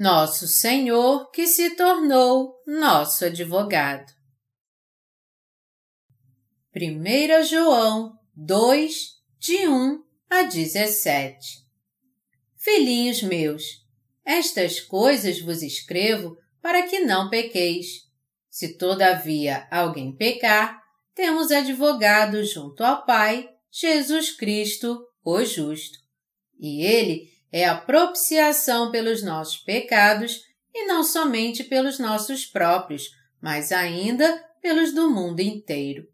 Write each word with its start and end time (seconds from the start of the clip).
nosso 0.00 0.48
Senhor 0.48 1.30
que 1.30 1.46
se 1.46 1.76
tornou 1.76 2.54
nosso 2.66 3.26
advogado. 3.26 4.10
1 6.74 7.42
João 7.44 8.18
2, 8.34 8.94
de 9.38 9.68
1 9.68 10.02
a 10.30 10.44
17 10.44 11.66
Filhinhos 12.56 13.22
meus, 13.22 13.62
estas 14.24 14.80
coisas 14.80 15.38
vos 15.38 15.62
escrevo 15.62 16.34
para 16.62 16.84
que 16.84 17.00
não 17.00 17.28
pequeis. 17.28 18.08
Se 18.48 18.78
todavia 18.78 19.68
alguém 19.70 20.16
pecar, 20.16 20.82
temos 21.14 21.50
advogado 21.50 22.42
junto 22.42 22.82
ao 22.82 23.04
Pai, 23.04 23.50
Jesus 23.70 24.30
Cristo, 24.34 25.06
o 25.22 25.44
justo. 25.44 25.98
E 26.58 26.82
ele 26.82 27.29
é 27.52 27.66
a 27.66 27.76
propiciação 27.76 28.90
pelos 28.90 29.22
nossos 29.22 29.58
pecados 29.58 30.42
e 30.74 30.86
não 30.86 31.02
somente 31.02 31.64
pelos 31.64 31.98
nossos 31.98 32.46
próprios, 32.46 33.10
mas 33.40 33.72
ainda 33.72 34.44
pelos 34.62 34.92
do 34.92 35.10
mundo 35.10 35.40
inteiro. 35.40 36.06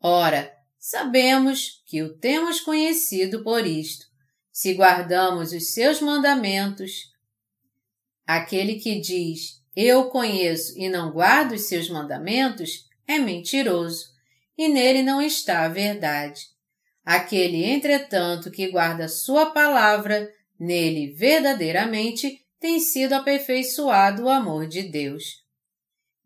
Ora, 0.00 0.52
sabemos 0.78 1.82
que 1.86 2.02
o 2.02 2.16
temos 2.18 2.60
conhecido 2.60 3.42
por 3.42 3.66
isto, 3.66 4.06
se 4.52 4.74
guardamos 4.74 5.52
os 5.52 5.72
seus 5.72 6.00
mandamentos. 6.00 7.12
Aquele 8.26 8.74
que 8.74 9.00
diz, 9.00 9.62
eu 9.74 10.10
conheço 10.10 10.76
e 10.76 10.88
não 10.88 11.12
guardo 11.12 11.52
os 11.52 11.68
seus 11.68 11.88
mandamentos, 11.88 12.86
é 13.06 13.18
mentiroso, 13.18 14.06
e 14.56 14.68
nele 14.68 15.02
não 15.02 15.22
está 15.22 15.64
a 15.64 15.68
verdade. 15.68 16.42
Aquele, 17.04 17.64
entretanto, 17.64 18.50
que 18.50 18.68
guarda 18.68 19.08
sua 19.08 19.46
palavra, 19.46 20.28
Nele 20.58 21.12
verdadeiramente 21.12 22.44
tem 22.58 22.80
sido 22.80 23.12
aperfeiçoado 23.12 24.24
o 24.24 24.28
amor 24.28 24.66
de 24.66 24.82
Deus. 24.82 25.24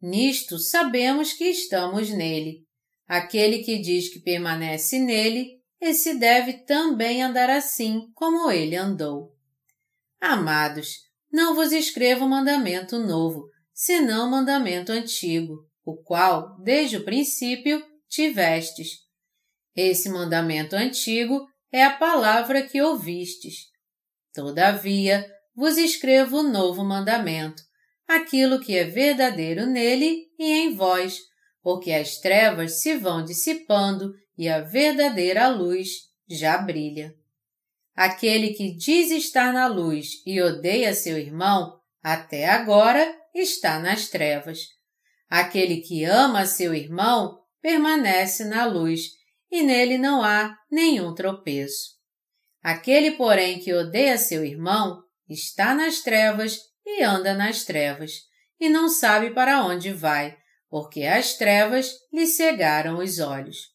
Nisto 0.00 0.58
sabemos 0.58 1.32
que 1.32 1.44
estamos 1.44 2.10
nele. 2.10 2.66
Aquele 3.06 3.58
que 3.58 3.78
diz 3.78 4.08
que 4.12 4.20
permanece 4.20 4.98
nele, 4.98 5.60
esse 5.80 6.14
deve 6.14 6.64
também 6.64 7.22
andar 7.22 7.50
assim 7.50 8.10
como 8.14 8.50
ele 8.50 8.76
andou. 8.76 9.36
Amados, 10.20 11.00
não 11.30 11.54
vos 11.54 11.72
escrevo 11.72 12.28
mandamento 12.28 12.98
novo, 12.98 13.48
senão 13.74 14.30
mandamento 14.30 14.92
antigo, 14.92 15.66
o 15.84 15.96
qual, 15.96 16.56
desde 16.62 16.98
o 16.98 17.04
princípio, 17.04 17.84
tivestes. 18.08 19.00
Esse 19.74 20.08
mandamento 20.08 20.76
antigo 20.76 21.46
é 21.72 21.82
a 21.82 21.96
palavra 21.96 22.62
que 22.62 22.80
ouvistes. 22.80 23.71
Todavia, 24.34 25.26
vos 25.54 25.76
escrevo 25.76 26.38
o 26.38 26.42
novo 26.42 26.82
mandamento, 26.84 27.62
aquilo 28.08 28.60
que 28.60 28.76
é 28.76 28.84
verdadeiro 28.84 29.66
nele 29.66 30.26
e 30.38 30.50
em 30.50 30.74
vós, 30.74 31.18
porque 31.62 31.92
as 31.92 32.18
trevas 32.18 32.80
se 32.80 32.96
vão 32.96 33.24
dissipando 33.24 34.12
e 34.36 34.48
a 34.48 34.60
verdadeira 34.60 35.48
luz 35.48 35.88
já 36.28 36.58
brilha. 36.58 37.14
Aquele 37.94 38.54
que 38.54 38.74
diz 38.74 39.10
estar 39.10 39.52
na 39.52 39.66
luz 39.66 40.22
e 40.24 40.40
odeia 40.40 40.94
seu 40.94 41.18
irmão, 41.18 41.78
até 42.02 42.48
agora 42.48 43.14
está 43.34 43.78
nas 43.78 44.08
trevas. 44.08 44.60
Aquele 45.28 45.82
que 45.82 46.04
ama 46.04 46.46
seu 46.46 46.74
irmão 46.74 47.38
permanece 47.60 48.44
na 48.44 48.64
luz 48.64 49.10
e 49.50 49.62
nele 49.62 49.98
não 49.98 50.22
há 50.22 50.56
nenhum 50.70 51.14
tropeço. 51.14 52.01
Aquele, 52.62 53.12
porém, 53.12 53.58
que 53.58 53.74
odeia 53.74 54.16
seu 54.16 54.44
irmão, 54.44 55.02
está 55.28 55.74
nas 55.74 56.00
trevas 56.00 56.60
e 56.86 57.02
anda 57.02 57.34
nas 57.34 57.64
trevas, 57.64 58.12
e 58.60 58.68
não 58.68 58.88
sabe 58.88 59.30
para 59.30 59.64
onde 59.64 59.92
vai, 59.92 60.36
porque 60.68 61.02
as 61.02 61.36
trevas 61.36 61.92
lhe 62.12 62.26
cegaram 62.26 62.98
os 62.98 63.18
olhos. 63.18 63.72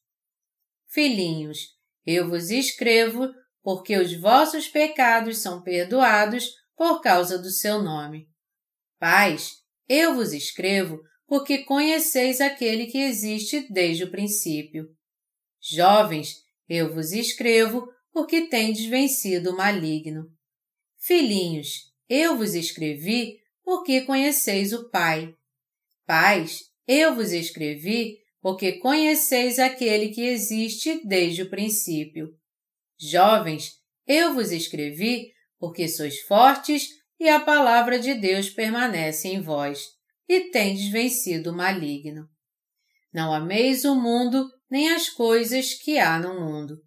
Filhinhos, 0.88 1.60
eu 2.06 2.30
vos 2.30 2.50
escrevo 2.50 3.30
porque 3.62 3.98
os 3.98 4.14
vossos 4.18 4.70
pecados 4.70 5.40
são 5.40 5.62
perdoados 5.62 6.54
por 6.76 7.02
causa 7.02 7.38
do 7.38 7.50
seu 7.50 7.84
nome. 7.84 8.30
Pais, 8.98 9.58
eu 9.90 10.16
vos 10.16 10.32
escrevo 10.32 11.02
porque 11.28 11.66
conheceis 11.66 12.40
aquele 12.40 12.88
que 12.88 13.00
existe 13.00 13.68
desde 13.70 14.06
o 14.06 14.12
princípio. 14.12 14.88
Jovens, 15.62 16.38
eu 16.70 16.94
vos 16.94 17.12
escrevo 17.12 17.88
porque 18.18 18.48
tendes 18.48 18.84
vencido 18.86 19.52
o 19.52 19.56
maligno. 19.56 20.26
Filhinhos, 20.98 21.84
eu 22.10 22.36
vos 22.36 22.56
escrevi 22.56 23.38
porque 23.64 24.02
conheceis 24.02 24.74
o 24.74 24.90
Pai. 24.90 25.36
Pais, 26.04 26.62
eu 26.88 27.14
vos 27.14 27.32
escrevi 27.32 28.18
porque 28.42 28.80
conheceis 28.80 29.60
aquele 29.60 30.10
que 30.10 30.22
existe 30.22 31.00
desde 31.06 31.44
o 31.44 31.50
princípio. 31.52 32.30
Jovens, 33.00 33.74
eu 34.08 34.34
vos 34.34 34.52
escrevi 34.52 35.32
porque 35.60 35.88
sois 35.88 36.20
fortes 36.22 36.90
e 37.20 37.30
a 37.30 37.40
palavra 37.40 38.00
de 38.00 38.16
Deus 38.16 38.50
permanece 38.50 39.28
em 39.28 39.44
vós, 39.44 39.90
e 40.28 40.50
tendes 40.50 40.90
vencido 40.90 41.52
o 41.52 41.56
maligno. 41.56 42.28
Não 43.14 43.32
ameis 43.32 43.86
o 43.86 43.94
mundo 43.94 44.50
nem 44.72 44.90
as 44.90 45.08
coisas 45.08 45.76
que 45.76 46.00
há 46.00 46.18
no 46.18 46.34
mundo. 46.34 46.87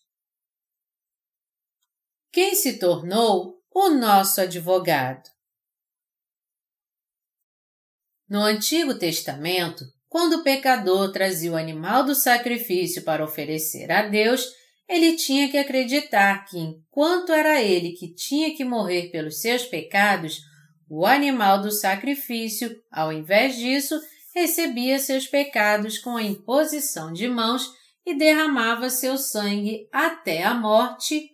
quem 2.31 2.55
se 2.55 2.79
tornou 2.79 3.61
o 3.73 3.89
nosso 3.89 4.41
advogado. 4.41 5.29
No 8.29 8.41
Antigo 8.41 8.95
Testamento, 8.95 9.83
quando 10.07 10.37
o 10.37 10.43
pecador 10.43 11.11
trazia 11.11 11.51
o 11.51 11.57
animal 11.57 12.05
do 12.05 12.15
sacrifício 12.15 13.03
para 13.03 13.23
oferecer 13.23 13.91
a 13.91 14.07
Deus, 14.07 14.45
ele 14.87 15.15
tinha 15.15 15.49
que 15.49 15.57
acreditar 15.57 16.45
que, 16.45 16.57
enquanto 16.57 17.33
era 17.33 17.61
ele 17.61 17.93
que 17.93 18.13
tinha 18.13 18.55
que 18.55 18.63
morrer 18.63 19.09
pelos 19.09 19.41
seus 19.41 19.63
pecados, 19.63 20.39
o 20.89 21.05
animal 21.05 21.61
do 21.61 21.71
sacrifício, 21.71 22.73
ao 22.91 23.11
invés 23.11 23.55
disso, 23.55 23.99
recebia 24.33 24.99
seus 24.99 25.27
pecados 25.27 25.97
com 25.97 26.15
a 26.15 26.23
imposição 26.23 27.11
de 27.11 27.27
mãos 27.27 27.69
e 28.05 28.13
derramava 28.13 28.89
seu 28.89 29.17
sangue 29.17 29.87
até 29.91 30.43
a 30.43 30.53
morte 30.53 31.30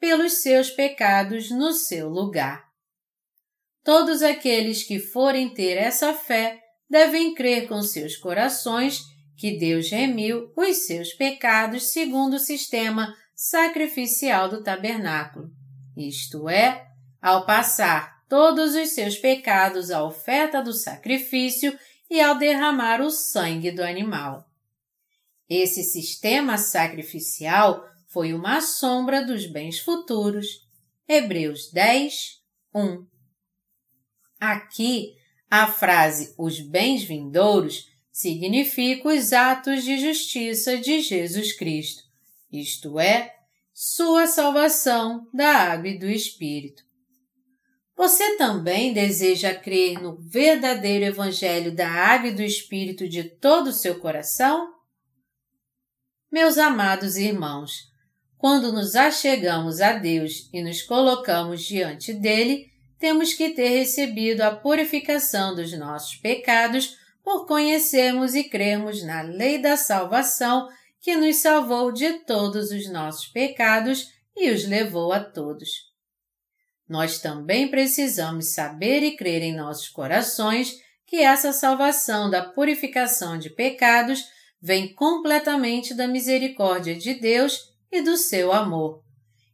pelos 0.00 0.40
seus 0.40 0.70
pecados 0.70 1.50
no 1.50 1.72
seu 1.72 2.08
lugar. 2.08 2.64
Todos 3.84 4.22
aqueles 4.22 4.82
que 4.82 4.98
forem 4.98 5.52
ter 5.52 5.76
essa 5.76 6.14
fé 6.14 6.60
devem 6.88 7.34
crer 7.34 7.68
com 7.68 7.82
seus 7.82 8.16
corações 8.16 9.02
que 9.36 9.58
Deus 9.58 9.90
remiu 9.90 10.52
os 10.56 10.76
seus 10.86 11.12
pecados 11.12 11.92
segundo 11.92 12.34
o 12.34 12.38
sistema 12.38 13.14
sacrificial 13.34 14.48
do 14.48 14.62
tabernáculo, 14.62 15.50
isto 15.96 16.48
é, 16.48 16.86
ao 17.22 17.46
passar 17.46 18.20
todos 18.28 18.74
os 18.74 18.90
seus 18.90 19.16
pecados 19.16 19.90
à 19.90 20.04
oferta 20.04 20.62
do 20.62 20.72
sacrifício 20.72 21.76
e 22.10 22.20
ao 22.20 22.36
derramar 22.36 23.00
o 23.00 23.10
sangue 23.10 23.70
do 23.70 23.82
animal. 23.82 24.46
Esse 25.48 25.82
sistema 25.82 26.58
sacrificial 26.58 27.84
foi 28.10 28.34
uma 28.34 28.60
sombra 28.60 29.24
dos 29.24 29.46
bens 29.46 29.78
futuros. 29.78 30.68
Hebreus 31.08 31.70
10, 31.72 32.40
1. 32.74 33.06
Aqui, 34.38 35.14
a 35.48 35.66
frase 35.66 36.34
os 36.36 36.60
bens 36.60 37.02
vindouros 37.04 37.88
significa 38.12 39.08
os 39.08 39.32
atos 39.32 39.84
de 39.84 39.98
justiça 39.98 40.76
de 40.76 41.00
Jesus 41.00 41.52
Cristo, 41.52 42.02
isto 42.52 42.98
é, 42.98 43.34
sua 43.72 44.26
salvação 44.26 45.28
da 45.32 45.48
água 45.48 45.88
e 45.88 45.98
do 45.98 46.06
Espírito. 46.06 46.82
Você 47.96 48.36
também 48.36 48.92
deseja 48.92 49.54
crer 49.54 50.00
no 50.00 50.16
verdadeiro 50.16 51.04
Evangelho 51.04 51.74
da 51.74 51.88
água 51.88 52.28
e 52.28 52.34
do 52.34 52.42
Espírito 52.42 53.08
de 53.08 53.24
todo 53.24 53.68
o 53.68 53.72
seu 53.72 54.00
coração? 54.00 54.72
Meus 56.30 56.58
amados 56.58 57.16
irmãos, 57.16 57.89
quando 58.40 58.72
nos 58.72 58.96
achegamos 58.96 59.82
a 59.82 59.92
Deus 59.92 60.48
e 60.50 60.62
nos 60.62 60.80
colocamos 60.80 61.62
diante 61.62 62.14
dele, 62.14 62.72
temos 62.98 63.34
que 63.34 63.50
ter 63.50 63.68
recebido 63.68 64.40
a 64.40 64.50
purificação 64.50 65.54
dos 65.54 65.76
nossos 65.76 66.16
pecados 66.16 66.96
por 67.22 67.46
conhecermos 67.46 68.34
e 68.34 68.44
crermos 68.44 69.02
na 69.02 69.20
lei 69.20 69.58
da 69.58 69.76
salvação 69.76 70.70
que 71.02 71.16
nos 71.16 71.36
salvou 71.36 71.92
de 71.92 72.14
todos 72.20 72.70
os 72.70 72.90
nossos 72.90 73.26
pecados 73.26 74.08
e 74.34 74.50
os 74.50 74.64
levou 74.64 75.12
a 75.12 75.20
todos. 75.20 75.68
Nós 76.88 77.18
também 77.18 77.68
precisamos 77.68 78.54
saber 78.54 79.02
e 79.02 79.18
crer 79.18 79.42
em 79.42 79.54
nossos 79.54 79.90
corações 79.90 80.80
que 81.06 81.16
essa 81.16 81.52
salvação 81.52 82.30
da 82.30 82.42
purificação 82.42 83.38
de 83.38 83.50
pecados 83.50 84.24
vem 84.62 84.94
completamente 84.94 85.92
da 85.92 86.08
misericórdia 86.08 86.94
de 86.94 87.12
Deus 87.12 87.69
e 87.90 88.00
do 88.02 88.16
seu 88.16 88.52
amor. 88.52 89.02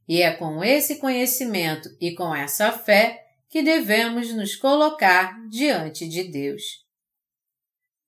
E 0.08 0.22
é 0.22 0.32
com 0.32 0.62
esse 0.62 0.96
conhecimento 0.96 1.88
e 2.00 2.14
com 2.14 2.34
essa 2.34 2.70
fé 2.70 3.22
que 3.48 3.62
devemos 3.62 4.32
nos 4.32 4.54
colocar 4.54 5.34
diante 5.48 6.08
de 6.08 6.24
Deus. 6.24 6.62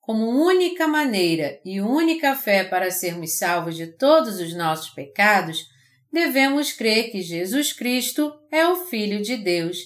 Como 0.00 0.26
única 0.26 0.88
maneira 0.88 1.60
e 1.64 1.80
única 1.80 2.34
fé 2.34 2.64
para 2.64 2.90
sermos 2.90 3.36
salvos 3.36 3.76
de 3.76 3.88
todos 3.88 4.40
os 4.40 4.54
nossos 4.54 4.90
pecados, 4.90 5.66
devemos 6.12 6.72
crer 6.72 7.10
que 7.10 7.20
Jesus 7.20 7.72
Cristo 7.72 8.32
é 8.50 8.66
o 8.66 8.86
Filho 8.86 9.20
de 9.20 9.36
Deus 9.36 9.76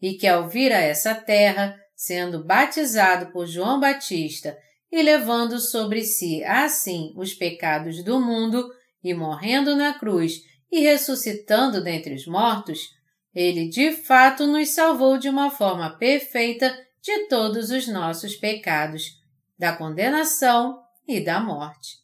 e 0.00 0.14
que 0.14 0.26
ao 0.26 0.48
vir 0.48 0.72
a 0.72 0.80
essa 0.80 1.14
terra, 1.14 1.78
sendo 1.94 2.44
batizado 2.44 3.30
por 3.32 3.46
João 3.46 3.78
Batista 3.78 4.56
e 4.90 5.02
levando 5.02 5.60
sobre 5.60 6.02
si 6.02 6.42
assim 6.44 7.12
os 7.16 7.32
pecados 7.32 8.02
do 8.02 8.20
mundo, 8.20 8.68
e 9.02 9.14
morrendo 9.14 9.74
na 9.76 9.94
cruz 9.98 10.42
e 10.70 10.80
ressuscitando 10.80 11.82
dentre 11.82 12.14
os 12.14 12.26
mortos, 12.26 12.90
ele 13.34 13.68
de 13.68 13.92
fato 13.92 14.46
nos 14.46 14.70
salvou 14.70 15.18
de 15.18 15.28
uma 15.28 15.50
forma 15.50 15.96
perfeita 15.96 16.76
de 17.00 17.28
todos 17.28 17.70
os 17.70 17.88
nossos 17.88 18.36
pecados, 18.36 19.18
da 19.58 19.74
condenação 19.74 20.82
e 21.06 21.20
da 21.20 21.40
morte. 21.40 21.98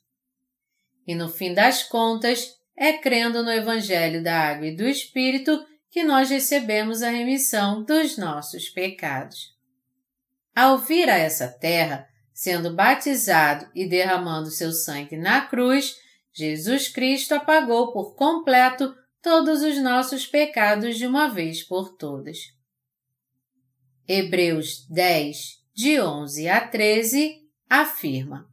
E 1.06 1.14
no 1.14 1.28
fim 1.28 1.54
das 1.54 1.82
contas, 1.82 2.54
é 2.76 2.92
crendo 2.94 3.42
no 3.42 3.50
Evangelho 3.50 4.22
da 4.22 4.50
Água 4.50 4.66
e 4.66 4.76
do 4.76 4.86
Espírito 4.86 5.64
que 5.90 6.04
nós 6.04 6.28
recebemos 6.28 7.02
a 7.02 7.08
remissão 7.08 7.82
dos 7.82 8.18
nossos 8.18 8.68
pecados. 8.68 9.54
Ao 10.54 10.76
vir 10.78 11.08
a 11.08 11.16
essa 11.16 11.48
terra, 11.48 12.06
sendo 12.34 12.74
batizado 12.74 13.66
e 13.74 13.88
derramando 13.88 14.50
seu 14.50 14.72
sangue 14.72 15.16
na 15.16 15.42
cruz, 15.42 15.96
Jesus 16.36 16.88
Cristo 16.88 17.34
apagou 17.34 17.92
por 17.92 18.14
completo 18.14 18.94
todos 19.22 19.62
os 19.62 19.82
nossos 19.82 20.26
pecados 20.26 20.98
de 20.98 21.06
uma 21.06 21.28
vez 21.28 21.62
por 21.62 21.96
todas. 21.96 22.36
Hebreus 24.06 24.86
10, 24.90 25.38
de 25.74 25.98
11 25.98 26.48
a 26.48 26.68
13, 26.68 27.36
afirma: 27.70 28.46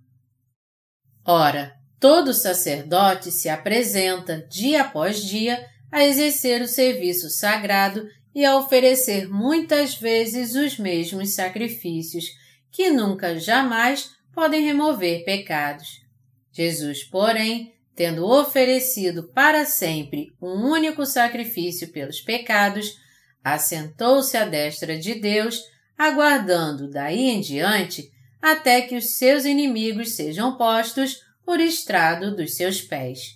Ora, 1.26 1.74
todo 2.00 2.34
sacerdote 2.34 3.30
se 3.32 3.50
apresenta, 3.50 4.48
dia 4.50 4.84
após 4.84 5.22
dia, 5.22 5.70
a 5.92 6.06
exercer 6.06 6.62
o 6.62 6.68
serviço 6.68 7.30
sagrado 7.30 8.08
e 8.34 8.46
a 8.46 8.56
oferecer 8.56 9.28
muitas 9.28 9.96
vezes 9.96 10.56
os 10.56 10.80
mesmos 10.80 11.32
sacrifícios, 11.32 12.28
que 12.72 12.90
nunca 12.90 13.38
jamais 13.38 14.10
podem 14.34 14.64
remover 14.64 15.26
pecados. 15.26 16.02
Jesus, 16.54 17.04
porém, 17.04 17.73
tendo 17.96 18.26
oferecido 18.26 19.32
para 19.34 19.66
sempre 19.66 20.34
um 20.42 20.70
único 20.70 21.06
sacrifício 21.06 21.92
pelos 21.92 22.20
pecados, 22.22 22.96
assentou-se 23.44 24.36
à 24.36 24.46
destra 24.46 24.98
de 24.98 25.16
Deus, 25.16 25.62
aguardando 25.98 26.90
daí 26.90 27.30
em 27.30 27.42
diante 27.42 28.12
até 28.42 28.82
que 28.82 28.96
os 28.96 29.18
seus 29.18 29.46
inimigos 29.46 30.16
sejam 30.16 30.58
postos 30.58 31.22
por 31.46 31.60
estrado 31.60 32.36
dos 32.36 32.56
seus 32.56 32.82
pés. 32.82 33.36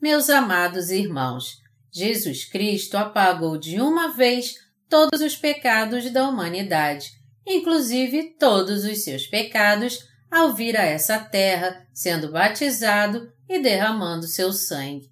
Meus 0.00 0.30
amados 0.30 0.90
irmãos, 0.90 1.56
Jesus 1.92 2.44
Cristo 2.44 2.96
apagou 2.96 3.58
de 3.58 3.80
uma 3.80 4.14
vez 4.14 4.54
todos 4.88 5.20
os 5.20 5.36
pecados 5.36 6.10
da 6.10 6.28
humanidade, 6.28 7.10
inclusive 7.46 8.36
todos 8.38 8.84
os 8.84 9.02
seus 9.04 9.26
pecados, 9.26 9.98
ao 10.30 10.54
vir 10.54 10.76
a 10.76 10.82
essa 10.82 11.18
terra, 11.18 11.86
sendo 11.92 12.30
batizado 12.30 13.32
e 13.48 13.58
derramando 13.58 14.26
seu 14.26 14.52
sangue. 14.52 15.10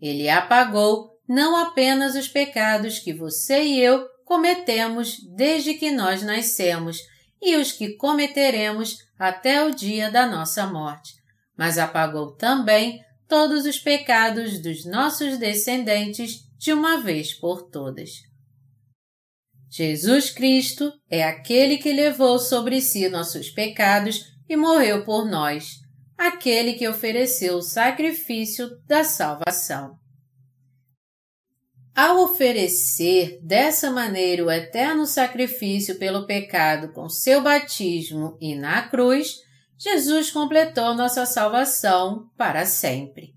Ele 0.00 0.28
apagou 0.28 1.10
não 1.26 1.56
apenas 1.56 2.14
os 2.14 2.28
pecados 2.28 2.98
que 2.98 3.12
você 3.12 3.62
e 3.62 3.80
eu 3.80 4.06
cometemos 4.24 5.18
desde 5.34 5.74
que 5.74 5.90
nós 5.90 6.22
nascemos 6.22 6.98
e 7.40 7.56
os 7.56 7.72
que 7.72 7.96
cometeremos 7.96 8.98
até 9.18 9.64
o 9.64 9.74
dia 9.74 10.10
da 10.10 10.26
nossa 10.26 10.66
morte, 10.66 11.14
mas 11.56 11.78
apagou 11.78 12.34
também 12.36 13.02
todos 13.28 13.64
os 13.64 13.78
pecados 13.78 14.60
dos 14.60 14.84
nossos 14.84 15.38
descendentes 15.38 16.40
de 16.58 16.72
uma 16.72 17.00
vez 17.00 17.32
por 17.32 17.62
todas. 17.62 18.10
Jesus 19.70 20.30
Cristo 20.30 20.92
é 21.10 21.24
aquele 21.24 21.78
que 21.78 21.92
levou 21.92 22.38
sobre 22.38 22.80
si 22.80 23.08
nossos 23.08 23.50
pecados 23.50 24.33
e 24.48 24.56
morreu 24.56 25.04
por 25.04 25.24
nós, 25.26 25.80
aquele 26.16 26.74
que 26.74 26.88
ofereceu 26.88 27.56
o 27.56 27.62
sacrifício 27.62 28.68
da 28.86 29.04
salvação. 29.04 29.96
Ao 31.94 32.24
oferecer 32.24 33.38
dessa 33.40 33.90
maneira 33.90 34.44
o 34.44 34.50
eterno 34.50 35.06
sacrifício 35.06 35.96
pelo 35.96 36.26
pecado 36.26 36.92
com 36.92 37.08
seu 37.08 37.40
batismo 37.40 38.36
e 38.40 38.56
na 38.56 38.88
cruz, 38.88 39.36
Jesus 39.78 40.30
completou 40.30 40.94
nossa 40.94 41.24
salvação 41.24 42.28
para 42.36 42.66
sempre. 42.66 43.32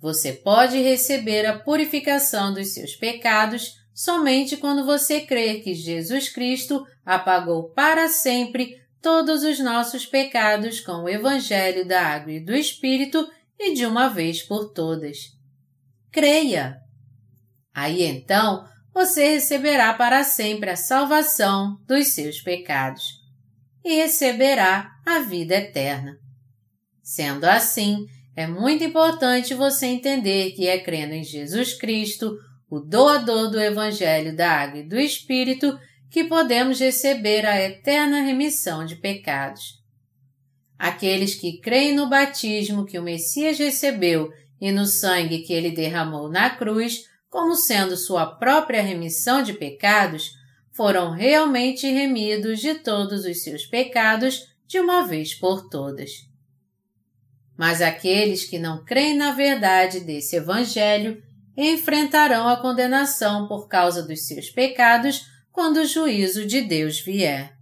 Você 0.00 0.32
pode 0.32 0.82
receber 0.82 1.46
a 1.46 1.58
purificação 1.58 2.52
dos 2.52 2.74
seus 2.74 2.96
pecados 2.96 3.72
somente 3.94 4.56
quando 4.56 4.84
você 4.84 5.20
crer 5.20 5.62
que 5.62 5.74
Jesus 5.74 6.28
Cristo 6.28 6.84
apagou 7.06 7.70
para 7.70 8.08
sempre 8.08 8.83
todos 9.04 9.42
os 9.44 9.60
nossos 9.60 10.06
pecados 10.06 10.80
com 10.80 11.02
o 11.02 11.08
Evangelho 11.10 11.86
da 11.86 12.00
Água 12.00 12.32
e 12.32 12.40
do 12.40 12.54
Espírito 12.54 13.30
e 13.58 13.74
de 13.74 13.84
uma 13.84 14.08
vez 14.08 14.42
por 14.42 14.72
todas. 14.72 15.18
Creia! 16.10 16.78
Aí 17.74 18.02
então 18.02 18.66
você 18.94 19.34
receberá 19.34 19.92
para 19.92 20.24
sempre 20.24 20.70
a 20.70 20.76
salvação 20.76 21.76
dos 21.86 22.14
seus 22.14 22.40
pecados 22.40 23.02
e 23.84 23.96
receberá 23.96 24.90
a 25.04 25.18
vida 25.18 25.56
eterna. 25.56 26.16
Sendo 27.02 27.44
assim, 27.44 28.06
é 28.34 28.46
muito 28.46 28.84
importante 28.84 29.52
você 29.52 29.84
entender 29.84 30.52
que 30.52 30.66
é 30.66 30.78
crendo 30.78 31.12
em 31.12 31.22
Jesus 31.22 31.74
Cristo, 31.74 32.38
o 32.70 32.80
doador 32.80 33.50
do 33.50 33.60
Evangelho 33.60 34.34
da 34.34 34.50
Água 34.50 34.80
e 34.80 34.88
do 34.88 34.98
Espírito, 34.98 35.78
que 36.14 36.22
podemos 36.22 36.78
receber 36.78 37.44
a 37.44 37.60
eterna 37.60 38.20
remissão 38.20 38.84
de 38.84 38.94
pecados. 38.94 39.82
Aqueles 40.78 41.34
que 41.34 41.58
creem 41.58 41.92
no 41.92 42.08
batismo 42.08 42.86
que 42.86 42.96
o 42.96 43.02
Messias 43.02 43.58
recebeu 43.58 44.30
e 44.60 44.70
no 44.70 44.86
sangue 44.86 45.40
que 45.40 45.52
ele 45.52 45.72
derramou 45.72 46.30
na 46.30 46.50
cruz, 46.50 47.00
como 47.28 47.56
sendo 47.56 47.96
sua 47.96 48.26
própria 48.26 48.80
remissão 48.80 49.42
de 49.42 49.54
pecados, 49.54 50.30
foram 50.70 51.10
realmente 51.10 51.88
remidos 51.88 52.60
de 52.60 52.74
todos 52.74 53.24
os 53.24 53.42
seus 53.42 53.66
pecados 53.66 54.54
de 54.68 54.78
uma 54.78 55.04
vez 55.04 55.34
por 55.34 55.68
todas. 55.68 56.12
Mas 57.58 57.82
aqueles 57.82 58.44
que 58.44 58.60
não 58.60 58.84
creem 58.84 59.16
na 59.16 59.32
verdade 59.32 59.98
desse 59.98 60.36
Evangelho 60.36 61.20
enfrentarão 61.56 62.48
a 62.48 62.56
condenação 62.56 63.48
por 63.48 63.66
causa 63.66 64.00
dos 64.00 64.28
seus 64.28 64.48
pecados 64.48 65.33
quando 65.54 65.76
o 65.76 65.86
juízo 65.86 66.44
de 66.44 66.62
Deus 66.62 66.98
vier. 66.98 67.54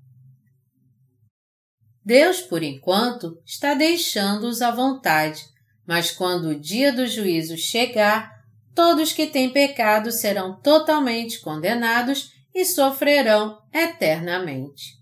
Deus, 2.02 2.40
por 2.40 2.62
enquanto, 2.62 3.38
está 3.44 3.74
deixando-os 3.74 4.62
à 4.62 4.70
vontade, 4.70 5.44
mas 5.86 6.10
quando 6.10 6.48
o 6.48 6.58
dia 6.58 6.90
do 6.90 7.06
juízo 7.06 7.54
chegar, 7.58 8.32
todos 8.74 9.12
que 9.12 9.26
têm 9.26 9.52
pecado 9.52 10.10
serão 10.10 10.58
totalmente 10.58 11.38
condenados 11.40 12.30
e 12.54 12.64
sofrerão 12.64 13.58
eternamente. 13.70 14.94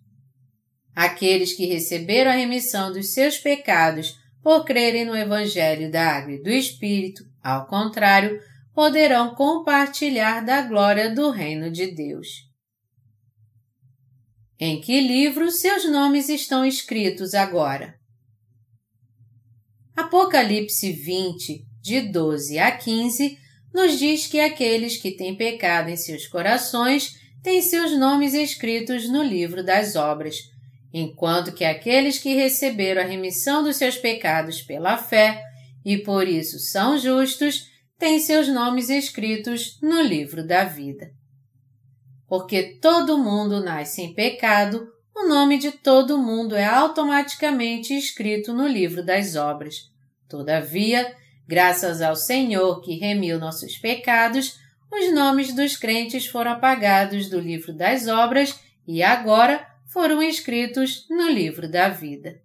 Aqueles 0.93 1.53
que 1.53 1.67
receberam 1.67 2.33
a 2.33 2.35
remissão 2.35 2.93
dos 2.93 3.15
seus 3.15 3.39
pecados 3.39 4.17
por 4.43 4.65
crerem 4.65 5.05
no 5.05 5.17
Evangelho 5.17 5.93
da 5.93 6.17
Água 6.17 6.33
e 6.33 6.43
do 6.43 6.51
Espírito, 6.51 7.23
ao 7.41 7.69
contrário, 7.69 8.41
poderão 8.75 9.33
compartilhar 9.37 10.45
da 10.45 10.63
glória 10.63 11.15
do 11.15 11.31
Reino 11.31 11.71
de 11.71 11.87
Deus. 11.95 12.50
Em 14.63 14.79
que 14.79 15.01
livro 15.01 15.51
seus 15.51 15.91
nomes 15.91 16.29
estão 16.29 16.67
escritos 16.67 17.33
agora? 17.33 17.95
Apocalipse 19.97 20.93
20, 20.93 21.65
de 21.81 22.03
12 22.03 22.59
a 22.59 22.71
15, 22.71 23.39
nos 23.73 23.99
diz 23.99 24.27
que 24.27 24.39
aqueles 24.39 24.99
que 24.99 25.13
têm 25.13 25.35
pecado 25.35 25.89
em 25.89 25.97
seus 25.97 26.27
corações 26.27 27.15
têm 27.43 27.63
seus 27.63 27.93
nomes 27.99 28.35
escritos 28.35 29.09
no 29.09 29.23
livro 29.23 29.65
das 29.65 29.97
obras, 29.97 30.37
enquanto 30.93 31.55
que 31.55 31.65
aqueles 31.65 32.19
que 32.19 32.35
receberam 32.35 33.01
a 33.01 33.07
remissão 33.07 33.63
dos 33.63 33.77
seus 33.77 33.97
pecados 33.97 34.61
pela 34.61 34.99
fé 34.99 35.43
e 35.83 35.97
por 35.97 36.29
isso 36.29 36.59
são 36.59 36.99
justos 36.99 37.65
têm 37.99 38.21
seus 38.21 38.47
nomes 38.47 38.91
escritos 38.91 39.79
no 39.81 40.03
livro 40.03 40.47
da 40.47 40.65
vida. 40.65 41.19
Porque 42.31 42.79
todo 42.81 43.19
mundo 43.19 43.61
nasce 43.61 44.03
em 44.03 44.15
pecado, 44.15 44.89
o 45.13 45.27
nome 45.27 45.59
de 45.59 45.73
todo 45.73 46.17
mundo 46.17 46.55
é 46.55 46.65
automaticamente 46.65 47.93
escrito 47.93 48.55
no 48.55 48.69
livro 48.69 49.05
das 49.05 49.35
obras. 49.35 49.91
Todavia, 50.29 51.13
graças 51.45 52.01
ao 52.01 52.15
Senhor 52.15 52.83
que 52.83 52.95
remiu 52.95 53.41
nossos 53.41 53.77
pecados, 53.79 54.61
os 54.93 55.13
nomes 55.13 55.53
dos 55.53 55.77
crentes 55.77 56.25
foram 56.25 56.53
apagados 56.53 57.29
do 57.29 57.41
livro 57.41 57.73
das 57.73 58.07
obras 58.07 58.61
e 58.87 59.03
agora 59.03 59.67
foram 59.93 60.23
escritos 60.23 61.09
no 61.11 61.29
livro 61.29 61.69
da 61.69 61.89
vida. 61.89 62.41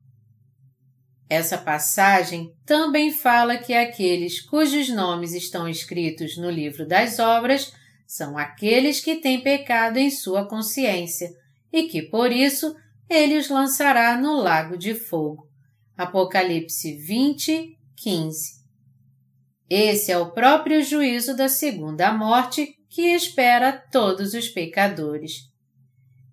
Essa 1.30 1.60
passagem 1.60 2.52
também 2.66 3.12
fala 3.12 3.56
que 3.56 3.76
aqueles 3.76 4.42
cujos 4.42 4.90
nomes 4.90 5.36
estão 5.36 5.70
escritos 5.70 6.38
no 6.38 6.50
livro 6.50 6.88
das 6.88 7.20
obras 7.20 7.72
são 8.08 8.38
aqueles 8.38 9.00
que 9.00 9.16
têm 9.16 9.42
pecado 9.42 9.98
em 9.98 10.10
sua 10.10 10.48
consciência 10.48 11.30
e 11.72 11.84
que, 11.84 12.04
por 12.04 12.32
isso, 12.32 12.76
ele 13.10 13.38
os 13.38 13.50
lançará 13.50 14.18
no 14.18 14.36
lago 14.36 14.78
de 14.78 14.94
fogo. 14.94 15.48
Apocalipse 15.98 16.94
20, 16.94 17.78
15. 17.96 18.66
Esse 19.70 20.12
é 20.12 20.18
o 20.18 20.32
próprio 20.32 20.84
juízo 20.84 21.36
da 21.36 21.50
segunda 21.50 22.14
morte 22.14 22.76
que 22.90 23.14
espera 23.14 23.72
todos 23.92 24.34
os 24.34 24.48
pecadores. 24.48 25.34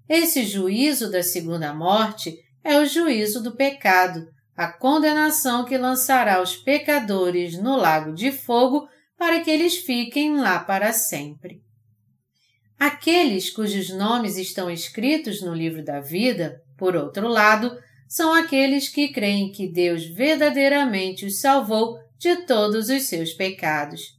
Esse 0.09 0.45
juízo 0.45 1.11
da 1.11 1.23
segunda 1.23 1.73
morte 1.73 2.37
é 2.63 2.79
o 2.79 2.87
juízo 2.87 3.43
do 3.43 3.57
pecado, 3.57 4.27
a 4.55 4.71
condenação 4.71 5.65
que 5.65 5.79
lançará 5.79 6.43
os 6.43 6.57
pecadores 6.57 7.57
no 7.59 7.77
lago 7.77 8.13
de 8.13 8.31
fogo 8.31 8.87
para 9.17 9.41
que 9.41 9.51
eles 9.51 9.77
fiquem 9.77 10.37
lá 10.37 10.59
para 10.59 10.93
sempre. 10.93 11.62
Aqueles 12.83 13.49
cujos 13.49 13.91
nomes 13.91 14.37
estão 14.37 14.69
escritos 14.69 15.41
no 15.41 15.55
livro 15.55 15.85
da 15.85 16.01
vida, 16.01 16.61
por 16.77 16.97
outro 16.97 17.29
lado, 17.29 17.79
são 18.09 18.35
aqueles 18.35 18.89
que 18.89 19.13
creem 19.13 19.53
que 19.53 19.69
Deus 19.69 20.05
verdadeiramente 20.05 21.25
os 21.25 21.39
salvou 21.39 21.97
de 22.19 22.45
todos 22.45 22.89
os 22.89 23.05
seus 23.05 23.33
pecados. 23.35 24.19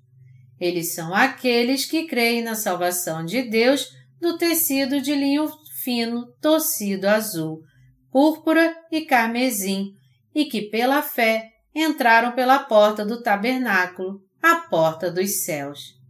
Eles 0.62 0.94
são 0.94 1.14
aqueles 1.14 1.84
que 1.84 2.06
creem 2.06 2.42
na 2.42 2.56
salvação 2.56 3.26
de 3.26 3.42
Deus 3.42 3.90
do 4.22 4.38
tecido 4.38 5.02
de 5.02 5.14
linho 5.14 5.52
fino, 5.84 6.34
torcido 6.42 7.10
azul, 7.10 7.60
púrpura 8.10 8.74
e 8.90 9.02
carmesim, 9.02 9.90
e 10.34 10.46
que 10.46 10.70
pela 10.70 11.02
fé 11.02 11.50
entraram 11.76 12.32
pela 12.32 12.60
porta 12.60 13.06
do 13.06 13.22
tabernáculo, 13.22 14.22
a 14.42 14.56
porta 14.56 15.12
dos 15.12 15.44
céus. 15.44 16.02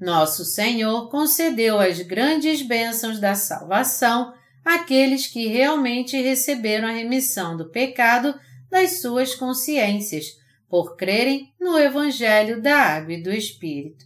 Nosso 0.00 0.44
Senhor 0.44 1.10
concedeu 1.10 1.80
as 1.80 2.00
grandes 2.00 2.62
bênçãos 2.62 3.18
da 3.18 3.34
salvação 3.34 4.32
àqueles 4.64 5.26
que 5.26 5.46
realmente 5.48 6.20
receberam 6.20 6.88
a 6.88 6.92
remissão 6.92 7.56
do 7.56 7.70
pecado 7.70 8.38
das 8.70 9.00
suas 9.00 9.34
consciências, 9.34 10.36
por 10.68 10.96
crerem 10.96 11.52
no 11.58 11.78
Evangelho 11.78 12.60
da 12.60 12.76
Água 12.76 13.14
e 13.14 13.22
do 13.22 13.32
Espírito. 13.32 14.04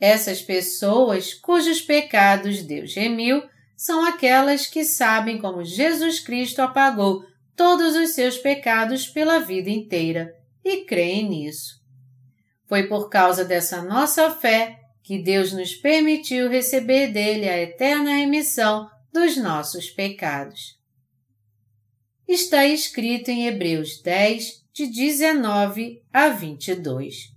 Essas 0.00 0.42
pessoas 0.42 1.32
cujos 1.32 1.80
pecados 1.80 2.62
Deus 2.62 2.94
remiu 2.94 3.42
são 3.76 4.04
aquelas 4.04 4.66
que 4.66 4.84
sabem 4.84 5.38
como 5.38 5.64
Jesus 5.64 6.20
Cristo 6.20 6.60
apagou 6.60 7.24
todos 7.54 7.94
os 7.94 8.10
seus 8.10 8.36
pecados 8.36 9.06
pela 9.06 9.38
vida 9.38 9.70
inteira 9.70 10.34
e 10.64 10.84
creem 10.84 11.28
nisso. 11.28 11.79
Foi 12.70 12.84
por 12.84 13.08
causa 13.08 13.44
dessa 13.44 13.82
nossa 13.82 14.30
fé 14.30 14.78
que 15.02 15.20
Deus 15.20 15.52
nos 15.52 15.74
permitiu 15.74 16.48
receber 16.48 17.08
dele 17.08 17.48
a 17.48 17.60
eterna 17.60 18.14
remissão 18.14 18.88
dos 19.12 19.36
nossos 19.36 19.90
pecados. 19.90 20.78
Está 22.28 22.64
escrito 22.64 23.28
em 23.28 23.48
Hebreus 23.48 24.00
10, 24.00 24.66
de 24.72 24.86
19 24.86 26.00
a 26.12 26.28
22. 26.28 27.32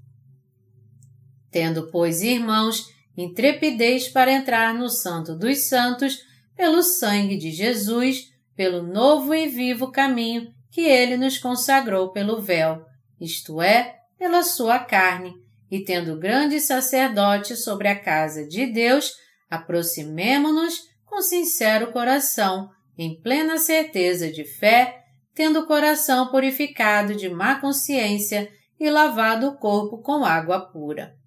Tendo, 1.50 1.90
pois, 1.90 2.22
irmãos, 2.22 2.86
intrepidez 3.18 4.08
para 4.08 4.32
entrar 4.32 4.72
no 4.72 4.88
Santo 4.88 5.36
dos 5.36 5.68
Santos, 5.68 6.20
pelo 6.56 6.84
sangue 6.84 7.38
de 7.38 7.50
Jesus, 7.50 8.32
pelo 8.56 8.84
novo 8.84 9.34
e 9.34 9.48
vivo 9.48 9.92
caminho 9.92 10.54
que 10.70 10.82
ele 10.82 11.18
nos 11.18 11.40
consagrou 11.40 12.12
pelo 12.12 12.40
véu, 12.40 12.86
isto 13.20 13.60
é, 13.60 14.03
pela 14.24 14.42
sua 14.42 14.80
carne, 14.80 15.36
e 15.70 15.84
tendo 15.84 16.18
grande 16.18 16.58
sacerdote 16.62 17.58
sobre 17.58 17.90
a 17.90 18.00
casa 18.00 18.48
de 18.48 18.66
Deus, 18.68 19.12
aproximemo-nos 19.50 20.76
com 21.06 21.22
sincero 21.22 21.92
coração, 21.92 22.70
em 22.98 23.20
plena 23.20 23.58
certeza 23.58 24.32
de 24.32 24.46
fé, 24.46 25.04
tendo 25.36 25.60
o 25.60 25.68
coração 25.68 26.30
purificado 26.30 27.16
de 27.16 27.28
má 27.28 27.60
consciência 27.60 28.50
e 28.80 28.90
lavado 28.90 29.50
o 29.50 29.58
corpo 29.58 29.98
com 29.98 30.24
água 30.24 30.72
pura. 30.72 31.18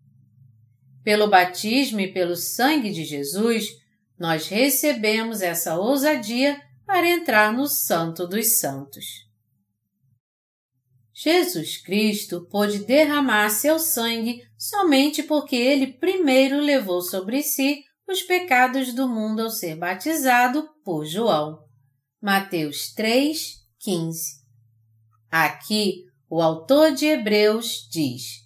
Pelo 1.04 1.28
batismo 1.28 2.00
e 2.00 2.10
pelo 2.10 2.34
sangue 2.34 2.90
de 2.90 3.04
Jesus, 3.04 3.68
nós 4.18 4.48
recebemos 4.48 5.42
essa 5.42 5.76
ousadia 5.76 6.58
para 6.86 7.06
entrar 7.06 7.52
no 7.52 7.66
Santo 7.66 8.26
dos 8.26 8.58
Santos. 8.58 9.25
Jesus 11.18 11.78
Cristo 11.78 12.46
pôde 12.50 12.80
derramar 12.80 13.48
seu 13.48 13.78
sangue 13.78 14.42
somente 14.58 15.22
porque 15.22 15.56
ele 15.56 15.94
primeiro 15.94 16.60
levou 16.60 17.00
sobre 17.00 17.42
si 17.42 17.82
os 18.06 18.20
pecados 18.22 18.92
do 18.92 19.08
mundo 19.08 19.40
ao 19.40 19.48
ser 19.48 19.76
batizado 19.76 20.68
por 20.84 21.06
João. 21.06 21.64
Mateus 22.20 22.92
3, 22.92 23.54
15. 23.80 24.42
Aqui, 25.30 26.04
o 26.28 26.42
autor 26.42 26.92
de 26.92 27.06
Hebreus 27.06 27.88
diz: 27.90 28.42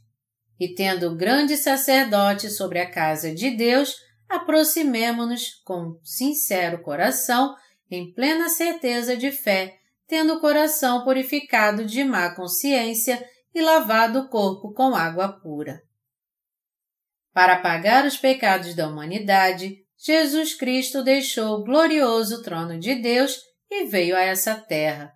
E 0.58 0.72
tendo 0.72 1.16
grande 1.16 1.56
sacerdote 1.56 2.48
sobre 2.50 2.78
a 2.78 2.88
casa 2.88 3.34
de 3.34 3.50
Deus, 3.50 3.96
aproximemo-nos 4.28 5.60
com 5.64 5.98
sincero 6.04 6.80
coração 6.82 7.52
em 7.90 8.12
plena 8.14 8.48
certeza 8.48 9.16
de 9.16 9.32
fé, 9.32 9.79
tendo 10.10 10.34
o 10.34 10.40
coração 10.40 11.04
purificado 11.04 11.86
de 11.86 12.02
má 12.02 12.34
consciência 12.34 13.24
e 13.54 13.62
lavado 13.62 14.18
o 14.18 14.28
corpo 14.28 14.74
com 14.74 14.92
água 14.92 15.28
pura. 15.28 15.80
Para 17.32 17.60
pagar 17.60 18.04
os 18.04 18.16
pecados 18.16 18.74
da 18.74 18.88
humanidade, 18.88 19.76
Jesus 19.96 20.52
Cristo 20.52 21.04
deixou 21.04 21.60
o 21.60 21.64
glorioso 21.64 22.42
trono 22.42 22.76
de 22.76 22.96
Deus 22.96 23.38
e 23.70 23.84
veio 23.84 24.16
a 24.16 24.20
essa 24.20 24.56
terra. 24.56 25.12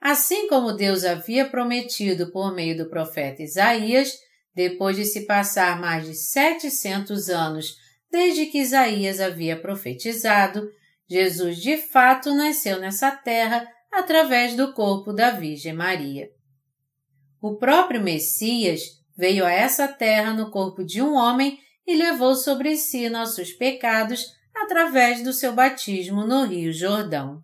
Assim 0.00 0.46
como 0.46 0.72
Deus 0.72 1.04
havia 1.04 1.48
prometido 1.48 2.30
por 2.30 2.54
meio 2.54 2.76
do 2.76 2.88
profeta 2.88 3.42
Isaías, 3.42 4.12
depois 4.54 4.94
de 4.94 5.04
se 5.04 5.26
passar 5.26 5.80
mais 5.80 6.06
de 6.06 6.14
setecentos 6.14 7.28
anos 7.28 7.74
desde 8.08 8.46
que 8.46 8.58
Isaías 8.58 9.18
havia 9.18 9.60
profetizado, 9.60 10.70
Jesus 11.10 11.56
de 11.56 11.76
fato 11.76 12.32
nasceu 12.32 12.78
nessa 12.78 13.10
terra 13.10 13.66
através 13.96 14.54
do 14.54 14.74
corpo 14.74 15.12
da 15.12 15.30
Virgem 15.30 15.72
Maria. 15.72 16.30
O 17.40 17.56
próprio 17.56 18.02
Messias 18.02 18.82
veio 19.16 19.44
a 19.44 19.50
essa 19.50 19.88
terra 19.88 20.34
no 20.34 20.50
corpo 20.50 20.84
de 20.84 21.00
um 21.00 21.14
homem 21.14 21.58
e 21.86 21.94
levou 21.94 22.34
sobre 22.34 22.76
si 22.76 23.08
nossos 23.08 23.52
pecados 23.52 24.26
através 24.54 25.22
do 25.24 25.32
seu 25.32 25.54
batismo 25.54 26.26
no 26.26 26.44
Rio 26.44 26.72
Jordão. 26.72 27.42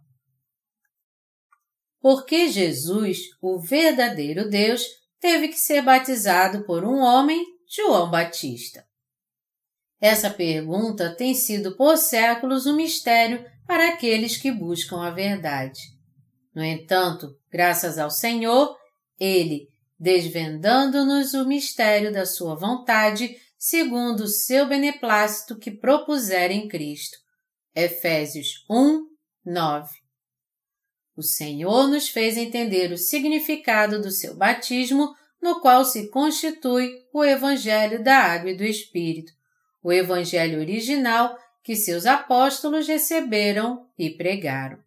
Porque 2.00 2.48
Jesus, 2.48 3.18
o 3.40 3.58
verdadeiro 3.58 4.48
Deus, 4.50 4.84
teve 5.20 5.48
que 5.48 5.58
ser 5.58 5.82
batizado 5.82 6.64
por 6.64 6.84
um 6.84 6.98
homem, 6.98 7.44
João 7.66 8.10
Batista? 8.10 8.84
Essa 10.00 10.28
pergunta 10.28 11.14
tem 11.14 11.32
sido 11.32 11.76
por 11.76 11.96
séculos 11.96 12.66
um 12.66 12.74
mistério 12.74 13.46
para 13.66 13.88
aqueles 13.90 14.36
que 14.36 14.50
buscam 14.50 15.00
a 15.00 15.10
verdade. 15.10 15.91
No 16.54 16.62
entanto, 16.62 17.36
graças 17.50 17.98
ao 17.98 18.10
Senhor, 18.10 18.76
Ele, 19.18 19.68
desvendando-nos 19.98 21.32
o 21.34 21.46
mistério 21.46 22.12
da 22.12 22.26
Sua 22.26 22.54
vontade, 22.54 23.36
segundo 23.58 24.24
o 24.24 24.28
seu 24.28 24.66
beneplácito 24.66 25.56
que 25.56 25.70
propuser 25.70 26.50
em 26.50 26.68
Cristo. 26.68 27.16
Efésios 27.74 28.64
1, 28.68 29.06
9. 29.46 29.88
O 31.16 31.22
Senhor 31.22 31.88
nos 31.88 32.08
fez 32.08 32.36
entender 32.36 32.90
o 32.92 32.98
significado 32.98 34.00
do 34.00 34.10
seu 34.10 34.36
batismo 34.36 35.14
no 35.40 35.60
qual 35.60 35.84
se 35.84 36.08
constitui 36.08 36.90
o 37.12 37.24
Evangelho 37.24 38.02
da 38.02 38.16
Água 38.16 38.50
e 38.50 38.56
do 38.56 38.64
Espírito, 38.64 39.32
o 39.82 39.92
Evangelho 39.92 40.60
original 40.60 41.36
que 41.62 41.76
seus 41.76 42.06
apóstolos 42.06 42.86
receberam 42.86 43.86
e 43.98 44.10
pregaram. 44.10 44.78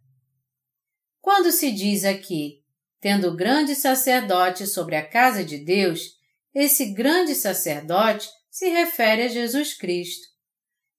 Quando 1.25 1.51
se 1.51 1.71
diz 1.71 2.05
aqui, 2.05 2.61
tendo 3.01 3.35
grande 3.35 3.73
sacerdote 3.73 4.67
sobre 4.67 4.95
a 4.95 5.03
casa 5.03 5.43
de 5.43 5.57
Deus, 5.57 6.11
esse 6.53 6.93
grande 6.93 7.33
sacerdote 7.33 8.29
se 8.47 8.69
refere 8.69 9.23
a 9.23 9.27
Jesus 9.27 9.73
Cristo. 9.73 10.27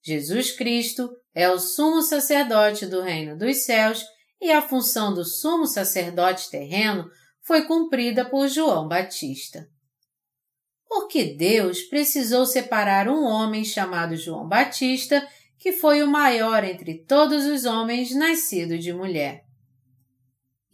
Jesus 0.03 0.51
Cristo 0.51 1.09
é 1.33 1.49
o 1.49 1.61
sumo 1.61 2.03
sacerdote 2.03 2.87
do 2.87 3.03
reino 3.03 3.39
dos 3.39 3.59
céus 3.59 4.05
e 4.41 4.51
a 4.51 4.61
função 4.61 5.15
do 5.15 5.25
sumo 5.25 5.65
sacerdote 5.65 6.51
terreno 6.51 7.09
foi 7.43 7.63
cumprida 7.63 8.29
por 8.29 8.49
João 8.49 8.89
Batista. 8.89 9.69
Por 10.89 11.07
que 11.07 11.37
Deus 11.37 11.83
precisou 11.83 12.45
separar 12.47 13.09
um 13.09 13.23
homem 13.23 13.65
chamado 13.65 14.17
João 14.17 14.49
Batista, 14.49 15.25
que 15.57 15.71
foi 15.71 16.03
o 16.03 16.09
maior 16.09 16.65
entre 16.65 17.05
todos 17.05 17.45
os 17.45 17.65
homens 17.65 18.13
nascido 18.13 18.77
de 18.77 18.93
mulher? 18.93 19.46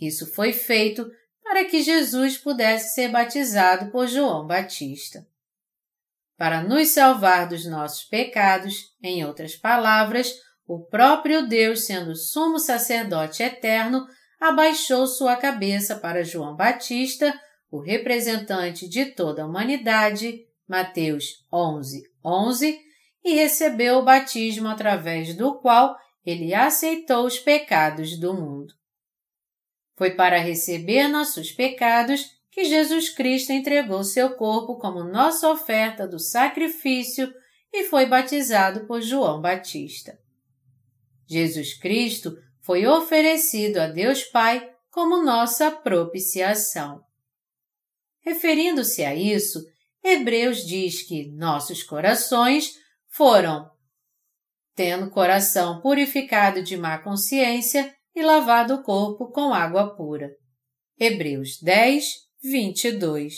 Isso 0.03 0.27
foi 0.35 0.53
feito 0.53 1.09
para 1.45 1.65
que 1.65 1.81
Jesus 1.81 2.37
pudesse 2.37 2.93
ser 2.93 3.09
batizado 3.09 3.93
por 3.93 4.09
João 4.09 4.45
Batista. 4.45 5.25
Para 6.37 6.61
nos 6.61 6.89
salvar 6.89 7.49
dos 7.49 7.65
nossos 7.67 8.03
pecados, 8.03 8.97
em 9.01 9.25
outras 9.25 9.55
palavras, 9.55 10.35
o 10.67 10.81
próprio 10.81 11.47
Deus, 11.47 11.85
sendo 11.85 12.17
sumo 12.17 12.59
sacerdote 12.59 13.45
eterno, 13.45 14.05
abaixou 14.41 15.07
sua 15.07 15.37
cabeça 15.37 15.95
para 15.95 16.25
João 16.25 16.57
Batista, 16.57 17.33
o 17.71 17.79
representante 17.79 18.89
de 18.89 19.07
toda 19.07 19.45
a 19.45 19.47
humanidade, 19.47 20.45
Mateus 20.67 21.47
11, 21.53 22.03
11, 22.25 22.81
e 23.25 23.35
recebeu 23.35 23.99
o 23.99 24.05
batismo 24.05 24.67
através 24.67 25.37
do 25.37 25.61
qual 25.61 25.97
ele 26.27 26.53
aceitou 26.53 27.25
os 27.25 27.39
pecados 27.39 28.19
do 28.19 28.35
mundo. 28.35 28.82
Foi 30.03 30.17
para 30.17 30.41
receber 30.41 31.07
nossos 31.07 31.53
pecados 31.53 32.33
que 32.51 32.65
Jesus 32.65 33.09
Cristo 33.09 33.53
entregou 33.53 34.03
seu 34.03 34.35
corpo 34.35 34.77
como 34.77 35.05
nossa 35.05 35.49
oferta 35.49 36.09
do 36.09 36.19
sacrifício 36.19 37.33
e 37.73 37.85
foi 37.85 38.07
batizado 38.07 38.85
por 38.85 39.01
João 39.01 39.41
Batista. 39.41 40.19
Jesus 41.25 41.79
Cristo 41.79 42.37
foi 42.63 42.85
oferecido 42.85 43.77
a 43.79 43.87
Deus 43.87 44.25
Pai 44.25 44.69
como 44.91 45.23
nossa 45.23 45.71
propiciação. 45.71 47.01
Referindo-se 48.23 49.05
a 49.05 49.15
isso, 49.15 49.65
Hebreus 50.03 50.67
diz 50.67 51.07
que 51.07 51.31
nossos 51.31 51.85
corações 51.85 52.73
foram, 53.09 53.71
tendo 54.75 55.11
coração 55.11 55.81
purificado 55.81 56.61
de 56.61 56.77
má 56.77 56.99
consciência 56.99 57.95
e 58.15 58.23
lavado 58.23 58.75
o 58.75 58.83
corpo 58.83 59.31
com 59.31 59.53
água 59.53 59.95
pura. 59.95 60.31
Hebreus 60.99 61.59
10, 61.61 62.05
22. 62.43 63.35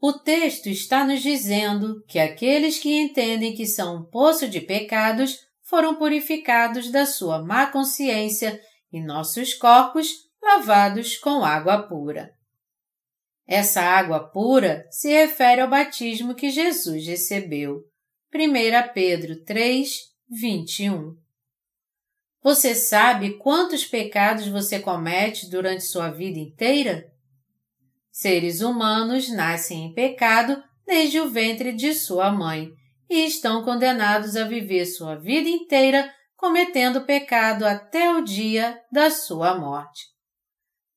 O 0.00 0.12
texto 0.12 0.68
está 0.68 1.04
nos 1.04 1.22
dizendo 1.22 2.04
que 2.06 2.18
aqueles 2.18 2.78
que 2.78 2.92
entendem 2.92 3.54
que 3.54 3.66
são 3.66 3.96
um 3.96 4.04
poço 4.04 4.48
de 4.48 4.60
pecados 4.60 5.38
foram 5.62 5.96
purificados 5.96 6.90
da 6.90 7.04
sua 7.04 7.42
má 7.42 7.66
consciência 7.66 8.60
e 8.92 9.00
nossos 9.00 9.52
corpos 9.54 10.08
lavados 10.40 11.16
com 11.18 11.44
água 11.44 11.82
pura. 11.88 12.30
Essa 13.46 13.80
água 13.80 14.28
pura 14.28 14.86
se 14.90 15.08
refere 15.08 15.60
ao 15.60 15.68
batismo 15.68 16.34
que 16.34 16.50
Jesus 16.50 17.06
recebeu. 17.06 17.82
1 18.34 18.92
Pedro 18.92 19.44
3, 19.44 19.90
21. 20.28 21.25
Você 22.46 22.76
sabe 22.76 23.38
quantos 23.38 23.84
pecados 23.84 24.46
você 24.46 24.78
comete 24.78 25.50
durante 25.50 25.82
sua 25.82 26.10
vida 26.10 26.38
inteira? 26.38 27.12
Seres 28.08 28.60
humanos 28.60 29.28
nascem 29.28 29.86
em 29.86 29.92
pecado 29.92 30.62
desde 30.86 31.18
o 31.18 31.28
ventre 31.28 31.72
de 31.72 31.92
sua 31.92 32.30
mãe 32.30 32.70
e 33.10 33.26
estão 33.26 33.64
condenados 33.64 34.36
a 34.36 34.44
viver 34.44 34.86
sua 34.86 35.16
vida 35.16 35.48
inteira 35.48 36.08
cometendo 36.36 37.00
pecado 37.00 37.64
até 37.66 38.12
o 38.12 38.22
dia 38.22 38.80
da 38.92 39.10
sua 39.10 39.58
morte. 39.58 40.04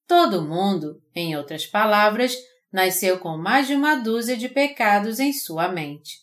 Todo 0.06 0.46
mundo, 0.46 1.02
em 1.16 1.36
outras 1.36 1.66
palavras, 1.66 2.38
nasceu 2.72 3.18
com 3.18 3.40
mais 3.40 3.66
de 3.66 3.74
uma 3.74 3.96
dúzia 3.96 4.38
de 4.38 4.50
pecados 4.50 5.20
em 5.20 5.34
sua 5.34 5.68
mente. 5.68 6.20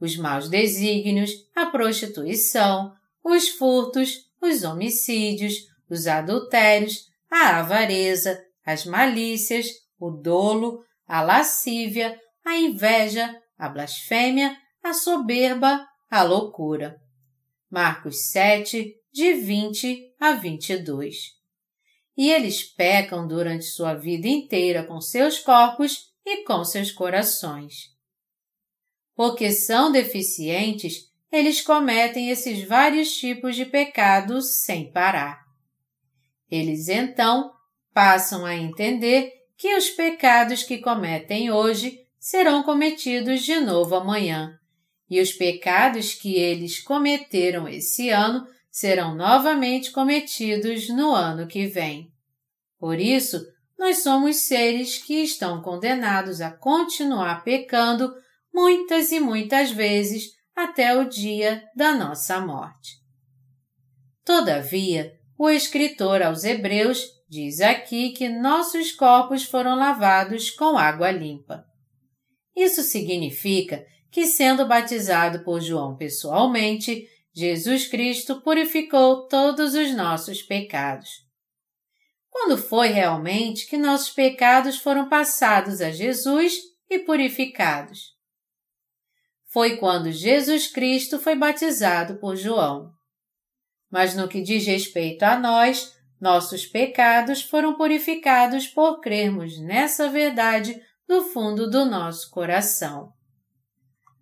Os 0.00 0.16
maus 0.16 0.48
desígnios, 0.48 1.32
a 1.54 1.66
prostituição, 1.66 2.94
os 3.22 3.50
furtos, 3.50 4.23
os 4.44 4.62
homicídios, 4.62 5.54
os 5.88 6.06
adultérios, 6.06 7.08
a 7.30 7.58
avareza, 7.58 8.42
as 8.64 8.84
malícias, 8.84 9.66
o 9.98 10.10
dolo, 10.10 10.84
a 11.06 11.22
lascívia, 11.22 12.18
a 12.44 12.56
inveja, 12.56 13.40
a 13.58 13.68
blasfêmia, 13.68 14.56
a 14.82 14.92
soberba, 14.92 15.86
a 16.10 16.22
loucura. 16.22 17.00
Marcos 17.70 18.30
7, 18.30 18.94
de 19.12 19.34
20 19.34 20.14
a 20.20 20.32
22. 20.32 21.16
E 22.16 22.30
eles 22.30 22.62
pecam 22.62 23.26
durante 23.26 23.64
sua 23.64 23.94
vida 23.94 24.28
inteira 24.28 24.84
com 24.84 25.00
seus 25.00 25.38
corpos 25.38 26.12
e 26.24 26.44
com 26.44 26.64
seus 26.64 26.92
corações. 26.92 27.92
Porque 29.14 29.50
são 29.50 29.90
deficientes, 29.90 31.10
eles 31.34 31.60
cometem 31.60 32.30
esses 32.30 32.66
vários 32.66 33.16
tipos 33.16 33.56
de 33.56 33.66
pecados 33.66 34.62
sem 34.62 34.90
parar. 34.90 35.44
Eles 36.50 36.88
então 36.88 37.52
passam 37.92 38.44
a 38.46 38.54
entender 38.54 39.32
que 39.56 39.74
os 39.76 39.90
pecados 39.90 40.62
que 40.62 40.78
cometem 40.78 41.50
hoje 41.50 42.00
serão 42.18 42.62
cometidos 42.62 43.42
de 43.42 43.60
novo 43.60 43.94
amanhã 43.94 44.58
e 45.08 45.20
os 45.20 45.32
pecados 45.32 46.14
que 46.14 46.34
eles 46.34 46.80
cometeram 46.80 47.68
esse 47.68 48.10
ano 48.10 48.46
serão 48.70 49.14
novamente 49.14 49.92
cometidos 49.92 50.88
no 50.88 51.14
ano 51.14 51.46
que 51.46 51.66
vem. 51.66 52.10
Por 52.78 52.98
isso, 52.98 53.46
nós 53.78 54.02
somos 54.02 54.36
seres 54.36 54.98
que 54.98 55.22
estão 55.22 55.62
condenados 55.62 56.40
a 56.40 56.50
continuar 56.50 57.44
pecando 57.44 58.12
muitas 58.52 59.12
e 59.12 59.20
muitas 59.20 59.70
vezes 59.70 60.33
até 60.54 60.96
o 60.96 61.08
dia 61.08 61.64
da 61.74 61.94
nossa 61.94 62.40
morte. 62.40 62.92
Todavia, 64.24 65.12
o 65.38 65.50
escritor 65.50 66.22
aos 66.22 66.44
Hebreus 66.44 67.04
diz 67.28 67.60
aqui 67.60 68.10
que 68.10 68.28
nossos 68.28 68.92
corpos 68.92 69.44
foram 69.44 69.74
lavados 69.74 70.50
com 70.50 70.78
água 70.78 71.10
limpa. 71.10 71.64
Isso 72.56 72.82
significa 72.82 73.84
que, 74.10 74.26
sendo 74.26 74.66
batizado 74.66 75.42
por 75.42 75.60
João 75.60 75.96
pessoalmente, 75.96 77.08
Jesus 77.34 77.88
Cristo 77.88 78.40
purificou 78.42 79.26
todos 79.26 79.74
os 79.74 79.92
nossos 79.92 80.40
pecados. 80.40 81.10
Quando 82.30 82.56
foi 82.56 82.88
realmente 82.88 83.66
que 83.66 83.76
nossos 83.76 84.10
pecados 84.10 84.78
foram 84.78 85.08
passados 85.08 85.80
a 85.80 85.90
Jesus 85.90 86.54
e 86.88 87.00
purificados? 87.00 88.13
Foi 89.54 89.76
quando 89.76 90.10
Jesus 90.10 90.66
Cristo 90.66 91.20
foi 91.20 91.36
batizado 91.36 92.16
por 92.16 92.34
João. 92.34 92.90
Mas 93.88 94.16
no 94.16 94.26
que 94.26 94.42
diz 94.42 94.66
respeito 94.66 95.22
a 95.22 95.38
nós, 95.38 95.94
nossos 96.20 96.66
pecados 96.66 97.40
foram 97.40 97.76
purificados 97.76 98.66
por 98.66 99.00
crermos 99.00 99.56
nessa 99.60 100.08
verdade 100.08 100.82
do 101.06 101.22
fundo 101.26 101.70
do 101.70 101.84
nosso 101.84 102.32
coração. 102.32 103.12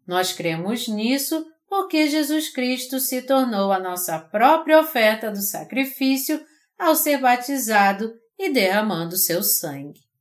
Nós 0.07 0.35
cremos 0.35 0.87
nisso 0.87 1.47
porque 1.67 2.09
Jesus 2.09 2.51
Cristo 2.51 3.01
se 3.01 3.23
tornou 3.23 3.73
a 3.73 3.79
nossa 3.79 4.19
própria 4.19 4.79
oferta 4.79 5.31
do 5.31 5.41
sacrifício 5.41 6.45
ao 6.79 6.95
ser 6.95 7.17
batizado 7.17 8.13
e 8.39 8.53
derramando 8.53 9.17
seu 9.17 9.43
sangue. 9.43 10.12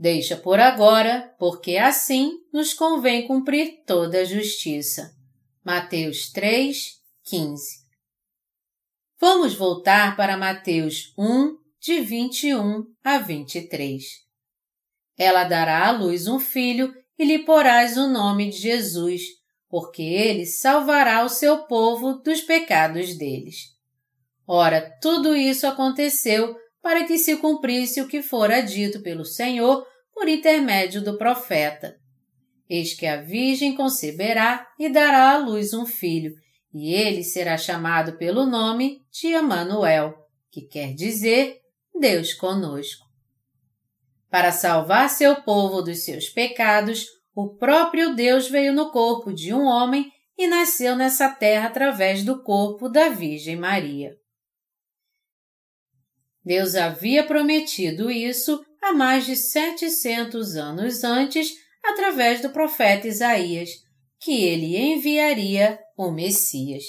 Deixa 0.00 0.34
por 0.34 0.58
agora, 0.58 1.30
porque 1.38 1.76
assim 1.76 2.32
nos 2.50 2.72
convém 2.72 3.26
cumprir 3.26 3.82
toda 3.86 4.20
a 4.20 4.24
justiça. 4.24 5.14
Mateus 5.62 6.32
3, 6.32 6.98
15. 7.22 7.80
Vamos 9.20 9.54
voltar 9.54 10.16
para 10.16 10.38
Mateus 10.38 11.12
1, 11.18 11.54
de 11.78 12.00
21 12.00 12.86
a 13.04 13.18
23. 13.18 14.02
Ela 15.18 15.44
dará 15.44 15.88
à 15.88 15.90
luz 15.90 16.26
um 16.26 16.40
filho 16.40 16.94
e 17.18 17.24
lhe 17.26 17.40
porás 17.40 17.98
o 17.98 18.08
nome 18.08 18.48
de 18.48 18.56
Jesus, 18.56 19.20
porque 19.68 20.00
ele 20.00 20.46
salvará 20.46 21.22
o 21.26 21.28
seu 21.28 21.64
povo 21.64 22.14
dos 22.14 22.40
pecados 22.40 23.18
deles. 23.18 23.76
Ora, 24.46 24.80
tudo 25.02 25.36
isso 25.36 25.66
aconteceu 25.66 26.56
para 26.80 27.04
que 27.04 27.18
se 27.18 27.36
cumprisse 27.36 28.00
o 28.00 28.08
que 28.08 28.22
fora 28.22 28.62
dito 28.62 29.02
pelo 29.02 29.26
Senhor 29.26 29.89
por 30.20 30.28
intermédio 30.28 31.02
do 31.02 31.16
profeta. 31.16 31.98
Eis 32.68 32.92
que 32.92 33.06
a 33.06 33.22
Virgem 33.22 33.74
conceberá 33.74 34.70
e 34.78 34.86
dará 34.90 35.30
à 35.30 35.38
luz 35.38 35.72
um 35.72 35.86
filho, 35.86 36.34
e 36.74 36.92
ele 36.92 37.24
será 37.24 37.56
chamado 37.56 38.18
pelo 38.18 38.44
nome 38.44 39.02
de 39.10 39.28
Emanuel, 39.28 40.14
que 40.50 40.60
quer 40.60 40.92
dizer 40.92 41.62
Deus 41.98 42.34
conosco. 42.34 43.06
Para 44.28 44.52
salvar 44.52 45.08
seu 45.08 45.36
povo 45.36 45.80
dos 45.80 46.04
seus 46.04 46.28
pecados, 46.28 47.06
o 47.34 47.56
próprio 47.56 48.14
Deus 48.14 48.46
veio 48.46 48.74
no 48.74 48.90
corpo 48.90 49.32
de 49.32 49.54
um 49.54 49.64
homem 49.64 50.12
e 50.36 50.46
nasceu 50.46 50.96
nessa 50.96 51.30
terra 51.30 51.68
através 51.68 52.22
do 52.22 52.42
corpo 52.42 52.90
da 52.90 53.08
Virgem 53.08 53.56
Maria. 53.56 54.14
Deus 56.44 56.74
havia 56.74 57.24
prometido 57.26 58.10
isso 58.10 58.62
há 58.82 58.92
mais 58.92 59.26
de 59.26 59.36
700 59.36 60.56
anos 60.56 61.04
antes, 61.04 61.52
através 61.84 62.40
do 62.40 62.50
profeta 62.50 63.06
Isaías, 63.06 63.70
que 64.20 64.44
ele 64.44 64.76
enviaria 64.76 65.78
o 65.96 66.10
Messias. 66.10 66.84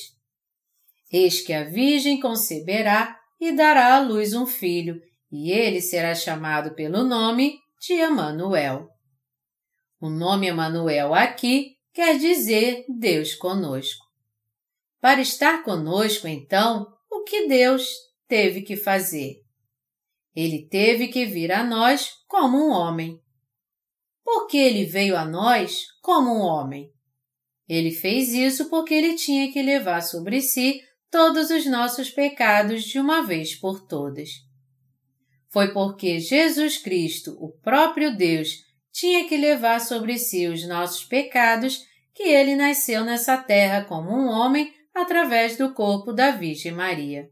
Eis 1.11 1.41
que 1.41 1.53
a 1.53 1.63
Virgem 1.63 2.19
conceberá 2.19 3.17
e 3.39 3.51
dará 3.51 3.95
à 3.95 3.99
luz 3.99 4.33
um 4.33 4.45
filho, 4.45 5.01
e 5.31 5.51
ele 5.51 5.81
será 5.81 6.13
chamado 6.13 6.75
pelo 6.75 7.03
nome 7.03 7.59
de 7.79 7.93
Emanuel. 7.93 8.87
O 9.99 10.09
nome 10.09 10.47
Emanuel 10.47 11.13
aqui 11.13 11.75
quer 11.93 12.17
dizer 12.17 12.85
Deus 12.87 13.35
conosco. 13.35 14.05
Para 14.99 15.21
estar 15.21 15.63
conosco, 15.63 16.27
então, 16.27 16.87
o 17.09 17.23
que 17.23 17.47
Deus 17.47 17.85
teve 18.27 18.61
que 18.61 18.77
fazer? 18.77 19.40
Ele 20.35 20.67
teve 20.67 21.07
que 21.07 21.25
vir 21.25 21.51
a 21.51 21.63
nós 21.63 22.11
como 22.27 22.57
um 22.57 22.69
homem. 22.69 23.19
Por 24.23 24.47
que 24.47 24.57
ele 24.57 24.85
veio 24.85 25.17
a 25.17 25.25
nós 25.25 25.87
como 26.01 26.31
um 26.31 26.39
homem? 26.39 26.91
Ele 27.67 27.91
fez 27.91 28.33
isso 28.33 28.69
porque 28.69 28.93
ele 28.93 29.15
tinha 29.15 29.51
que 29.51 29.61
levar 29.61 30.01
sobre 30.01 30.41
si 30.41 30.81
todos 31.09 31.49
os 31.49 31.65
nossos 31.65 32.09
pecados 32.09 32.83
de 32.83 32.99
uma 32.99 33.21
vez 33.21 33.55
por 33.55 33.85
todas. 33.85 34.29
Foi 35.49 35.73
porque 35.73 36.19
Jesus 36.19 36.77
Cristo, 36.77 37.35
o 37.39 37.51
próprio 37.51 38.15
Deus, 38.15 38.49
tinha 38.91 39.27
que 39.27 39.35
levar 39.35 39.81
sobre 39.81 40.17
si 40.17 40.47
os 40.47 40.65
nossos 40.65 41.03
pecados 41.03 41.85
que 42.13 42.23
ele 42.23 42.55
nasceu 42.55 43.03
nessa 43.03 43.37
terra 43.37 43.83
como 43.83 44.11
um 44.11 44.27
homem 44.27 44.73
através 44.93 45.57
do 45.57 45.73
corpo 45.73 46.13
da 46.13 46.31
Virgem 46.31 46.71
Maria. 46.71 47.29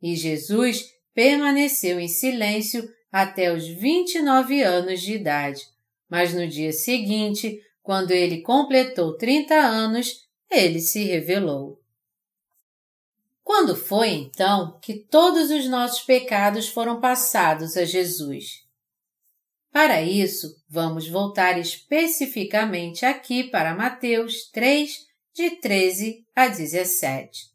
E 0.00 0.14
Jesus 0.16 0.84
permaneceu 1.14 2.00
em 2.00 2.08
silêncio 2.08 2.88
até 3.10 3.52
os 3.52 3.66
29 3.66 4.62
anos 4.62 5.00
de 5.00 5.14
idade, 5.14 5.62
mas 6.08 6.34
no 6.34 6.46
dia 6.48 6.72
seguinte, 6.72 7.60
quando 7.82 8.10
ele 8.10 8.40
completou 8.42 9.16
30 9.16 9.54
anos, 9.54 10.26
ele 10.50 10.80
se 10.80 11.04
revelou. 11.04 11.80
Quando 13.42 13.76
foi 13.76 14.10
então 14.10 14.78
que 14.80 14.94
todos 14.94 15.50
os 15.50 15.68
nossos 15.68 16.00
pecados 16.02 16.68
foram 16.68 17.00
passados 17.00 17.76
a 17.76 17.84
Jesus? 17.84 18.62
Para 19.72 20.02
isso, 20.02 20.54
vamos 20.68 21.08
voltar 21.08 21.58
especificamente 21.58 23.04
aqui 23.04 23.44
para 23.44 23.74
Mateus 23.74 24.50
3, 24.50 25.06
de 25.34 25.50
13 25.50 26.26
a 26.36 26.48
17. 26.48 27.51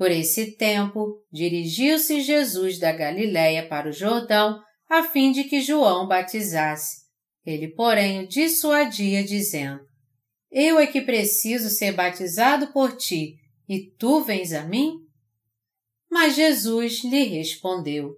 Por 0.00 0.10
esse 0.10 0.52
tempo, 0.52 1.22
dirigiu-se 1.30 2.22
Jesus 2.22 2.78
da 2.78 2.90
Galiléia 2.90 3.68
para 3.68 3.90
o 3.90 3.92
Jordão, 3.92 4.58
a 4.88 5.02
fim 5.02 5.30
de 5.30 5.44
que 5.44 5.60
João 5.60 6.08
batizasse. 6.08 7.02
Ele, 7.44 7.68
porém, 7.68 8.20
o 8.20 8.26
dissuadia, 8.26 9.22
dizendo: 9.22 9.78
Eu 10.50 10.78
é 10.78 10.86
que 10.86 11.02
preciso 11.02 11.68
ser 11.68 11.92
batizado 11.92 12.68
por 12.68 12.96
ti, 12.96 13.34
e 13.68 13.90
tu 13.98 14.22
vens 14.22 14.54
a 14.54 14.64
mim? 14.64 15.00
Mas 16.10 16.34
Jesus 16.34 17.04
lhe 17.04 17.24
respondeu: 17.24 18.14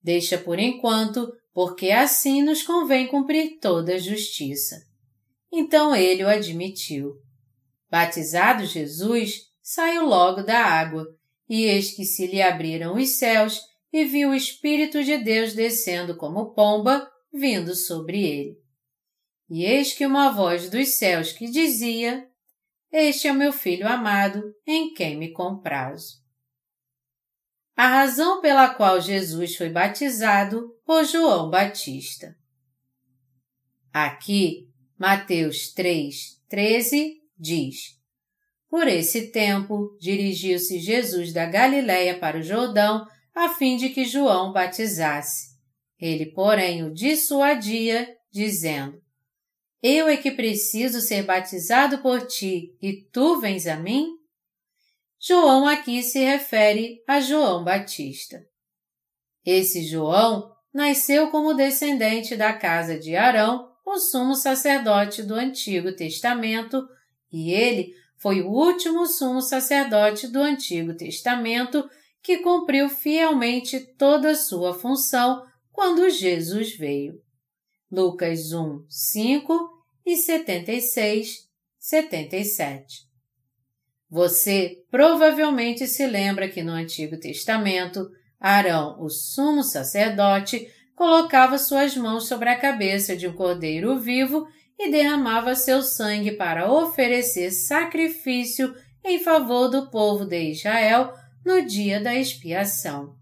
Deixa 0.00 0.38
por 0.38 0.60
enquanto, 0.60 1.32
porque 1.52 1.90
assim 1.90 2.40
nos 2.40 2.62
convém 2.62 3.08
cumprir 3.08 3.58
toda 3.58 3.96
a 3.96 3.98
justiça. 3.98 4.76
Então 5.52 5.92
ele 5.92 6.22
o 6.22 6.28
admitiu. 6.28 7.14
Batizado 7.90 8.64
Jesus, 8.64 9.46
saiu 9.66 10.06
logo 10.06 10.44
da 10.44 10.64
água, 10.64 11.04
e 11.48 11.64
eis 11.64 11.90
que 11.90 12.04
se 12.04 12.24
lhe 12.28 12.40
abriram 12.40 12.94
os 12.94 13.18
céus, 13.18 13.60
e 13.92 14.04
viu 14.04 14.30
o 14.30 14.34
Espírito 14.34 15.02
de 15.02 15.18
Deus 15.18 15.54
descendo 15.54 16.16
como 16.16 16.54
pomba, 16.54 17.10
vindo 17.32 17.74
sobre 17.74 18.24
ele. 18.24 18.56
E 19.50 19.64
eis 19.64 19.92
que 19.92 20.06
uma 20.06 20.30
voz 20.30 20.70
dos 20.70 20.90
céus 20.90 21.32
que 21.32 21.50
dizia: 21.50 22.28
Este 22.92 23.26
é 23.26 23.32
o 23.32 23.34
meu 23.34 23.52
filho 23.52 23.88
amado, 23.88 24.54
em 24.64 24.94
quem 24.94 25.16
me 25.16 25.32
comprazo. 25.32 26.24
A 27.76 27.88
razão 27.88 28.40
pela 28.40 28.72
qual 28.72 29.00
Jesus 29.00 29.56
foi 29.56 29.68
batizado 29.68 30.78
por 30.84 31.04
João 31.04 31.50
Batista. 31.50 32.36
Aqui, 33.92 34.70
Mateus 34.96 35.72
3, 35.72 36.40
13 36.48 37.20
diz: 37.36 37.95
por 38.76 38.88
esse 38.88 39.28
tempo, 39.28 39.96
dirigiu-se 39.98 40.78
Jesus 40.78 41.32
da 41.32 41.46
Galiléia 41.46 42.18
para 42.18 42.36
o 42.36 42.42
Jordão, 42.42 43.06
a 43.34 43.48
fim 43.48 43.74
de 43.74 43.88
que 43.88 44.04
João 44.04 44.52
batizasse. 44.52 45.56
Ele, 45.98 46.26
porém, 46.26 46.84
o 46.84 46.92
dissuadia, 46.92 48.06
dizendo: 48.30 49.00
Eu 49.82 50.08
é 50.08 50.18
que 50.18 50.30
preciso 50.30 51.00
ser 51.00 51.22
batizado 51.22 52.02
por 52.02 52.26
ti, 52.26 52.76
e 52.82 53.08
tu 53.10 53.40
vens 53.40 53.66
a 53.66 53.76
mim? 53.76 54.08
João 55.18 55.66
aqui 55.66 56.02
se 56.02 56.18
refere 56.18 57.02
a 57.08 57.18
João 57.18 57.64
Batista. 57.64 58.44
Esse 59.42 59.86
João 59.86 60.52
nasceu 60.70 61.30
como 61.30 61.54
descendente 61.54 62.36
da 62.36 62.52
casa 62.52 62.98
de 62.98 63.16
Arão, 63.16 63.72
o 63.86 63.98
sumo 63.98 64.34
sacerdote 64.34 65.22
do 65.22 65.32
Antigo 65.32 65.96
Testamento, 65.96 66.86
e 67.32 67.50
ele 67.50 67.94
foi 68.16 68.40
o 68.40 68.48
último 68.48 69.06
sumo 69.06 69.40
sacerdote 69.40 70.26
do 70.28 70.40
Antigo 70.40 70.94
Testamento 70.94 71.88
que 72.22 72.38
cumpriu 72.38 72.88
fielmente 72.88 73.78
toda 73.96 74.30
a 74.30 74.34
sua 74.34 74.74
função 74.74 75.44
quando 75.70 76.10
Jesus 76.10 76.76
veio. 76.76 77.20
Lucas 77.90 78.52
1, 78.52 78.84
5 78.88 79.70
e 80.04 80.16
76, 80.16 81.48
77. 81.78 83.06
Você 84.08 84.82
provavelmente 84.90 85.86
se 85.86 86.06
lembra 86.06 86.48
que 86.48 86.62
no 86.62 86.72
Antigo 86.72 87.18
Testamento, 87.18 88.08
Arão, 88.40 89.00
o 89.00 89.08
sumo 89.08 89.62
sacerdote, 89.62 90.68
colocava 90.94 91.58
suas 91.58 91.96
mãos 91.96 92.26
sobre 92.26 92.48
a 92.48 92.58
cabeça 92.58 93.16
de 93.16 93.28
um 93.28 93.34
cordeiro 93.34 93.98
vivo 94.00 94.48
e 94.78 94.90
derramava 94.90 95.54
seu 95.54 95.82
sangue 95.82 96.32
para 96.32 96.70
oferecer 96.70 97.50
sacrifício 97.50 98.74
em 99.04 99.22
favor 99.22 99.68
do 99.68 99.90
povo 99.90 100.24
de 100.24 100.50
Israel 100.50 101.12
no 101.44 101.64
dia 101.64 102.00
da 102.00 102.14
expiação. 102.14 103.14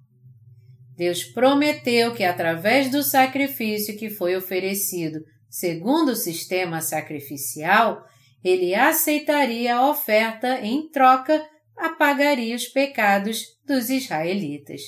Deus 0.97 1.25
prometeu 1.25 2.15
que 2.15 2.25
através 2.25 2.91
do 2.91 3.03
sacrifício 3.03 3.97
que 3.97 4.09
foi 4.09 4.37
oferecido 4.37 5.21
segundo 5.49 6.11
o 6.11 6.17
sistema 6.17 6.81
sacrificial, 6.81 8.05
ele 8.43 8.75
aceitaria 8.75 9.77
a 9.77 9.89
oferta 9.89 10.61
em 10.61 10.91
troca, 10.91 11.47
apagaria 11.77 12.57
os 12.57 12.67
pecados 12.67 13.45
dos 13.65 13.89
israelitas. 13.89 14.81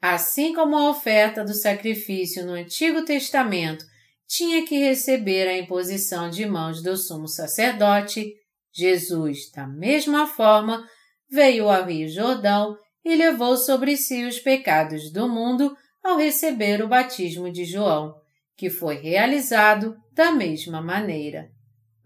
Assim 0.00 0.54
como 0.54 0.76
a 0.76 0.90
oferta 0.90 1.44
do 1.44 1.52
sacrifício 1.52 2.44
no 2.46 2.52
Antigo 2.52 3.04
Testamento 3.04 3.84
tinha 4.30 4.64
que 4.64 4.78
receber 4.78 5.48
a 5.48 5.58
imposição 5.58 6.30
de 6.30 6.46
mãos 6.46 6.80
do 6.80 6.96
sumo 6.96 7.26
sacerdote, 7.26 8.32
Jesus, 8.72 9.50
da 9.50 9.66
mesma 9.66 10.24
forma, 10.24 10.86
veio 11.28 11.68
ao 11.68 11.84
Rio 11.84 12.08
Jordão 12.08 12.78
e 13.04 13.16
levou 13.16 13.56
sobre 13.56 13.96
si 13.96 14.24
os 14.24 14.38
pecados 14.38 15.10
do 15.12 15.28
mundo 15.28 15.76
ao 16.00 16.16
receber 16.16 16.80
o 16.80 16.86
batismo 16.86 17.50
de 17.50 17.64
João, 17.64 18.14
que 18.56 18.70
foi 18.70 18.98
realizado 18.98 19.96
da 20.12 20.30
mesma 20.30 20.80
maneira. 20.80 21.50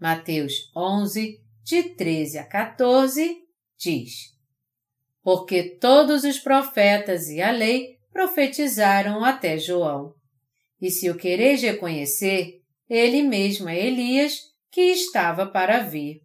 Mateus 0.01 0.53
11, 0.75 1.39
de 1.63 1.83
13 1.95 2.39
a 2.39 2.43
14, 2.47 3.37
diz: 3.77 4.11
Porque 5.21 5.77
todos 5.79 6.23
os 6.23 6.39
profetas 6.39 7.29
e 7.29 7.39
a 7.39 7.51
lei 7.51 7.99
profetizaram 8.11 9.23
até 9.23 9.59
João. 9.59 10.15
E 10.81 10.89
se 10.89 11.09
o 11.09 11.15
quereis 11.15 11.61
reconhecer, 11.61 12.61
ele 12.89 13.21
mesmo 13.21 13.69
é 13.69 13.79
Elias 13.79 14.39
que 14.71 14.81
estava 14.81 15.45
para 15.45 15.79
vir. 15.79 16.21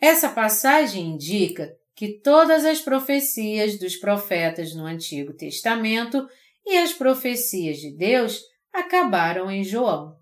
Essa 0.00 0.28
passagem 0.28 1.14
indica 1.14 1.76
que 1.94 2.20
todas 2.20 2.64
as 2.64 2.80
profecias 2.80 3.78
dos 3.78 3.96
profetas 3.96 4.74
no 4.74 4.84
Antigo 4.84 5.32
Testamento 5.32 6.28
e 6.64 6.76
as 6.76 6.92
profecias 6.92 7.78
de 7.78 7.96
Deus 7.96 8.40
acabaram 8.72 9.50
em 9.50 9.64
João. 9.64 10.16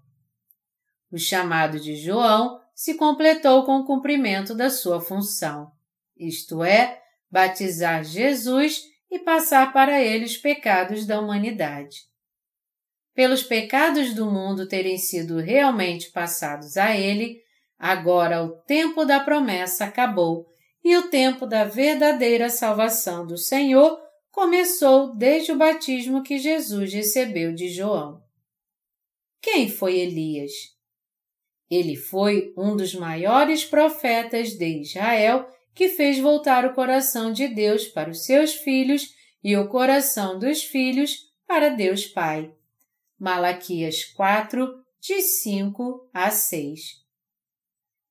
O 1.11 1.19
chamado 1.19 1.79
de 1.79 1.97
João 1.97 2.59
se 2.75 2.95
completou 2.95 3.65
com 3.65 3.79
o 3.79 3.87
cumprimento 3.87 4.55
da 4.55 4.71
sua 4.71 5.01
função, 5.01 5.71
isto 6.17 6.63
é, 6.63 7.03
batizar 7.31 8.05
Jesus 8.05 8.83
e 9.11 9.19
passar 9.19 9.73
para 9.73 10.03
ele 10.03 10.25
os 10.25 10.37
pecados 10.37 11.07
da 11.07 11.21
humanidade. 11.21 12.05
Pelos 13.17 13.43
pecados 13.43 14.13
do 14.13 14.31
mundo 14.31 14.69
terem 14.69 14.99
sido 14.99 15.39
realmente 15.39 16.11
passados 16.11 16.77
a 16.77 16.95
ele, 16.95 17.41
agora 17.79 18.45
o 18.45 18.51
tempo 18.51 19.07
da 19.07 19.19
promessa 19.19 19.87
acabou 19.87 20.47
e 20.85 20.95
o 20.99 21.09
tempo 21.09 21.47
da 21.47 21.65
verdadeira 21.65 22.51
salvação 22.51 23.27
do 23.27 23.39
Senhor 23.39 23.99
começou 24.31 25.17
desde 25.17 25.51
o 25.51 25.57
batismo 25.57 26.23
que 26.23 26.39
Jesus 26.39 26.93
recebeu 26.93 27.55
de 27.55 27.71
João. 27.71 28.21
Quem 29.41 29.67
foi 29.67 29.99
Elias? 29.99 30.53
Ele 31.71 31.97
foi 31.97 32.53
um 32.55 32.77
dos 32.77 32.95
maiores 32.95 33.65
profetas 33.65 34.51
de 34.51 34.83
Israel 34.83 35.49
que 35.75 35.89
fez 35.89 36.19
voltar 36.19 36.67
o 36.67 36.75
coração 36.75 37.33
de 37.33 37.49
Deus 37.49 37.89
para 37.89 38.11
os 38.11 38.27
seus 38.27 38.53
filhos 38.53 39.09
e 39.43 39.57
o 39.57 39.69
coração 39.69 40.39
dos 40.39 40.63
filhos 40.63 41.17
para 41.47 41.71
Deus 41.71 42.05
Pai. 42.05 42.53
Malaquias 43.19 44.05
4, 44.05 44.69
de 45.01 45.23
5 45.23 46.11
a 46.13 46.31
6. 46.31 46.81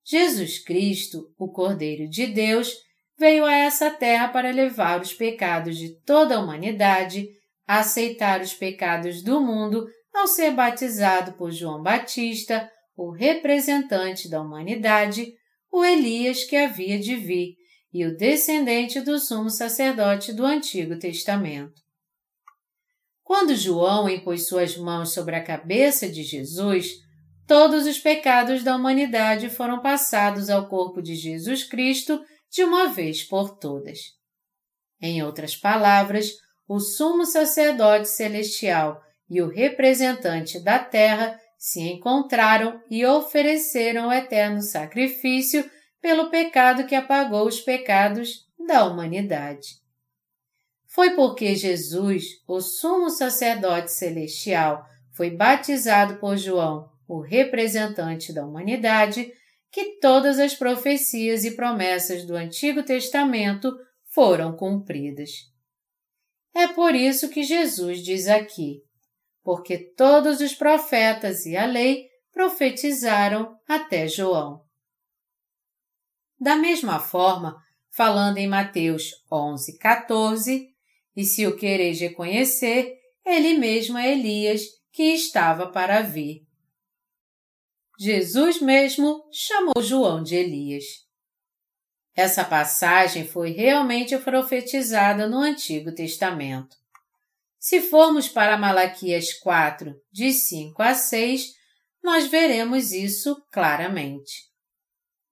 Jesus 0.04 0.60
Cristo, 0.64 1.34
o 1.38 1.52
Cordeiro 1.52 2.10
de 2.10 2.28
Deus, 2.28 2.74
veio 3.18 3.46
a 3.46 3.56
essa 3.56 3.90
terra 3.90 4.28
para 4.28 4.52
levar 4.52 5.02
os 5.02 5.14
pecados 5.14 5.78
de 5.78 6.00
toda 6.02 6.36
a 6.36 6.40
humanidade, 6.40 7.28
aceitar 7.68 8.42
os 8.42 8.54
pecados 8.54 9.24
do 9.24 9.40
mundo 9.42 9.88
ao 10.14 10.28
ser 10.28 10.52
batizado 10.52 11.34
por 11.34 11.52
João 11.52 11.82
Batista, 11.82 12.70
o 12.96 13.12
representante 13.12 14.30
da 14.30 14.42
humanidade, 14.42 15.34
o 15.72 15.84
Elias 15.84 16.44
que 16.44 16.56
havia 16.56 16.98
de 16.98 17.16
vir 17.16 17.56
e 17.94 18.06
o 18.06 18.16
descendente 18.16 19.02
do 19.02 19.20
sumo 19.20 19.50
sacerdote 19.50 20.34
do 20.34 20.46
Antigo 20.46 20.98
Testamento. 20.98 21.85
Quando 23.26 23.56
João 23.56 24.08
impôs 24.08 24.48
suas 24.48 24.78
mãos 24.78 25.12
sobre 25.12 25.36
a 25.36 25.44
cabeça 25.44 26.08
de 26.08 26.22
Jesus, 26.22 26.92
todos 27.48 27.88
os 27.88 27.98
pecados 27.98 28.64
da 28.64 28.76
humanidade 28.76 29.50
foram 29.50 29.82
passados 29.82 30.48
ao 30.48 30.70
corpo 30.70 31.02
de 31.02 31.16
Jesus 31.16 31.64
Cristo 31.64 32.24
de 32.52 32.64
uma 32.64 32.88
vez 32.88 33.24
por 33.24 33.58
todas. 33.58 33.98
Em 35.02 35.24
outras 35.24 35.56
palavras, 35.56 36.34
o 36.68 36.80
sumo 36.80 37.26
sacerdote 37.26 38.08
celestial 38.08 39.02
e 39.28 39.42
o 39.42 39.50
representante 39.50 40.64
da 40.64 40.78
terra 40.78 41.36
se 41.58 41.82
encontraram 41.82 42.80
e 42.92 43.04
ofereceram 43.08 44.10
o 44.10 44.14
eterno 44.14 44.62
sacrifício 44.62 45.68
pelo 46.00 46.30
pecado 46.30 46.86
que 46.86 46.94
apagou 46.94 47.48
os 47.48 47.60
pecados 47.60 48.46
da 48.68 48.86
humanidade. 48.86 49.84
Foi 50.96 51.14
porque 51.14 51.56
Jesus, 51.56 52.42
o 52.48 52.62
sumo 52.62 53.10
sacerdote 53.10 53.92
celestial, 53.92 54.86
foi 55.12 55.30
batizado 55.30 56.16
por 56.22 56.38
João, 56.38 56.90
o 57.06 57.20
representante 57.20 58.32
da 58.32 58.46
humanidade, 58.46 59.30
que 59.70 60.00
todas 60.00 60.40
as 60.40 60.56
profecias 60.56 61.44
e 61.44 61.52
promessas 61.52 62.26
do 62.26 62.34
Antigo 62.34 62.82
Testamento 62.82 63.78
foram 64.06 64.56
cumpridas. 64.56 65.32
É 66.56 66.66
por 66.70 66.96
isso 66.96 67.28
que 67.28 67.44
Jesus 67.44 68.02
diz 68.02 68.30
aqui: 68.30 68.82
porque 69.44 69.78
todos 69.78 70.40
os 70.40 70.54
profetas 70.54 71.46
e 71.46 71.58
a 71.58 71.66
lei 71.66 72.08
profetizaram 72.32 73.60
até 73.68 74.08
João. 74.08 74.64
Da 76.40 76.56
mesma 76.56 77.02
forma, 77.02 77.62
falando 77.92 78.38
em 78.38 78.48
Mateus 78.48 79.12
11, 79.30 79.78
14, 79.78 80.75
e 81.16 81.24
se 81.24 81.48
o 81.48 81.56
quereis 81.56 82.00
reconhecer, 82.00 82.94
ele 83.26 83.58
mesmo 83.58 83.98
é 83.98 84.12
Elias 84.12 84.64
que 84.92 85.04
estava 85.14 85.68
para 85.68 86.02
vir. 86.02 86.42
Jesus 87.98 88.62
mesmo 88.62 89.24
chamou 89.32 89.82
João 89.82 90.22
de 90.22 90.36
Elias. 90.36 90.84
Essa 92.14 92.44
passagem 92.44 93.26
foi 93.26 93.52
realmente 93.52 94.18
profetizada 94.20 95.28
no 95.28 95.38
Antigo 95.38 95.94
Testamento. 95.94 96.76
Se 97.58 97.82
formos 97.82 98.28
para 98.28 98.58
Malaquias 98.58 99.34
4, 99.34 99.94
de 100.12 100.32
5 100.32 100.82
a 100.82 100.94
6, 100.94 101.54
nós 102.04 102.28
veremos 102.28 102.92
isso 102.92 103.36
claramente. 103.52 104.44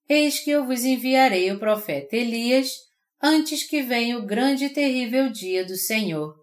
Eis 0.09 0.39
que 0.39 0.49
eu 0.49 0.65
vos 0.65 0.83
enviarei 0.83 1.51
o 1.51 1.59
profeta 1.59 2.15
Elias 2.15 2.71
antes 3.23 3.63
que 3.63 3.81
venha 3.81 4.19
o 4.19 4.25
grande 4.25 4.65
e 4.65 4.69
terrível 4.69 5.31
dia 5.31 5.63
do 5.63 5.77
Senhor. 5.77 6.35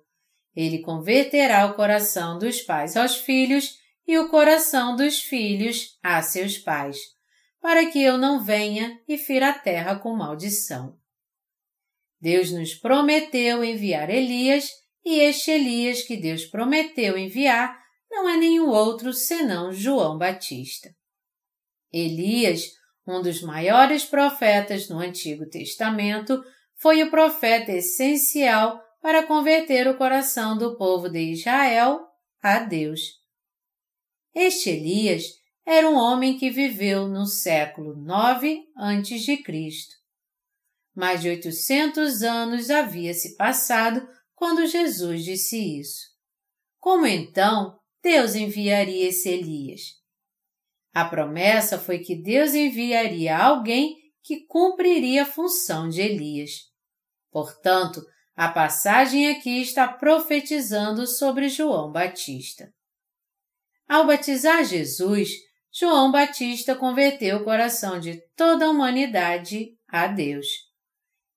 Ele 0.56 0.78
converterá 0.78 1.66
o 1.66 1.74
coração 1.74 2.38
dos 2.38 2.62
pais 2.62 2.96
aos 2.96 3.16
filhos 3.16 3.78
e 4.08 4.18
o 4.18 4.30
coração 4.30 4.96
dos 4.96 5.20
filhos 5.20 5.98
a 6.02 6.22
seus 6.22 6.56
pais, 6.56 6.96
para 7.60 7.84
que 7.84 8.02
eu 8.02 8.16
não 8.16 8.42
venha 8.42 8.98
e 9.06 9.18
fira 9.18 9.50
a 9.50 9.52
terra 9.52 9.96
com 9.96 10.16
maldição. 10.16 10.98
Deus 12.18 12.50
nos 12.50 12.74
prometeu 12.74 13.62
enviar 13.62 14.08
Elias 14.08 14.70
e 15.04 15.20
este 15.20 15.50
Elias 15.50 16.02
que 16.02 16.16
Deus 16.16 16.46
prometeu 16.46 17.18
enviar 17.18 17.78
não 18.10 18.28
é 18.28 18.38
nenhum 18.38 18.68
outro 18.68 19.12
senão 19.12 19.70
João 19.70 20.16
Batista. 20.16 20.90
Elias, 21.92 22.72
um 23.06 23.20
dos 23.20 23.42
maiores 23.42 24.04
profetas 24.04 24.88
no 24.88 24.98
Antigo 24.98 25.46
Testamento, 25.48 26.42
foi 26.80 27.02
o 27.02 27.10
profeta 27.10 27.72
essencial 27.72 28.82
para 29.02 29.26
converter 29.26 29.86
o 29.86 29.98
coração 29.98 30.56
do 30.56 30.76
povo 30.76 31.10
de 31.10 31.32
Israel 31.32 32.00
a 32.42 32.60
Deus. 32.60 33.00
Este 34.34 34.70
Elias 34.70 35.24
era 35.66 35.88
um 35.88 35.94
homem 35.94 36.38
que 36.38 36.50
viveu 36.50 37.06
no 37.06 37.26
século 37.26 37.92
IX 37.92 38.64
a.C. 38.76 39.42
Mais 40.94 41.20
de 41.20 41.28
800 41.28 42.22
anos 42.22 42.70
havia 42.70 43.12
se 43.12 43.36
passado 43.36 44.06
quando 44.34 44.66
Jesus 44.66 45.22
disse 45.22 45.78
isso. 45.78 46.08
Como 46.78 47.06
então 47.06 47.78
Deus 48.02 48.34
enviaria 48.34 49.08
esse 49.08 49.28
Elias? 49.28 49.82
A 50.94 51.04
promessa 51.04 51.78
foi 51.78 51.98
que 51.98 52.16
Deus 52.16 52.54
enviaria 52.54 53.36
alguém 53.36 53.96
que 54.22 54.46
cumpriria 54.46 55.22
a 55.22 55.26
função 55.26 55.88
de 55.88 56.00
Elias. 56.00 56.69
Portanto, 57.30 58.04
a 58.34 58.48
passagem 58.48 59.30
aqui 59.30 59.60
está 59.60 59.86
profetizando 59.86 61.06
sobre 61.06 61.48
João 61.48 61.92
Batista. 61.92 62.72
Ao 63.88 64.06
batizar 64.06 64.64
Jesus, 64.64 65.30
João 65.72 66.10
Batista 66.10 66.74
converteu 66.74 67.38
o 67.38 67.44
coração 67.44 68.00
de 68.00 68.20
toda 68.36 68.66
a 68.66 68.70
humanidade 68.70 69.76
a 69.88 70.06
Deus. 70.06 70.46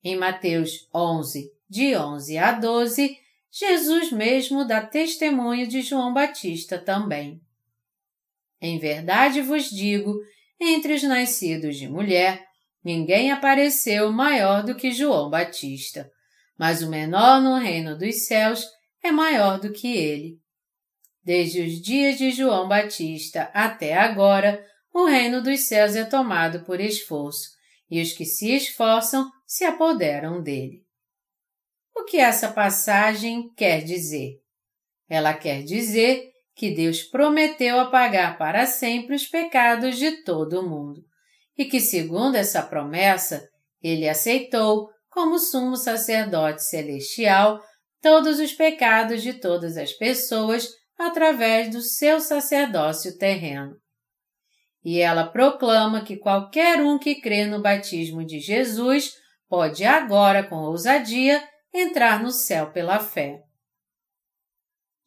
Em 0.03 0.15
Mateus 0.15 0.87
11, 0.93 1.51
de 1.69 1.95
11 1.95 2.37
a 2.37 2.51
12, 2.51 3.17
Jesus 3.51 4.11
mesmo 4.11 4.65
dá 4.65 4.85
testemunho 4.85 5.67
de 5.67 5.81
João 5.81 6.13
Batista 6.13 6.79
também. 6.79 7.41
Em 8.59 8.79
verdade 8.79 9.41
vos 9.41 9.69
digo, 9.69 10.19
entre 10.59 10.93
os 10.93 11.03
nascidos 11.03 11.77
de 11.77 11.87
mulher, 11.87 12.47
ninguém 12.83 13.31
apareceu 13.31 14.11
maior 14.11 14.63
do 14.63 14.75
que 14.75 14.91
João 14.91 15.29
Batista, 15.29 16.11
mas 16.57 16.81
o 16.81 16.89
menor 16.89 17.41
no 17.41 17.57
reino 17.57 17.97
dos 17.97 18.25
céus 18.25 18.65
é 19.01 19.11
maior 19.11 19.59
do 19.59 19.71
que 19.71 19.95
ele. 19.95 20.39
Desde 21.23 21.61
os 21.61 21.81
dias 21.81 22.17
de 22.17 22.31
João 22.31 22.67
Batista 22.67 23.49
até 23.53 23.95
agora, 23.95 24.63
o 24.93 25.05
reino 25.05 25.41
dos 25.41 25.61
céus 25.61 25.95
é 25.95 26.03
tomado 26.03 26.65
por 26.65 26.79
esforço, 26.79 27.49
e 27.89 28.01
os 28.01 28.11
que 28.11 28.25
se 28.25 28.51
esforçam 28.53 29.31
se 29.47 29.63
apoderam 29.63 30.41
dele. 30.41 30.83
O 31.95 32.03
que 32.03 32.17
essa 32.17 32.51
passagem 32.51 33.53
quer 33.55 33.83
dizer? 33.83 34.41
Ela 35.07 35.33
quer 35.33 35.63
dizer 35.63 36.31
que 36.55 36.71
Deus 36.71 37.01
prometeu 37.03 37.79
apagar 37.79 38.37
para 38.37 38.65
sempre 38.65 39.15
os 39.15 39.25
pecados 39.25 39.97
de 39.97 40.23
todo 40.23 40.59
o 40.59 40.69
mundo 40.69 41.03
e 41.57 41.65
que, 41.65 41.79
segundo 41.79 42.35
essa 42.35 42.61
promessa, 42.61 43.47
ele 43.81 44.07
aceitou, 44.07 44.89
como 45.09 45.37
sumo 45.37 45.75
sacerdote 45.75 46.63
celestial, 46.63 47.61
todos 48.01 48.39
os 48.39 48.51
pecados 48.53 49.21
de 49.21 49.33
todas 49.33 49.77
as 49.77 49.93
pessoas 49.93 50.67
através 50.97 51.69
do 51.69 51.81
seu 51.81 52.19
sacerdócio 52.19 53.17
terreno. 53.17 53.75
E 54.83 54.99
ela 54.99 55.25
proclama 55.27 56.03
que 56.03 56.17
qualquer 56.17 56.81
um 56.81 56.97
que 56.97 57.21
crê 57.21 57.45
no 57.45 57.61
batismo 57.61 58.25
de 58.25 58.39
Jesus 58.39 59.11
pode 59.47 59.85
agora, 59.85 60.43
com 60.43 60.55
ousadia, 60.55 61.41
entrar 61.73 62.21
no 62.21 62.31
céu 62.31 62.71
pela 62.71 62.99
fé. 62.99 63.39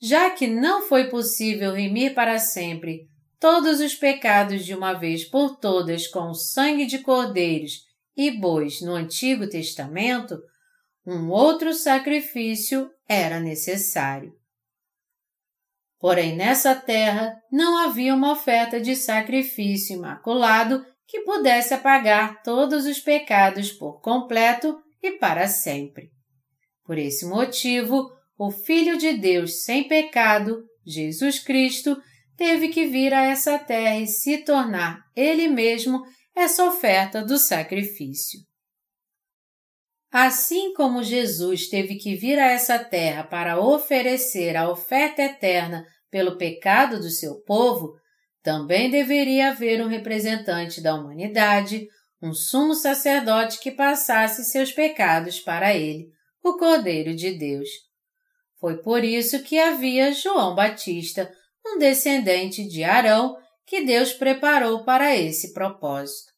Já 0.01 0.31
que 0.31 0.47
não 0.47 0.83
foi 0.83 1.09
possível 1.09 1.73
remir 1.73 2.15
para 2.15 2.39
sempre 2.39 3.09
todos 3.39 3.81
os 3.81 3.95
pecados 3.95 4.65
de 4.65 4.75
uma 4.75 4.93
vez 4.93 5.25
por 5.25 5.57
todas 5.57 6.07
com 6.07 6.31
o 6.31 6.35
sangue 6.35 6.87
de 6.87 6.99
cordeiros 6.99 7.85
e 8.17 8.31
bois 8.31 8.81
no 8.81 8.95
Antigo 8.95 9.49
Testamento, 9.49 10.41
um 11.07 11.31
outro 11.31 11.73
sacrifício 11.73 12.91
era 13.09 13.39
necessário. 13.39 14.33
Porém, 15.99 16.37
nessa 16.37 16.75
terra 16.75 17.35
não 17.51 17.79
havia 17.79 18.15
uma 18.15 18.33
oferta 18.33 18.81
de 18.81 18.95
sacrifício 18.95 19.97
imaculado 19.97 20.85
que 21.07 21.21
pudesse 21.21 21.73
apagar 21.73 22.43
todos 22.43 22.85
os 22.87 22.99
pecados 22.99 23.73
por 23.73 24.01
completo 24.01 24.79
e 25.03 25.13
para 25.13 25.47
sempre. 25.47 26.11
Por 26.85 26.99
esse 26.99 27.25
motivo, 27.25 28.11
o 28.39 28.51
Filho 28.51 28.99
de 28.99 29.15
Deus 29.15 29.65
sem 29.65 29.89
pecado, 29.89 30.63
Jesus 30.85 31.39
Cristo, 31.39 31.97
teve 32.37 32.69
que 32.69 32.87
vir 32.87 33.15
a 33.15 33.25
essa 33.25 33.59
terra 33.59 33.99
e 33.99 34.07
se 34.07 34.39
tornar 34.39 35.01
Ele 35.15 35.49
mesmo 35.49 36.03
essa 36.35 36.65
oferta 36.65 37.25
do 37.25 37.39
sacrifício. 37.39 38.41
Assim 40.13 40.73
como 40.75 41.03
Jesus 41.03 41.69
teve 41.69 41.97
que 41.97 42.15
vir 42.15 42.39
a 42.39 42.51
essa 42.51 42.79
terra 42.79 43.25
para 43.25 43.61
oferecer 43.61 44.57
a 44.57 44.71
oferta 44.71 45.23
eterna 45.23 45.85
pelo 46.11 46.39
pecado 46.39 46.99
do 46.99 47.11
seu 47.11 47.43
povo, 47.43 47.95
também 48.43 48.91
deveria 48.91 49.51
haver 49.51 49.85
um 49.85 49.89
representante 49.89 50.81
da 50.81 50.95
humanidade, 50.95 51.87
um 52.23 52.33
sumo 52.33 52.75
sacerdote 52.75 53.59
que 53.59 53.71
passasse 53.71 54.45
seus 54.45 54.73
pecados 54.73 55.41
para 55.41 55.75
ele, 55.75 56.07
o 56.43 56.57
Cordeiro 56.57 57.15
de 57.15 57.33
Deus. 57.33 57.69
Foi 58.59 58.81
por 58.81 59.05
isso 59.05 59.43
que 59.43 59.59
havia 59.59 60.13
João 60.13 60.55
Batista, 60.55 61.31
um 61.67 61.79
descendente 61.79 62.67
de 62.67 62.85
Arão, 62.85 63.37
que 63.67 63.85
Deus 63.85 64.13
preparou 64.13 64.85
para 64.85 65.17
esse 65.17 65.53
propósito. 65.53 66.33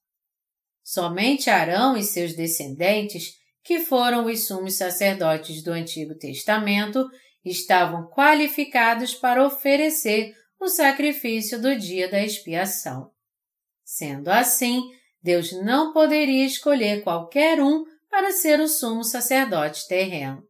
Somente 0.83 1.51
Arão 1.51 1.97
e 1.97 2.03
seus 2.03 2.35
descendentes 2.35 3.39
que 3.69 3.81
foram 3.81 4.25
os 4.25 4.47
sumos 4.47 4.77
sacerdotes 4.77 5.63
do 5.63 5.73
Antigo 5.73 6.15
Testamento, 6.15 7.07
estavam 7.45 8.09
qualificados 8.09 9.15
para 9.15 9.47
oferecer 9.47 10.35
o 10.59 10.69
sacrifício 10.69 11.61
do 11.61 11.77
dia 11.77 12.11
da 12.11 12.25
expiação. 12.25 13.11
Sendo 13.85 14.29
assim, 14.29 14.81
Deus 15.23 15.53
não 15.53 15.93
poderia 15.93 16.47
escolher 16.47 17.03
qualquer 17.03 17.61
um 17.61 17.85
para 18.09 18.33
ser 18.33 18.59
o 18.59 18.67
sumo 18.67 19.05
sacerdote 19.05 19.87
terreno. 19.87 20.48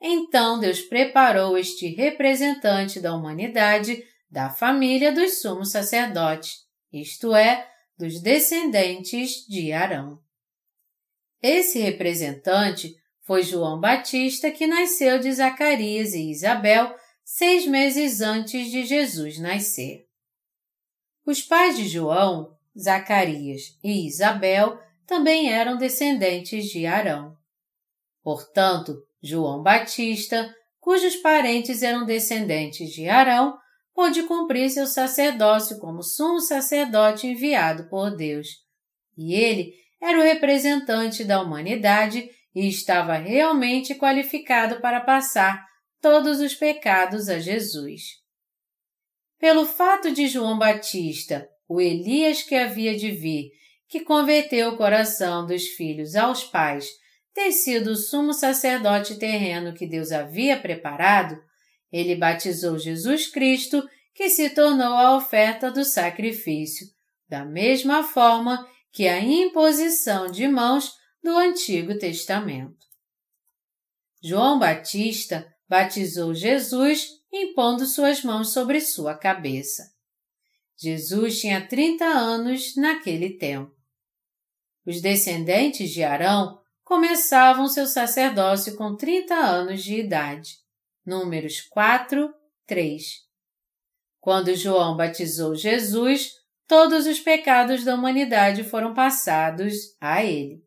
Então 0.00 0.58
Deus 0.58 0.80
preparou 0.80 1.56
este 1.56 1.88
representante 1.88 3.00
da 3.00 3.14
humanidade 3.14 4.04
da 4.30 4.50
família 4.50 5.12
dos 5.12 5.40
sumos 5.40 5.70
sacerdotes, 5.70 6.66
isto 6.92 7.34
é, 7.34 7.68
dos 7.98 8.20
descendentes 8.20 9.46
de 9.46 9.72
Arão. 9.72 10.20
Esse 11.42 11.78
representante 11.78 12.94
foi 13.22 13.42
João 13.42 13.80
Batista, 13.80 14.50
que 14.50 14.66
nasceu 14.66 15.18
de 15.18 15.32
Zacarias 15.32 16.12
e 16.12 16.30
Isabel 16.30 16.94
seis 17.24 17.66
meses 17.66 18.20
antes 18.20 18.70
de 18.70 18.84
Jesus 18.84 19.38
nascer. 19.38 20.06
Os 21.24 21.42
pais 21.42 21.76
de 21.76 21.88
João, 21.88 22.56
Zacarias 22.78 23.76
e 23.82 24.06
Isabel, 24.06 24.78
também 25.06 25.52
eram 25.52 25.76
descendentes 25.76 26.66
de 26.66 26.86
Arão. 26.86 27.36
Portanto, 28.22 29.05
João 29.26 29.62
Batista, 29.62 30.48
cujos 30.78 31.16
parentes 31.16 31.82
eram 31.82 32.06
descendentes 32.06 32.90
de 32.90 33.08
Arão, 33.08 33.58
pôde 33.92 34.22
cumprir 34.22 34.70
seu 34.70 34.86
sacerdócio 34.86 35.78
como 35.78 36.02
sumo 36.02 36.40
sacerdote 36.40 37.26
enviado 37.26 37.88
por 37.88 38.14
Deus. 38.14 38.48
E 39.16 39.34
ele 39.34 39.72
era 40.00 40.18
o 40.18 40.22
representante 40.22 41.24
da 41.24 41.40
humanidade 41.40 42.30
e 42.54 42.68
estava 42.68 43.14
realmente 43.16 43.94
qualificado 43.94 44.80
para 44.80 45.00
passar 45.00 45.66
todos 46.00 46.40
os 46.40 46.54
pecados 46.54 47.28
a 47.28 47.38
Jesus. 47.38 48.02
Pelo 49.38 49.66
fato 49.66 50.12
de 50.12 50.28
João 50.28 50.58
Batista, 50.58 51.48
o 51.68 51.80
Elias 51.80 52.42
que 52.42 52.54
havia 52.54 52.96
de 52.96 53.10
vir, 53.10 53.50
que 53.88 54.00
converteu 54.00 54.70
o 54.70 54.76
coração 54.76 55.46
dos 55.46 55.66
filhos 55.68 56.14
aos 56.14 56.44
pais, 56.44 56.88
ter 57.36 57.52
sido 57.52 57.90
o 57.90 57.96
sumo 57.96 58.32
sacerdote 58.32 59.16
terreno 59.16 59.74
que 59.74 59.86
Deus 59.86 60.10
havia 60.10 60.58
preparado, 60.58 61.38
ele 61.92 62.16
batizou 62.16 62.78
Jesus 62.78 63.26
Cristo, 63.26 63.86
que 64.14 64.30
se 64.30 64.48
tornou 64.48 64.94
a 64.94 65.14
oferta 65.14 65.70
do 65.70 65.84
sacrifício, 65.84 66.86
da 67.28 67.44
mesma 67.44 68.02
forma 68.02 68.66
que 68.90 69.06
a 69.06 69.20
imposição 69.20 70.30
de 70.30 70.48
mãos 70.48 70.94
do 71.22 71.36
Antigo 71.36 71.98
Testamento. 71.98 72.86
João 74.24 74.58
Batista 74.58 75.46
batizou 75.68 76.32
Jesus 76.32 77.06
impondo 77.30 77.84
suas 77.84 78.24
mãos 78.24 78.54
sobre 78.54 78.80
sua 78.80 79.14
cabeça. 79.14 79.82
Jesus 80.78 81.38
tinha 81.38 81.66
30 81.66 82.02
anos 82.02 82.74
naquele 82.76 83.36
tempo. 83.36 83.76
Os 84.86 85.02
descendentes 85.02 85.90
de 85.90 86.02
Arão 86.02 86.64
começavam 86.86 87.66
seu 87.66 87.84
sacerdócio 87.84 88.76
com 88.76 88.94
30 88.94 89.34
anos 89.34 89.82
de 89.82 89.98
idade. 89.98 90.58
Números 91.04 91.60
4, 91.62 92.32
3. 92.64 93.04
Quando 94.20 94.54
João 94.54 94.96
batizou 94.96 95.56
Jesus, 95.56 96.30
todos 96.64 97.08
os 97.08 97.18
pecados 97.18 97.82
da 97.82 97.92
humanidade 97.92 98.62
foram 98.62 98.94
passados 98.94 99.74
a 100.00 100.24
ele. 100.24 100.62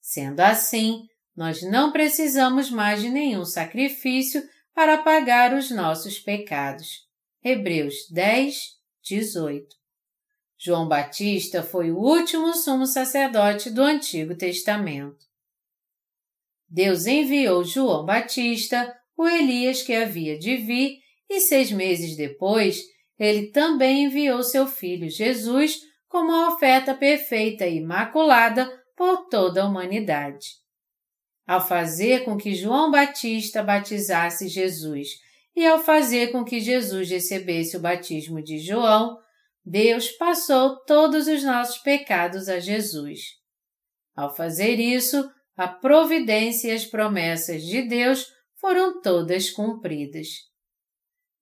Sendo 0.00 0.38
assim, 0.38 1.08
nós 1.36 1.60
não 1.60 1.90
precisamos 1.90 2.70
mais 2.70 3.00
de 3.00 3.08
nenhum 3.08 3.44
sacrifício 3.44 4.48
para 4.72 4.98
pagar 4.98 5.52
os 5.54 5.72
nossos 5.72 6.20
pecados. 6.20 7.00
Hebreus 7.42 7.94
10, 8.12 8.54
18. 9.02 9.66
João 10.56 10.86
Batista 10.86 11.64
foi 11.64 11.90
o 11.90 11.98
último 11.98 12.54
sumo 12.54 12.86
sacerdote 12.86 13.70
do 13.70 13.82
Antigo 13.82 14.36
Testamento. 14.36 15.31
Deus 16.72 17.04
enviou 17.04 17.62
João 17.62 18.06
Batista, 18.06 18.96
o 19.14 19.28
Elias 19.28 19.82
que 19.82 19.92
havia 19.92 20.38
de 20.38 20.56
vir, 20.56 20.96
e 21.28 21.38
seis 21.38 21.70
meses 21.70 22.16
depois 22.16 22.80
ele 23.18 23.48
também 23.48 24.04
enviou 24.04 24.42
seu 24.42 24.66
filho 24.66 25.10
Jesus 25.10 25.76
como 26.08 26.32
a 26.32 26.48
oferta 26.48 26.94
perfeita 26.94 27.66
e 27.66 27.76
imaculada 27.76 28.72
por 28.96 29.28
toda 29.28 29.62
a 29.62 29.66
humanidade. 29.66 30.46
Ao 31.46 31.60
fazer 31.60 32.24
com 32.24 32.38
que 32.38 32.54
João 32.54 32.90
Batista 32.90 33.62
batizasse 33.62 34.48
Jesus 34.48 35.08
e 35.54 35.66
ao 35.66 35.78
fazer 35.78 36.32
com 36.32 36.42
que 36.42 36.58
Jesus 36.58 37.10
recebesse 37.10 37.76
o 37.76 37.80
batismo 37.80 38.42
de 38.42 38.58
João, 38.58 39.18
Deus 39.62 40.10
passou 40.12 40.82
todos 40.86 41.26
os 41.26 41.44
nossos 41.44 41.78
pecados 41.78 42.48
a 42.48 42.58
Jesus. 42.58 43.20
Ao 44.16 44.34
fazer 44.34 44.80
isso, 44.80 45.30
a 45.62 45.68
providência 45.68 46.68
e 46.68 46.72
as 46.72 46.84
promessas 46.84 47.62
de 47.62 47.82
Deus 47.82 48.26
foram 48.60 49.00
todas 49.00 49.50
cumpridas. 49.50 50.28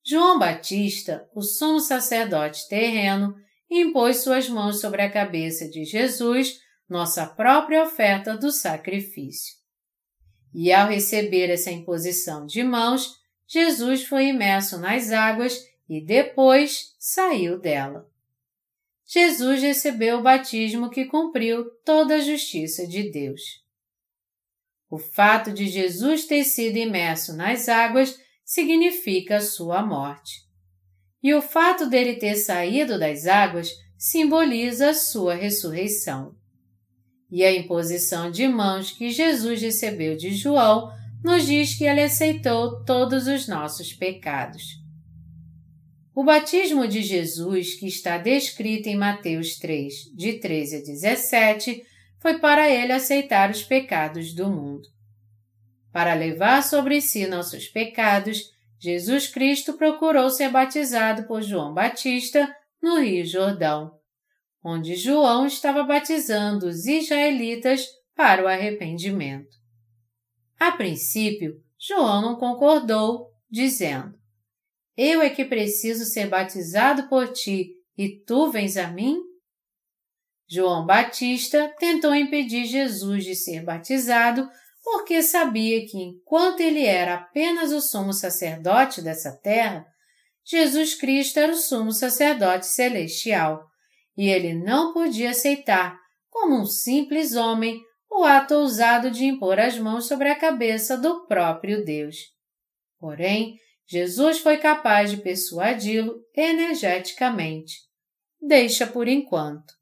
João 0.05 0.39
Batista, 0.39 1.29
o 1.35 1.43
sumo 1.43 1.81
sacerdote 1.81 2.69
terreno, 2.69 3.35
impôs 3.71 4.19
suas 4.19 4.49
mãos 4.49 4.81
sobre 4.81 5.03
a 5.03 5.11
cabeça 5.11 5.69
de 5.69 5.85
Jesus, 5.85 6.59
nossa 6.89 7.27
própria 7.27 7.83
oferta 7.83 8.37
do 8.37 8.51
sacrifício. 8.51 9.55
E 10.53 10.73
ao 10.73 10.89
receber 10.89 11.49
essa 11.49 11.71
imposição 11.71 12.45
de 12.45 12.63
mãos, 12.63 13.17
Jesus 13.47 14.05
foi 14.05 14.27
imerso 14.27 14.79
nas 14.79 15.13
águas 15.13 15.65
e 15.89 16.05
depois 16.05 16.95
saiu 16.99 17.59
dela. 17.59 18.07
Jesus 19.07 19.63
recebeu 19.63 20.19
o 20.19 20.23
batismo 20.23 20.91
que 20.91 21.07
cumpriu 21.07 21.65
toda 21.85 22.17
a 22.17 22.21
justiça 22.21 22.87
de 22.87 23.11
Deus. 23.11 23.41
O 24.91 24.99
fato 24.99 25.53
de 25.53 25.69
Jesus 25.69 26.25
ter 26.25 26.43
sido 26.43 26.77
imerso 26.77 27.37
nas 27.37 27.69
águas 27.69 28.19
significa 28.45 29.41
sua 29.41 29.87
morte. 29.87 30.41
E 31.23 31.33
o 31.33 31.41
fato 31.41 31.89
dele 31.89 32.17
ter 32.17 32.35
saído 32.35 32.99
das 32.99 33.27
águas 33.27 33.71
simboliza 33.97 34.93
sua 34.93 35.35
ressurreição. 35.35 36.35
E 37.31 37.45
a 37.45 37.55
imposição 37.55 38.31
de 38.31 38.49
mãos 38.49 38.91
que 38.91 39.11
Jesus 39.11 39.63
recebeu 39.63 40.17
de 40.17 40.35
João 40.35 40.91
nos 41.23 41.47
diz 41.47 41.75
que 41.75 41.85
ele 41.85 42.03
aceitou 42.03 42.83
todos 42.85 43.29
os 43.29 43.47
nossos 43.47 43.93
pecados. 43.93 44.81
O 46.13 46.25
batismo 46.25 46.89
de 46.89 47.03
Jesus, 47.03 47.75
que 47.75 47.87
está 47.87 48.19
descrito 48.19 48.89
em 48.89 48.97
Mateus 48.97 49.57
3, 49.57 50.11
de 50.17 50.33
13 50.35 50.77
a 50.77 50.81
17, 50.81 51.85
foi 52.21 52.39
para 52.39 52.71
ele 52.71 52.93
aceitar 52.93 53.51
os 53.51 53.63
pecados 53.63 54.35
do 54.35 54.49
mundo. 54.49 54.89
Para 55.93 56.15
levar 56.15 56.63
sobre 56.63 57.01
si 57.01 57.27
nossos 57.27 57.67
pecados, 57.67 58.53
Jesus 58.79 59.27
Cristo 59.27 59.73
procurou 59.73 60.31
ser 60.31 60.51
batizado 60.51 61.25
por 61.25 61.43
João 61.43 61.75
Batista 61.75 62.55
no 62.81 63.01
Rio 63.01 63.25
Jordão, 63.27 63.99
onde 64.63 64.95
João 64.95 65.47
estava 65.47 65.83
batizando 65.83 66.67
os 66.67 66.87
israelitas 66.87 67.87
para 68.15 68.45
o 68.45 68.47
arrependimento. 68.47 69.59
A 70.59 70.73
princípio, 70.73 71.55
João 71.79 72.21
não 72.21 72.37
concordou, 72.37 73.31
dizendo: 73.51 74.15
Eu 74.97 75.23
é 75.23 75.31
que 75.31 75.45
preciso 75.45 76.05
ser 76.05 76.29
batizado 76.29 77.09
por 77.09 77.33
ti 77.33 77.73
e 77.97 78.09
tu 78.09 78.51
vens 78.51 78.77
a 78.77 78.89
mim? 78.89 79.30
João 80.51 80.85
Batista 80.85 81.73
tentou 81.79 82.13
impedir 82.13 82.65
Jesus 82.65 83.25
de 83.25 83.37
ser 83.37 83.63
batizado 83.63 84.51
porque 84.83 85.23
sabia 85.23 85.87
que 85.87 85.97
enquanto 85.97 86.61
ele 86.61 86.85
era 86.85 87.15
apenas 87.15 87.71
o 87.71 87.81
sumo 87.81 88.13
sacerdote 88.13 89.01
dessa 89.01 89.31
terra, 89.31 89.87
Jesus 90.45 90.97
Cristo 90.97 91.39
era 91.39 91.53
o 91.53 91.57
sumo 91.57 91.93
sacerdote 91.93 92.67
celestial 92.67 93.65
e 94.17 94.29
ele 94.29 94.53
não 94.53 94.93
podia 94.93 95.31
aceitar, 95.31 95.97
como 96.29 96.57
um 96.57 96.67
simples 96.67 97.37
homem, 97.37 97.81
o 98.11 98.25
ato 98.25 98.55
ousado 98.55 99.09
de 99.09 99.25
impor 99.27 99.61
as 99.61 99.79
mãos 99.79 100.09
sobre 100.09 100.29
a 100.29 100.35
cabeça 100.35 100.99
do 100.99 101.27
próprio 101.27 101.85
Deus. 101.85 102.17
Porém, 102.99 103.55
Jesus 103.87 104.41
foi 104.41 104.57
capaz 104.57 105.11
de 105.11 105.19
persuadi-lo 105.19 106.17
energeticamente. 106.35 107.77
Deixa 108.43 108.85
por 108.85 109.07
enquanto. 109.07 109.80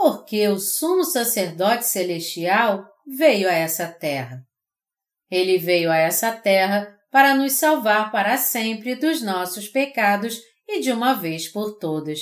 Porque 0.00 0.48
o 0.48 0.58
sumo 0.58 1.04
sacerdote 1.04 1.84
celestial 1.84 2.90
veio 3.06 3.46
a 3.46 3.52
essa 3.52 3.86
terra. 3.86 4.42
Ele 5.30 5.58
veio 5.58 5.90
a 5.90 5.96
essa 5.98 6.32
terra 6.32 6.98
para 7.10 7.34
nos 7.34 7.52
salvar 7.52 8.10
para 8.10 8.38
sempre 8.38 8.94
dos 8.94 9.20
nossos 9.20 9.68
pecados 9.68 10.40
e 10.66 10.80
de 10.80 10.90
uma 10.90 11.12
vez 11.12 11.48
por 11.48 11.76
todas, 11.76 12.20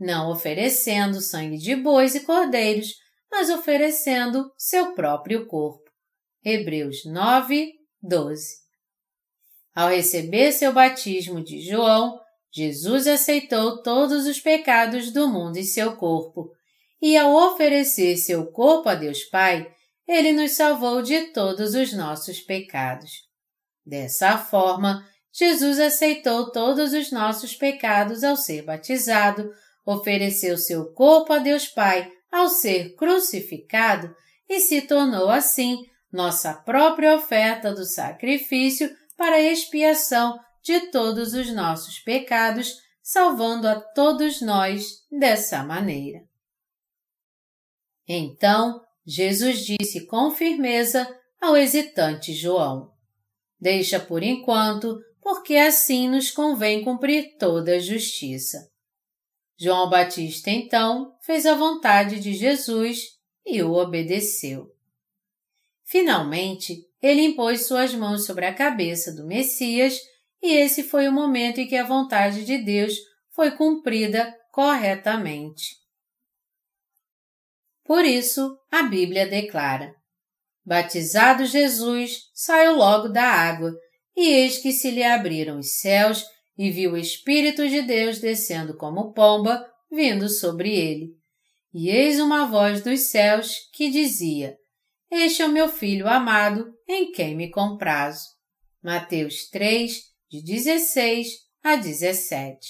não 0.00 0.30
oferecendo 0.30 1.20
sangue 1.20 1.58
de 1.58 1.76
bois 1.76 2.14
e 2.14 2.20
cordeiros, 2.20 2.94
mas 3.30 3.50
oferecendo 3.50 4.50
seu 4.56 4.94
próprio 4.94 5.46
corpo. 5.46 5.84
Hebreus 6.42 7.04
9, 7.04 7.74
12. 8.00 8.56
Ao 9.74 9.90
receber 9.90 10.52
seu 10.52 10.72
batismo 10.72 11.44
de 11.44 11.60
João, 11.60 12.18
Jesus 12.50 13.06
aceitou 13.06 13.82
todos 13.82 14.26
os 14.26 14.40
pecados 14.40 15.12
do 15.12 15.28
mundo 15.28 15.58
em 15.58 15.64
seu 15.64 15.94
corpo, 15.94 16.56
e 17.00 17.16
ao 17.16 17.32
oferecer 17.34 18.16
seu 18.16 18.46
corpo 18.46 18.88
a 18.88 18.94
Deus 18.94 19.24
Pai, 19.24 19.70
ele 20.06 20.32
nos 20.32 20.52
salvou 20.52 21.02
de 21.02 21.32
todos 21.32 21.74
os 21.74 21.92
nossos 21.92 22.40
pecados. 22.40 23.10
Dessa 23.84 24.38
forma, 24.38 25.06
Jesus 25.32 25.78
aceitou 25.78 26.50
todos 26.50 26.92
os 26.92 27.12
nossos 27.12 27.54
pecados 27.54 28.24
ao 28.24 28.36
ser 28.36 28.62
batizado, 28.62 29.50
ofereceu 29.84 30.56
seu 30.58 30.92
corpo 30.92 31.32
a 31.32 31.38
Deus 31.38 31.68
Pai 31.68 32.10
ao 32.30 32.48
ser 32.48 32.94
crucificado 32.96 34.14
e 34.48 34.60
se 34.60 34.82
tornou 34.82 35.28
assim 35.28 35.78
nossa 36.12 36.54
própria 36.54 37.14
oferta 37.14 37.72
do 37.72 37.84
sacrifício 37.84 38.90
para 39.16 39.36
a 39.36 39.42
expiação 39.42 40.38
de 40.62 40.90
todos 40.90 41.34
os 41.34 41.52
nossos 41.52 41.98
pecados, 41.98 42.74
salvando 43.02 43.68
a 43.68 43.80
todos 43.80 44.40
nós 44.42 45.02
dessa 45.10 45.62
maneira. 45.62 46.27
Então, 48.08 48.80
Jesus 49.06 49.66
disse 49.66 50.06
com 50.06 50.30
firmeza 50.30 51.06
ao 51.40 51.56
hesitante 51.56 52.32
João: 52.32 52.90
Deixa 53.60 54.00
por 54.00 54.22
enquanto, 54.22 54.98
porque 55.20 55.56
assim 55.56 56.08
nos 56.08 56.30
convém 56.30 56.82
cumprir 56.82 57.36
toda 57.38 57.76
a 57.76 57.78
justiça. 57.78 58.70
João 59.58 59.90
Batista 59.90 60.50
então 60.50 61.16
fez 61.20 61.44
a 61.44 61.54
vontade 61.54 62.20
de 62.20 62.32
Jesus 62.32 63.18
e 63.44 63.60
o 63.62 63.72
obedeceu. 63.74 64.72
Finalmente, 65.84 66.86
ele 67.02 67.22
impôs 67.22 67.66
suas 67.66 67.94
mãos 67.94 68.24
sobre 68.24 68.46
a 68.46 68.54
cabeça 68.54 69.12
do 69.12 69.26
Messias 69.26 69.98
e 70.42 70.52
esse 70.52 70.84
foi 70.84 71.08
o 71.08 71.12
momento 71.12 71.60
em 71.60 71.66
que 71.66 71.76
a 71.76 71.84
vontade 71.84 72.44
de 72.44 72.58
Deus 72.58 72.94
foi 73.34 73.50
cumprida 73.50 74.34
corretamente. 74.52 75.76
Por 77.88 78.04
isso, 78.04 78.60
a 78.70 78.82
Bíblia 78.82 79.26
declara: 79.26 79.94
Batizado 80.62 81.46
Jesus, 81.46 82.24
saiu 82.34 82.76
logo 82.76 83.08
da 83.08 83.24
água, 83.24 83.74
e 84.14 84.28
eis 84.28 84.58
que 84.58 84.72
se 84.72 84.90
lhe 84.90 85.02
abriram 85.02 85.58
os 85.58 85.78
céus, 85.78 86.22
e 86.58 86.70
viu 86.70 86.92
o 86.92 86.96
Espírito 86.98 87.66
de 87.66 87.80
Deus 87.80 88.18
descendo 88.18 88.76
como 88.76 89.14
pomba, 89.14 89.66
vindo 89.90 90.28
sobre 90.28 90.76
ele. 90.76 91.16
E 91.72 91.88
eis 91.88 92.20
uma 92.20 92.44
voz 92.44 92.82
dos 92.82 93.08
céus 93.08 93.54
que 93.72 93.88
dizia: 93.88 94.54
Este 95.10 95.40
é 95.40 95.46
o 95.46 95.52
meu 95.52 95.70
filho 95.70 96.06
amado, 96.06 96.70
em 96.86 97.10
quem 97.10 97.34
me 97.34 97.50
comprazo. 97.50 98.26
Mateus 98.82 99.48
3, 99.48 99.98
de 100.30 100.42
16 100.42 101.28
a 101.64 101.74
17. 101.74 102.68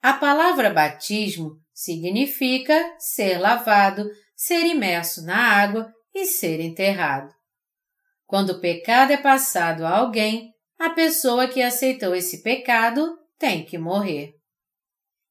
A 0.00 0.14
palavra 0.14 0.70
batismo 0.70 1.60
significa 1.78 2.96
ser 2.98 3.38
lavado, 3.38 4.10
ser 4.34 4.66
imerso 4.66 5.24
na 5.24 5.36
água 5.36 5.94
e 6.12 6.26
ser 6.26 6.58
enterrado. 6.58 7.32
Quando 8.26 8.50
o 8.50 8.60
pecado 8.60 9.12
é 9.12 9.16
passado 9.16 9.86
a 9.86 9.98
alguém, 9.98 10.52
a 10.76 10.90
pessoa 10.90 11.46
que 11.46 11.62
aceitou 11.62 12.16
esse 12.16 12.42
pecado 12.42 13.16
tem 13.38 13.64
que 13.64 13.78
morrer. 13.78 14.34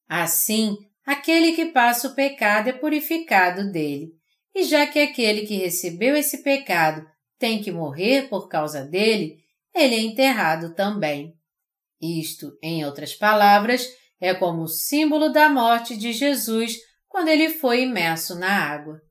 Assim, 0.08 0.78
aquele 1.06 1.52
que 1.52 1.66
passa 1.66 2.08
o 2.08 2.16
pecado 2.16 2.70
é 2.70 2.72
purificado 2.72 3.70
dele, 3.70 4.14
e 4.56 4.64
já 4.64 4.88
que 4.88 5.00
aquele 5.00 5.46
que 5.46 5.58
recebeu 5.58 6.16
esse 6.16 6.44
pecado 6.44 7.06
tem 7.38 7.62
que 7.62 7.74
morrer 7.74 8.30
por 8.30 8.48
causa 8.48 8.86
dele, 8.86 9.36
ele 9.76 9.96
é 9.96 10.00
enterrado 10.00 10.74
também. 10.74 11.34
Isto, 12.02 12.58
em 12.64 12.86
outras 12.86 13.14
palavras, 13.14 13.86
é 14.20 14.34
como 14.34 14.68
símbolo 14.68 15.30
da 15.30 15.50
morte 15.50 15.96
de 15.96 16.12
Jesus 16.12 16.78
quando 17.08 17.30
ele 17.30 17.50
foi 17.50 17.84
imerso 17.84 18.36
na 18.36 18.50
água. 18.50 19.02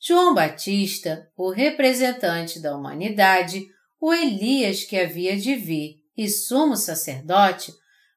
João 0.00 0.34
Batista, 0.34 1.30
o 1.36 1.50
representante 1.50 2.60
da 2.60 2.76
humanidade, 2.76 3.66
o 4.00 4.12
Elias 4.12 4.82
que 4.82 4.98
havia 4.98 5.36
de 5.36 5.54
vir 5.54 6.00
e 6.16 6.28
sumo 6.28 6.76
sacerdote, 6.76 7.72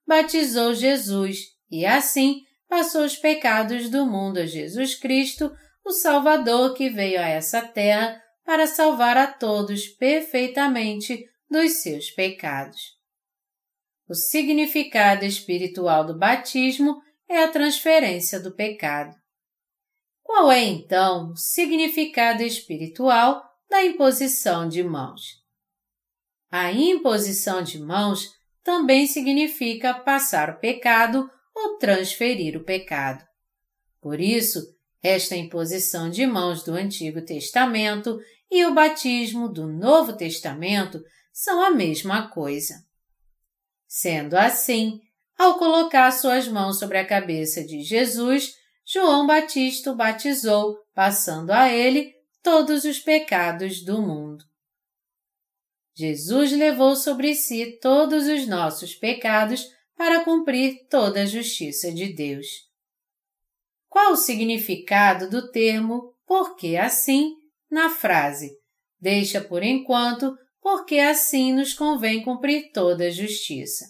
batizou 0.08 0.74
Jesus 0.74 1.38
e 1.70 1.86
assim 1.86 2.42
passou 2.68 3.06
os 3.06 3.16
pecados 3.16 3.90
do 3.90 4.06
mundo 4.06 4.40
a 4.40 4.46
Jesus 4.46 4.96
Cristo, 4.96 5.52
o 5.86 5.92
Salvador 5.92 6.74
que 6.74 6.90
veio 6.90 7.20
a 7.20 7.28
essa 7.28 7.62
terra 7.62 8.20
para 8.44 8.66
salvar 8.66 9.18
a 9.18 9.28
todos 9.28 9.88
perfeitamente 9.88 11.24
dos 11.50 11.84
seus 11.84 12.10
pecados. 12.10 12.95
O 14.08 14.14
significado 14.14 15.26
espiritual 15.26 16.06
do 16.06 16.18
batismo 16.18 17.02
é 17.28 17.44
a 17.44 17.52
transferência 17.52 18.40
do 18.40 18.54
pecado. 18.54 19.16
Qual 20.22 20.52
é 20.52 20.64
então 20.64 21.32
o 21.32 21.36
significado 21.36 22.44
espiritual 22.44 23.44
da 23.70 23.84
imposição 23.84 24.68
de 24.68 24.84
mãos? 24.84 25.44
A 26.52 26.72
imposição 26.72 27.64
de 27.64 27.80
mãos 27.80 28.30
também 28.64 29.08
significa 29.08 29.94
passar 29.94 30.52
o 30.52 30.60
pecado 30.60 31.30
ou 31.56 31.78
transferir 31.78 32.56
o 32.56 32.64
pecado. 32.64 33.26
Por 34.00 34.20
isso, 34.20 34.60
esta 35.02 35.36
imposição 35.36 36.10
de 36.10 36.28
mãos 36.28 36.64
do 36.64 36.74
Antigo 36.74 37.24
Testamento 37.24 38.20
e 38.52 38.66
o 38.66 38.74
batismo 38.74 39.50
do 39.50 39.68
Novo 39.68 40.14
Testamento 40.14 41.02
são 41.34 41.62
a 41.62 41.72
mesma 41.72 42.30
coisa. 42.30 42.76
Sendo 43.98 44.34
assim, 44.34 45.00
ao 45.38 45.58
colocar 45.58 46.12
suas 46.12 46.50
mãos 46.50 46.80
sobre 46.80 46.98
a 46.98 47.08
cabeça 47.08 47.64
de 47.64 47.82
Jesus, 47.82 48.54
João 48.86 49.26
Batista 49.26 49.90
o 49.90 49.96
batizou, 49.96 50.76
passando 50.94 51.52
a 51.52 51.72
ele 51.72 52.14
todos 52.44 52.84
os 52.84 53.00
pecados 53.00 53.86
do 53.86 54.02
mundo. 54.02 54.44
Jesus 55.96 56.52
levou 56.52 56.94
sobre 56.94 57.36
si 57.36 57.80
todos 57.80 58.28
os 58.28 58.46
nossos 58.46 58.94
pecados 58.94 59.66
para 59.96 60.26
cumprir 60.26 60.90
toda 60.90 61.22
a 61.22 61.26
justiça 61.26 61.90
de 61.90 62.12
Deus. 62.12 62.48
Qual 63.88 64.12
o 64.12 64.18
significado 64.18 65.30
do 65.30 65.50
termo 65.52 66.14
porque 66.28 66.76
assim 66.76 67.34
na 67.72 67.90
frase 67.90 68.52
Deixa 69.00 69.40
por 69.40 69.64
enquanto 69.64 70.36
porque 70.66 70.98
assim 70.98 71.54
nos 71.54 71.76
convém 71.76 72.24
cumprir 72.24 72.72
toda 72.74 73.06
a 73.06 73.12
justiça. 73.12 73.86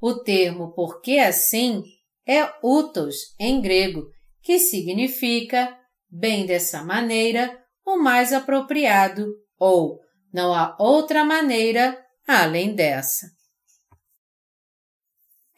O 0.00 0.14
termo 0.14 0.72
porque 0.72 1.18
assim 1.18 1.84
é 2.26 2.50
utos 2.62 3.34
em 3.38 3.60
grego, 3.60 4.06
que 4.40 4.58
significa, 4.58 5.78
bem 6.10 6.46
dessa 6.46 6.82
maneira, 6.82 7.62
o 7.84 7.98
mais 7.98 8.32
apropriado, 8.32 9.26
ou 9.58 10.00
não 10.32 10.54
há 10.54 10.74
outra 10.80 11.22
maneira 11.22 12.02
além 12.26 12.74
dessa. 12.74 13.26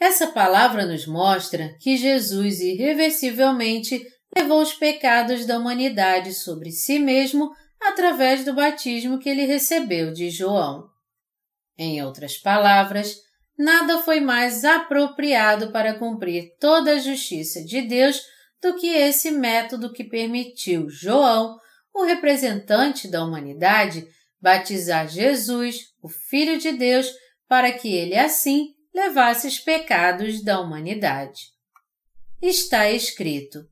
Essa 0.00 0.26
palavra 0.26 0.86
nos 0.86 1.06
mostra 1.06 1.72
que 1.80 1.96
Jesus 1.96 2.58
irreversivelmente 2.58 4.04
levou 4.36 4.60
os 4.60 4.74
pecados 4.74 5.46
da 5.46 5.56
humanidade 5.56 6.34
sobre 6.34 6.72
si 6.72 6.98
mesmo 6.98 7.54
através 7.84 8.44
do 8.44 8.54
batismo 8.54 9.18
que 9.18 9.28
ele 9.28 9.44
recebeu 9.44 10.12
de 10.12 10.30
João. 10.30 10.88
Em 11.76 12.02
outras 12.02 12.38
palavras, 12.38 13.16
nada 13.58 14.02
foi 14.02 14.20
mais 14.20 14.64
apropriado 14.64 15.70
para 15.70 15.98
cumprir 15.98 16.54
toda 16.58 16.92
a 16.92 16.98
justiça 16.98 17.62
de 17.64 17.82
Deus 17.82 18.20
do 18.62 18.76
que 18.76 18.88
esse 18.88 19.30
método 19.30 19.92
que 19.92 20.04
permitiu 20.04 20.88
João, 20.88 21.58
o 21.92 22.02
representante 22.02 23.06
da 23.06 23.24
humanidade, 23.24 24.06
batizar 24.40 25.08
Jesus, 25.08 25.92
o 26.02 26.08
Filho 26.08 26.58
de 26.58 26.72
Deus, 26.72 27.10
para 27.46 27.70
que 27.72 27.92
ele 27.94 28.16
assim 28.16 28.74
levasse 28.94 29.46
os 29.46 29.58
pecados 29.58 30.42
da 30.42 30.60
humanidade. 30.60 31.52
Está 32.40 32.90
escrito: 32.90 33.66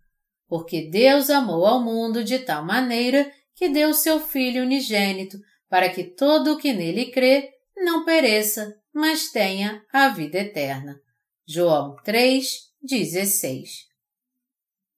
Porque 0.47 0.91
Deus 0.91 1.31
amou 1.31 1.67
ao 1.67 1.83
mundo 1.83 2.23
de 2.23 2.39
tal 2.39 2.65
maneira 2.65 3.31
que 3.63 3.69
deu 3.69 3.95
seu 3.95 4.19
Filho 4.19 4.65
unigênito, 4.65 5.39
para 5.69 5.89
que 5.89 6.03
todo 6.03 6.53
o 6.53 6.59
que 6.59 6.73
nele 6.73 7.13
crê 7.13 7.49
não 7.77 8.05
pereça, 8.05 8.75
mas 8.93 9.31
tenha 9.31 9.81
a 9.93 10.09
vida 10.09 10.39
eterna. 10.39 11.01
João 11.47 11.95
3:16. 12.05 13.87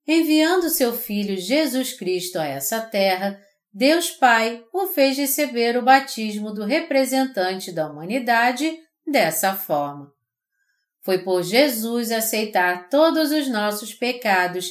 Enviando 0.06 0.70
seu 0.70 0.94
Filho 0.94 1.36
Jesus 1.36 1.92
Cristo 1.92 2.38
a 2.38 2.46
essa 2.46 2.80
terra, 2.80 3.38
Deus 3.70 4.10
Pai 4.10 4.64
o 4.72 4.86
fez 4.86 5.18
receber 5.18 5.76
o 5.76 5.82
batismo 5.82 6.50
do 6.50 6.64
representante 6.64 7.70
da 7.70 7.90
humanidade 7.90 8.78
dessa 9.06 9.54
forma. 9.54 10.10
Foi 11.02 11.18
por 11.18 11.42
Jesus 11.42 12.10
aceitar 12.10 12.88
todos 12.88 13.30
os 13.30 13.46
nossos 13.46 13.92
pecados 13.92 14.70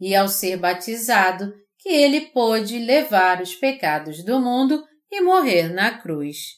e, 0.00 0.14
ao 0.14 0.28
ser 0.28 0.56
batizado, 0.56 1.52
que 1.84 1.90
ele 1.90 2.22
pôde 2.22 2.78
levar 2.78 3.42
os 3.42 3.54
pecados 3.54 4.24
do 4.24 4.40
mundo 4.40 4.82
e 5.12 5.20
morrer 5.20 5.68
na 5.68 5.98
cruz. 5.98 6.54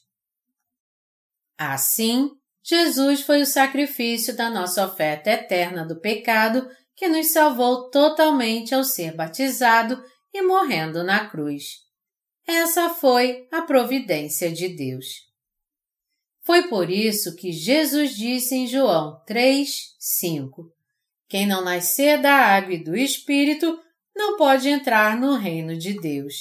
Assim, 1.58 2.30
Jesus 2.62 3.22
foi 3.22 3.42
o 3.42 3.46
sacrifício 3.46 4.36
da 4.36 4.48
nossa 4.48 4.86
oferta 4.86 5.28
eterna 5.28 5.84
do 5.84 6.00
pecado 6.00 6.70
que 6.94 7.08
nos 7.08 7.32
salvou 7.32 7.90
totalmente 7.90 8.72
ao 8.72 8.84
ser 8.84 9.16
batizado 9.16 10.00
e 10.32 10.42
morrendo 10.42 11.02
na 11.02 11.28
cruz. 11.28 11.78
Essa 12.46 12.90
foi 12.90 13.48
a 13.50 13.62
providência 13.62 14.52
de 14.52 14.68
Deus. 14.68 15.06
Foi 16.44 16.68
por 16.68 16.88
isso 16.88 17.34
que 17.34 17.50
Jesus 17.50 18.14
disse 18.14 18.54
em 18.54 18.68
João 18.68 19.20
3, 19.26 19.68
5: 19.98 20.72
Quem 21.28 21.48
não 21.48 21.64
nascer 21.64 22.22
da 22.22 22.32
água 22.32 22.74
e 22.74 22.84
do 22.84 22.96
Espírito 22.96 23.76
não 24.16 24.36
pode 24.36 24.68
entrar 24.68 25.20
no 25.20 25.36
reino 25.36 25.76
de 25.76 25.92
Deus. 26.00 26.34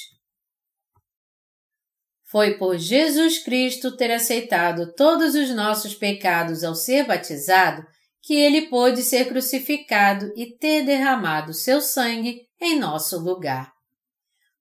Foi 2.23 2.57
por 2.57 2.77
Jesus 2.77 3.37
Cristo 3.43 3.95
ter 3.95 4.11
aceitado 4.11 4.93
todos 4.95 5.35
os 5.35 5.49
nossos 5.51 5.93
pecados 5.93 6.63
ao 6.63 6.73
ser 6.73 7.05
batizado 7.05 7.85
que 8.23 8.33
ele 8.33 8.63
pôde 8.63 9.03
ser 9.03 9.27
crucificado 9.27 10.33
e 10.35 10.57
ter 10.57 10.83
derramado 10.83 11.53
seu 11.53 11.79
sangue 11.79 12.41
em 12.59 12.79
nosso 12.79 13.19
lugar. 13.19 13.71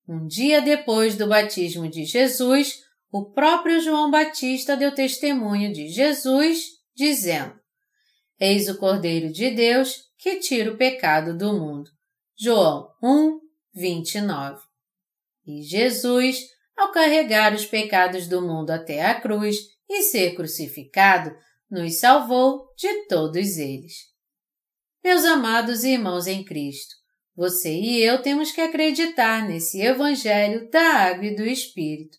Um 0.07 0.27
dia 0.27 0.61
depois 0.61 1.17
do 1.17 1.27
batismo 1.27 1.89
de 1.89 2.05
Jesus, 2.05 2.81
o 3.11 3.33
próprio 3.33 3.81
João 3.81 4.11
Batista 4.11 4.77
deu 4.77 4.93
testemunho 4.93 5.73
de 5.73 5.89
Jesus, 5.89 6.65
dizendo: 6.95 7.55
Eis 8.39 8.69
o 8.69 8.77
Cordeiro 8.77 9.33
de 9.33 9.51
Deus 9.51 10.03
que 10.19 10.37
tira 10.37 10.71
o 10.71 10.77
pecado 10.77 11.37
do 11.37 11.55
mundo. 11.55 11.94
João 12.37 12.91
1, 13.03 13.41
29. 13.74 14.61
E 15.47 15.62
Jesus 15.62 16.55
ao 16.76 16.91
carregar 16.91 17.55
os 17.55 17.64
pecados 17.64 18.26
do 18.26 18.43
mundo 18.43 18.70
até 18.70 19.05
a 19.05 19.20
cruz 19.20 19.57
e 19.89 20.03
ser 20.03 20.35
crucificado, 20.35 21.35
nos 21.70 21.99
salvou 21.99 22.66
de 22.76 23.07
todos 23.07 23.59
eles. 23.59 23.95
Meus 25.03 25.24
amados 25.24 25.85
irmãos 25.85 26.26
em 26.26 26.45
Cristo, 26.45 26.95
você 27.37 27.72
e 27.72 28.03
eu 28.03 28.22
temos 28.22 28.51
que 28.51 28.61
acreditar 28.61 29.47
nesse 29.47 29.80
Evangelho 29.80 30.68
da 30.70 30.80
Água 30.80 31.26
e 31.26 31.37
do 31.37 31.45
Espírito. 31.45 32.16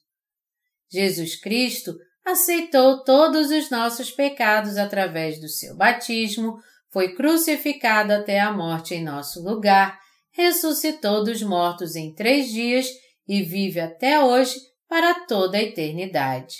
Jesus 0.89 1.35
Cristo 1.35 1.95
aceitou 2.23 3.03
todos 3.03 3.49
os 3.49 3.69
nossos 3.69 4.11
pecados 4.11 4.77
através 4.77 5.39
do 5.39 5.47
seu 5.47 5.75
batismo, 5.75 6.59
foi 6.91 7.13
crucificado 7.13 8.13
até 8.13 8.39
a 8.39 8.53
morte 8.53 8.93
em 8.93 9.03
nosso 9.03 9.43
lugar, 9.43 9.99
ressuscitou 10.35 11.23
dos 11.23 11.41
mortos 11.41 11.95
em 11.95 12.13
três 12.13 12.51
dias 12.51 12.87
e 13.27 13.41
vive 13.41 13.79
até 13.79 14.19
hoje 14.19 14.55
para 14.87 15.25
toda 15.25 15.57
a 15.57 15.61
eternidade. 15.61 16.57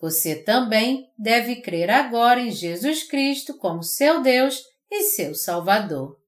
Você 0.00 0.36
também 0.36 1.10
deve 1.18 1.56
crer 1.56 1.90
agora 1.90 2.40
em 2.40 2.50
Jesus 2.50 3.02
Cristo 3.02 3.58
como 3.58 3.82
seu 3.82 4.22
Deus 4.22 4.62
e 4.90 5.02
seu 5.02 5.34
Salvador. 5.34 6.18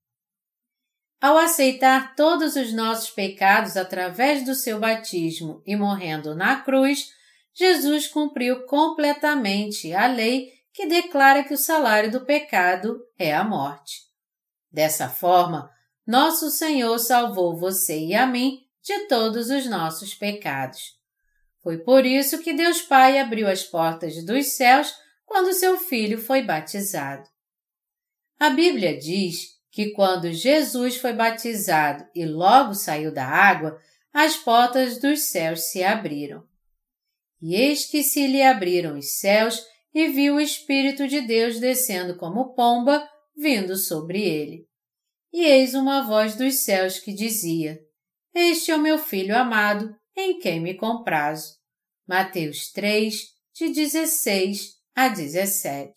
Ao 1.21 1.39
aceitar 1.39 2.15
todos 2.15 2.57
os 2.57 2.73
nossos 2.73 3.11
pecados 3.11 3.77
através 3.77 4.45
do 4.45 4.55
seu 4.55 4.81
batismo 4.81 5.63
e 5.65 5.77
morrendo 5.77 6.35
na 6.35 6.61
cruz, 6.61 7.09
Jesus 7.55 8.07
cumpriu 8.07 8.67
completamente 8.67 9.93
a 9.93 10.07
lei 10.07 10.51
que 10.73 10.87
declara 10.87 11.43
que 11.43 11.55
o 11.55 11.59
salário 11.59 12.11
do 12.11 12.25
pecado 12.27 13.01
é 13.19 13.35
a 13.35 13.43
morte. 13.43 14.03
Dessa 14.71 15.09
forma, 15.09 15.71
nosso 16.07 16.51
Senhor 16.51 16.99
salvou 16.99 17.57
você 17.57 17.99
e 17.99 18.15
a 18.15 18.27
mim 18.27 18.61
de 18.83 19.09
todos 19.09 19.51
os 19.51 19.67
nossos 19.67 20.15
pecados. 20.15 20.97
Foi 21.63 21.79
por 21.79 22.07
isso 22.07 22.39
que 22.39 22.53
Deus 22.53 22.81
Pai 22.81 23.19
abriu 23.19 23.49
as 23.49 23.65
portas 23.65 24.25
dos 24.25 24.53
céus 24.53 24.95
quando 25.25 25.53
seu 25.53 25.77
filho 25.77 26.19
foi 26.19 26.43
batizado. 26.43 27.29
A 28.39 28.51
Bíblia 28.51 28.97
diz 28.97 29.57
que 29.73 29.91
quando 29.91 30.33
Jesus 30.33 30.97
foi 30.97 31.13
batizado 31.13 32.07
e 32.15 32.25
logo 32.25 32.73
saiu 32.73 33.13
da 33.13 33.27
água, 33.27 33.77
as 34.13 34.37
portas 34.37 35.01
dos 35.01 35.23
céus 35.29 35.63
se 35.71 35.83
abriram. 35.83 36.45
E 37.43 37.55
eis 37.57 37.85
que 37.85 38.03
se 38.03 38.27
lhe 38.27 38.43
abriram 38.43 38.97
os 38.97 39.19
céus 39.19 39.63
e 39.93 40.09
viu 40.09 40.37
o 40.37 40.41
Espírito 40.41 41.09
de 41.09 41.21
Deus 41.21 41.59
descendo 41.59 42.17
como 42.17 42.55
pomba, 42.55 43.07
vindo 43.37 43.77
sobre 43.77 44.23
ele. 44.23 44.66
E 45.37 45.45
eis 45.45 45.75
uma 45.75 46.01
voz 46.01 46.35
dos 46.35 46.65
céus 46.65 46.99
que 46.99 47.13
dizia: 47.13 47.79
este 48.35 48.71
é 48.71 48.75
o 48.75 48.81
meu 48.81 48.97
filho 48.97 49.37
amado, 49.37 49.95
em 50.17 50.39
quem 50.39 50.59
me 50.59 50.73
comprazo. 50.73 51.57
Mateus 52.09 52.73
3, 52.73 53.15
de 53.55 53.69
16 53.69 54.77
a 54.95 55.09
17. 55.09 55.93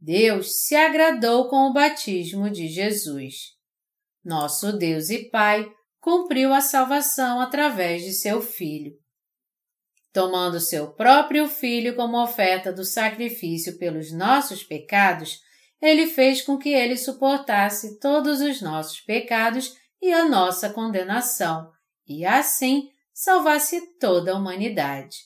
Deus 0.00 0.62
se 0.62 0.74
agradou 0.74 1.50
com 1.50 1.68
o 1.68 1.74
batismo 1.74 2.48
de 2.48 2.68
Jesus. 2.68 3.52
Nosso 4.24 4.72
Deus 4.72 5.10
e 5.10 5.28
Pai 5.28 5.70
cumpriu 6.00 6.54
a 6.54 6.62
salvação 6.62 7.38
através 7.38 8.02
de 8.02 8.14
seu 8.14 8.40
Filho. 8.40 8.94
Tomando 10.10 10.58
seu 10.58 10.90
próprio 10.94 11.46
Filho 11.50 11.94
como 11.94 12.22
oferta 12.22 12.72
do 12.72 12.82
sacrifício 12.82 13.76
pelos 13.76 14.10
nossos 14.10 14.64
pecados, 14.64 15.44
ele 15.80 16.06
fez 16.06 16.42
com 16.42 16.58
que 16.58 16.70
ele 16.70 16.96
suportasse 16.96 17.98
todos 17.98 18.40
os 18.40 18.60
nossos 18.60 19.00
pecados 19.00 19.74
e 20.00 20.12
a 20.12 20.28
nossa 20.28 20.70
condenação, 20.70 21.70
e 22.06 22.24
assim 22.24 22.88
salvasse 23.12 23.98
toda 23.98 24.32
a 24.32 24.36
humanidade. 24.36 25.16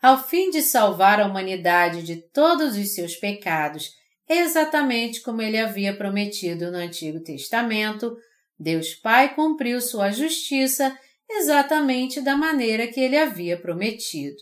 Ao 0.00 0.22
fim 0.22 0.50
de 0.50 0.62
salvar 0.62 1.20
a 1.20 1.26
humanidade 1.26 2.02
de 2.02 2.16
todos 2.16 2.76
os 2.76 2.94
seus 2.94 3.14
pecados, 3.14 3.90
exatamente 4.28 5.20
como 5.20 5.40
ele 5.40 5.58
havia 5.58 5.96
prometido 5.96 6.70
no 6.70 6.78
Antigo 6.78 7.20
Testamento, 7.20 8.16
Deus 8.58 8.94
Pai 8.94 9.34
cumpriu 9.34 9.80
sua 9.80 10.10
justiça 10.10 10.96
exatamente 11.30 12.20
da 12.20 12.36
maneira 12.36 12.88
que 12.88 13.00
ele 13.00 13.16
havia 13.16 13.56
prometido. 13.56 14.36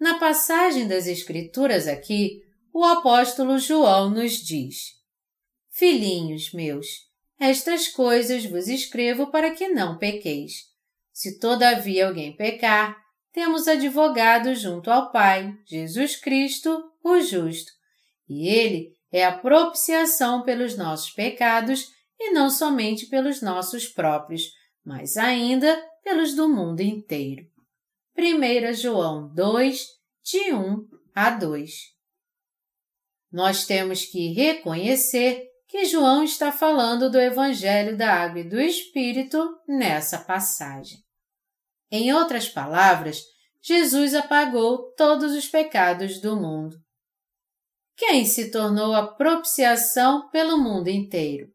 Na 0.00 0.18
passagem 0.18 0.86
das 0.86 1.06
Escrituras 1.06 1.86
aqui, 1.86 2.43
o 2.74 2.82
apóstolo 2.82 3.56
João 3.56 4.10
nos 4.10 4.32
diz: 4.32 4.94
Filhinhos 5.70 6.52
meus, 6.52 6.86
estas 7.38 7.86
coisas 7.86 8.44
vos 8.44 8.66
escrevo 8.66 9.28
para 9.28 9.52
que 9.52 9.68
não 9.68 9.96
pequeis. 9.96 10.64
Se 11.12 11.38
todavia 11.38 12.08
alguém 12.08 12.36
pecar, 12.36 13.00
temos 13.32 13.68
advogado 13.68 14.52
junto 14.56 14.90
ao 14.90 15.12
Pai, 15.12 15.56
Jesus 15.64 16.16
Cristo, 16.16 16.90
o 17.02 17.20
justo, 17.20 17.70
e 18.28 18.48
ele 18.48 18.92
é 19.12 19.24
a 19.24 19.38
propiciação 19.38 20.42
pelos 20.42 20.76
nossos 20.76 21.10
pecados 21.10 21.92
e 22.18 22.32
não 22.32 22.50
somente 22.50 23.06
pelos 23.06 23.40
nossos 23.40 23.86
próprios, 23.86 24.50
mas 24.84 25.16
ainda 25.16 25.80
pelos 26.02 26.34
do 26.34 26.48
mundo 26.48 26.80
inteiro. 26.80 27.46
1 28.18 28.72
João 28.74 29.32
2, 29.32 29.86
de 30.24 30.52
1 30.52 30.88
a 31.14 31.30
2. 31.30 31.93
Nós 33.34 33.66
temos 33.66 34.04
que 34.04 34.32
reconhecer 34.32 35.48
que 35.66 35.86
João 35.86 36.22
está 36.22 36.52
falando 36.52 37.10
do 37.10 37.18
Evangelho 37.18 37.96
da 37.96 38.12
Água 38.12 38.38
e 38.38 38.48
do 38.48 38.60
Espírito 38.60 39.58
nessa 39.66 40.20
passagem. 40.20 40.98
Em 41.90 42.12
outras 42.12 42.48
palavras, 42.48 43.24
Jesus 43.60 44.14
apagou 44.14 44.92
todos 44.92 45.32
os 45.32 45.48
pecados 45.48 46.20
do 46.20 46.36
mundo. 46.36 46.76
Quem 47.96 48.24
se 48.24 48.52
tornou 48.52 48.94
a 48.94 49.04
propiciação 49.04 50.30
pelo 50.30 50.56
mundo 50.56 50.86
inteiro? 50.86 51.48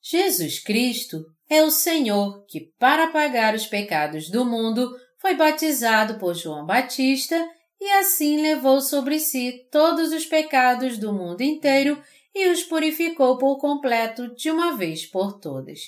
Jesus 0.00 0.62
Cristo 0.62 1.24
é 1.48 1.60
o 1.64 1.72
Senhor 1.72 2.44
que, 2.46 2.72
para 2.78 3.06
apagar 3.06 3.52
os 3.52 3.66
pecados 3.66 4.30
do 4.30 4.44
mundo, 4.44 4.96
foi 5.20 5.34
batizado 5.34 6.20
por 6.20 6.36
João 6.36 6.64
Batista 6.64 7.36
e 7.80 7.90
assim 7.92 8.42
levou 8.42 8.80
sobre 8.80 9.18
si 9.18 9.66
todos 9.70 10.12
os 10.12 10.26
pecados 10.26 10.98
do 10.98 11.12
mundo 11.12 11.40
inteiro 11.40 12.00
e 12.34 12.48
os 12.48 12.62
purificou 12.62 13.38
por 13.38 13.58
completo 13.58 14.34
de 14.34 14.50
uma 14.50 14.76
vez 14.76 15.06
por 15.06 15.38
todas. 15.38 15.80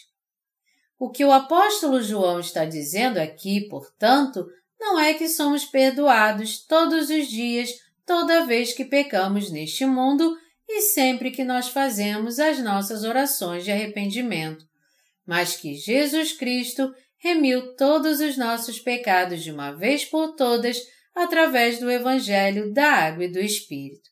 O 0.99 1.11
que 1.11 1.25
o 1.25 1.33
apóstolo 1.33 2.01
João 2.01 2.41
está 2.41 2.65
dizendo 2.65 3.19
aqui, 3.19 3.69
portanto, 3.69 4.47
não 4.81 4.99
é 4.99 5.15
que 5.15 5.29
somos 5.29 5.65
perdoados 5.65 6.65
todos 6.67 7.11
os 7.11 7.27
dias, 7.27 7.71
toda 8.07 8.47
vez 8.47 8.73
que 8.73 8.85
pecamos 8.85 9.51
neste 9.51 9.85
mundo 9.85 10.37
e 10.69 10.81
sempre 10.81 11.31
que 11.31 11.45
nós 11.45 11.69
fazemos 11.69 12.39
as 12.39 12.59
nossas 12.59 13.05
orações 13.05 13.65
de 13.65 13.71
arrependimento, 13.71 14.65
mas 15.27 15.57
que 15.57 15.75
Jesus 15.75 16.33
Cristo 16.33 16.93
remiu 17.19 17.77
todos 17.77 18.21
os 18.21 18.37
nossos 18.37 18.81
pecados 18.81 19.43
de 19.43 19.53
uma 19.53 19.73
vez 19.73 20.05
por 20.05 20.35
todas 20.35 20.81
através 21.15 21.79
do 21.79 21.91
Evangelho 21.91 22.73
da 22.73 22.91
Água 22.91 23.25
e 23.25 23.33
do 23.33 23.39
Espírito. 23.39 24.11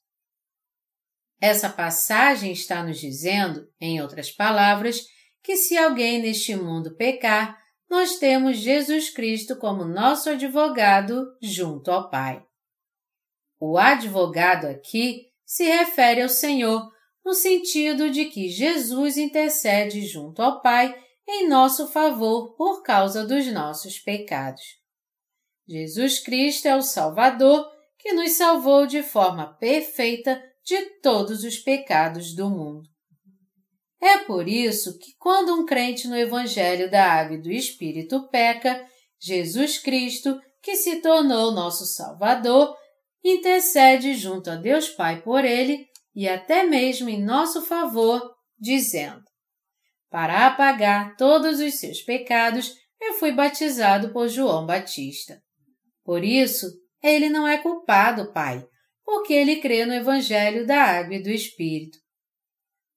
Essa 1.41 1.71
passagem 1.71 2.53
está 2.53 2.83
nos 2.83 2.99
dizendo, 2.99 3.67
em 3.81 4.01
outras 4.03 4.31
palavras, 4.31 5.07
que 5.43 5.57
se 5.57 5.77
alguém 5.77 6.21
neste 6.21 6.55
mundo 6.55 6.95
pecar, 6.97 7.59
nós 7.89 8.19
temos 8.19 8.59
Jesus 8.59 9.11
Cristo 9.11 9.57
como 9.57 9.85
nosso 9.85 10.31
advogado 10.31 11.27
junto 11.43 11.91
ao 11.91 12.11
Pai. 12.11 12.45
O 13.59 13.79
advogado 13.79 14.67
aqui 14.67 15.27
se 15.45 15.65
refere 15.65 16.23
ao 16.23 16.29
Senhor, 16.29 16.89
no 17.25 17.35
sentido 17.35 18.11
de 18.11 18.27
que 18.27 18.49
Jesus 18.49 19.17
intercede 19.17 20.07
junto 20.07 20.41
ao 20.41 20.63
Pai 20.63 20.95
em 21.29 21.49
nosso 21.49 21.89
favor 21.89 22.55
por 22.55 22.83
causa 22.83 23.27
dos 23.27 23.47
nossos 23.53 23.99
pecados. 23.99 24.80
Jesus 25.71 26.19
Cristo 26.19 26.67
é 26.67 26.75
o 26.75 26.83
Salvador 26.83 27.65
que 27.97 28.13
nos 28.13 28.33
salvou 28.33 28.89
de 28.89 29.05
forma 29.05 29.55
perfeita 29.55 30.43
de 30.65 30.77
todos 31.01 31.45
os 31.45 31.59
pecados 31.59 32.35
do 32.35 32.51
mundo. 32.51 32.89
É 34.03 34.19
por 34.19 34.49
isso 34.49 34.99
que, 34.99 35.13
quando 35.17 35.55
um 35.55 35.65
crente 35.65 36.09
no 36.09 36.17
Evangelho 36.17 36.91
da 36.91 37.13
Água 37.13 37.37
e 37.37 37.41
do 37.41 37.53
Espírito 37.53 38.29
peca, 38.31 38.85
Jesus 39.21 39.79
Cristo, 39.79 40.41
que 40.61 40.75
se 40.75 40.97
tornou 40.97 41.53
nosso 41.53 41.87
Salvador, 41.87 42.77
intercede 43.23 44.15
junto 44.15 44.51
a 44.51 44.57
Deus 44.57 44.89
Pai 44.89 45.23
por 45.23 45.45
ele 45.45 45.87
e 46.17 46.29
até 46.29 46.65
mesmo 46.65 47.09
em 47.09 47.23
nosso 47.23 47.63
favor, 47.63 48.35
dizendo: 48.59 49.23
Para 50.11 50.49
apagar 50.49 51.15
todos 51.17 51.61
os 51.61 51.75
seus 51.79 52.03
pecados, 52.03 52.75
eu 53.01 53.15
fui 53.15 53.31
batizado 53.31 54.13
por 54.13 54.27
João 54.27 54.67
Batista. 54.67 55.41
Por 56.11 56.25
isso, 56.25 56.67
ele 57.01 57.29
não 57.29 57.47
é 57.47 57.59
culpado, 57.59 58.33
Pai, 58.33 58.67
porque 59.05 59.33
ele 59.33 59.61
crê 59.61 59.87
no 59.87 59.95
Evangelho 59.95 60.67
da 60.67 60.83
Água 60.83 61.15
e 61.15 61.23
do 61.23 61.31
Espírito. 61.31 61.99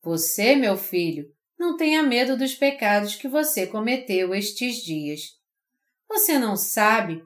Você, 0.02 0.56
meu 0.56 0.76
filho, 0.76 1.28
não 1.56 1.78
tenha 1.78 2.02
medo 2.02 2.36
dos 2.36 2.56
pecados 2.56 3.14
que 3.14 3.28
você 3.28 3.68
cometeu 3.68 4.34
estes 4.34 4.78
dias. 4.78 5.20
Você 6.10 6.40
não 6.40 6.56
sabe 6.56 7.24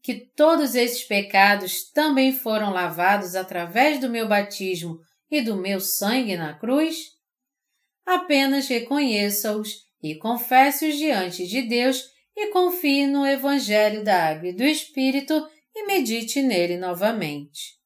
que 0.00 0.14
todos 0.14 0.76
esses 0.76 1.02
pecados 1.02 1.90
também 1.90 2.32
foram 2.32 2.70
lavados 2.70 3.34
através 3.34 3.98
do 3.98 4.08
meu 4.08 4.28
batismo 4.28 5.00
e 5.28 5.42
do 5.42 5.56
meu 5.56 5.80
sangue 5.80 6.36
na 6.36 6.54
cruz? 6.56 7.06
Apenas 8.06 8.68
reconheça-os 8.68 9.88
e 10.00 10.14
confesse-os 10.14 10.94
diante 10.96 11.48
de 11.48 11.62
Deus 11.62 12.13
e 12.36 12.48
confie 12.48 13.06
no 13.06 13.26
Evangelho 13.26 14.02
da 14.02 14.30
Água 14.30 14.48
e 14.48 14.52
do 14.52 14.64
Espírito 14.64 15.48
e 15.74 15.86
medite 15.86 16.42
nele 16.42 16.76
novamente. 16.76 17.78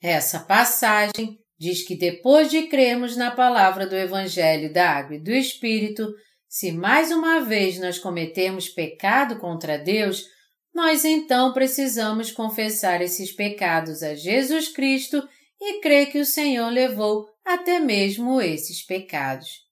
Essa 0.00 0.40
passagem 0.40 1.38
diz 1.58 1.82
que 1.82 1.96
depois 1.96 2.50
de 2.50 2.68
crermos 2.68 3.16
na 3.16 3.30
palavra 3.30 3.86
do 3.86 3.96
Evangelho 3.96 4.72
da 4.72 4.90
Água 4.90 5.16
e 5.16 5.22
do 5.22 5.32
Espírito, 5.32 6.06
se 6.48 6.70
mais 6.70 7.10
uma 7.10 7.40
vez 7.40 7.78
nós 7.78 7.98
cometemos 7.98 8.68
pecado 8.68 9.38
contra 9.38 9.76
Deus, 9.76 10.24
nós 10.72 11.04
então 11.04 11.52
precisamos 11.52 12.30
confessar 12.30 13.02
esses 13.02 13.32
pecados 13.32 14.02
a 14.02 14.14
Jesus 14.14 14.68
Cristo 14.68 15.26
e 15.60 15.80
crer 15.80 16.12
que 16.12 16.20
o 16.20 16.24
Senhor 16.24 16.70
levou 16.70 17.26
até 17.44 17.80
mesmo 17.80 18.40
esses 18.40 18.84
pecados. 18.86 19.67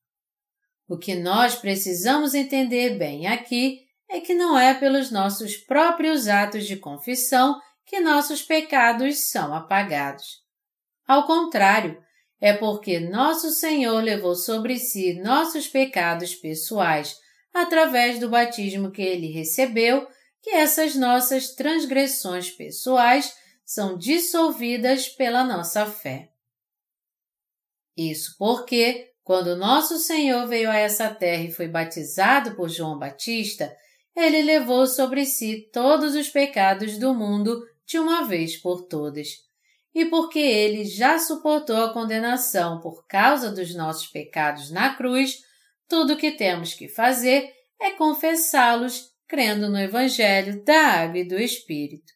O 0.89 0.97
que 0.97 1.15
nós 1.15 1.57
precisamos 1.57 2.35
entender 2.35 2.99
bem 2.99 3.27
aqui 3.27 3.81
é 4.09 4.21
que 4.21 4.35
não 4.35 4.59
é 4.59 4.73
pelos 4.75 5.11
nossos 5.11 5.57
próprios 5.57 6.29
atos 6.29 6.67
de 6.67 6.77
confissão 6.77 7.61
que 7.85 8.01
nossos 8.01 8.43
pecados 8.43 9.29
são 9.29 9.55
apagados. 9.55 10.45
Ao 11.07 11.27
contrário, 11.27 12.01
é 12.41 12.53
porque 12.53 13.01
nosso 13.01 13.51
Senhor 13.51 14.03
levou 14.03 14.35
sobre 14.35 14.79
si 14.79 15.21
nossos 15.21 15.67
pecados 15.67 16.35
pessoais 16.35 17.17
através 17.53 18.19
do 18.19 18.29
batismo 18.29 18.91
que 18.91 19.03
ele 19.03 19.29
recebeu, 19.29 20.07
que 20.43 20.51
essas 20.51 20.95
nossas 20.95 21.55
transgressões 21.55 22.51
pessoais 22.51 23.35
são 23.65 23.97
dissolvidas 23.97 25.09
pela 25.09 25.43
nossa 25.43 25.87
fé. 25.87 26.31
Isso 27.97 28.37
porque, 28.39 29.13
quando 29.27 29.57
nosso 29.57 29.99
Senhor 29.99 30.47
veio 30.47 30.71
a 30.71 30.77
essa 30.77 31.13
terra 31.13 31.43
e 31.43 31.51
foi 31.51 31.67
batizado 31.67 32.55
por 32.55 32.69
João 32.69 32.97
Batista, 32.97 33.77
ele 34.15 34.41
levou 34.41 34.87
sobre 34.87 35.27
si 35.27 35.69
todos 35.73 36.15
os 36.15 36.29
pecados 36.29 36.97
do 36.97 37.13
mundo 37.13 37.61
de 37.85 37.99
uma 37.99 38.23
vez 38.23 38.57
por 38.57 38.83
todas. 38.83 39.31
E 39.93 40.05
porque 40.05 40.39
ele 40.39 40.85
já 40.85 41.19
suportou 41.19 41.77
a 41.79 41.93
condenação 41.93 42.81
por 42.81 43.05
causa 43.09 43.51
dos 43.51 43.75
nossos 43.75 44.07
pecados 44.07 44.71
na 44.71 44.95
cruz, 44.95 45.39
tudo 45.89 46.13
o 46.13 46.17
que 46.17 46.31
temos 46.31 46.73
que 46.73 46.89
fazer 46.89 47.53
é 47.81 47.91
confessá-los 47.91 49.11
crendo 49.27 49.69
no 49.69 49.81
Evangelho 49.81 50.63
da 50.63 51.03
Água 51.03 51.19
e 51.19 51.27
do 51.27 51.37
Espírito. 51.37 52.13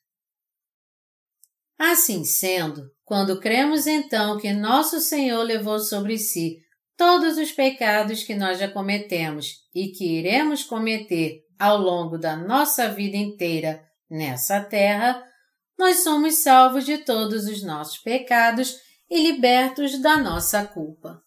Assim 1.76 2.22
sendo, 2.22 2.88
quando 3.04 3.40
cremos 3.40 3.88
então 3.88 4.38
que 4.38 4.52
nosso 4.52 5.00
Senhor 5.00 5.42
levou 5.42 5.80
sobre 5.80 6.16
si 6.16 6.62
todos 7.00 7.38
os 7.38 7.50
pecados 7.50 8.24
que 8.24 8.34
nós 8.34 8.58
já 8.58 8.68
cometemos 8.68 9.66
e 9.74 9.88
que 9.88 10.18
iremos 10.18 10.62
cometer 10.62 11.46
ao 11.58 11.78
longo 11.78 12.18
da 12.18 12.36
nossa 12.36 12.90
vida 12.90 13.16
inteira 13.16 13.82
nessa 14.10 14.60
terra, 14.60 15.26
nós 15.78 16.02
somos 16.02 16.42
salvos 16.42 16.84
de 16.84 16.98
todos 16.98 17.46
os 17.46 17.62
nossos 17.62 17.96
pecados 17.96 18.76
e 19.08 19.22
libertos 19.22 19.98
da 19.98 20.18
nossa 20.18 20.62
culpa. 20.66 21.22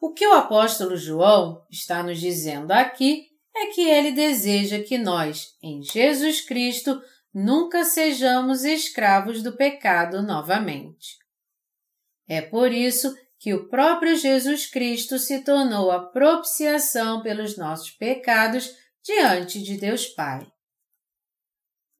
O 0.00 0.12
que 0.12 0.24
o 0.24 0.34
apóstolo 0.34 0.96
João 0.96 1.66
está 1.68 2.00
nos 2.00 2.20
dizendo 2.20 2.70
aqui 2.70 3.26
é 3.56 3.72
que 3.72 3.80
ele 3.80 4.12
deseja 4.12 4.78
que 4.84 4.98
nós, 4.98 5.56
em 5.60 5.82
Jesus 5.82 6.42
Cristo, 6.42 7.02
nunca 7.34 7.82
sejamos 7.82 8.62
escravos 8.62 9.42
do 9.42 9.56
pecado 9.56 10.22
novamente. 10.22 11.18
É 12.28 12.40
por 12.40 12.70
isso 12.70 13.12
que 13.38 13.54
o 13.54 13.68
próprio 13.68 14.16
Jesus 14.16 14.66
Cristo 14.66 15.18
se 15.18 15.44
tornou 15.44 15.90
a 15.90 16.00
propiciação 16.00 17.22
pelos 17.22 17.56
nossos 17.56 17.90
pecados 17.90 18.74
diante 19.02 19.62
de 19.62 19.76
Deus 19.76 20.06
Pai. 20.06 20.46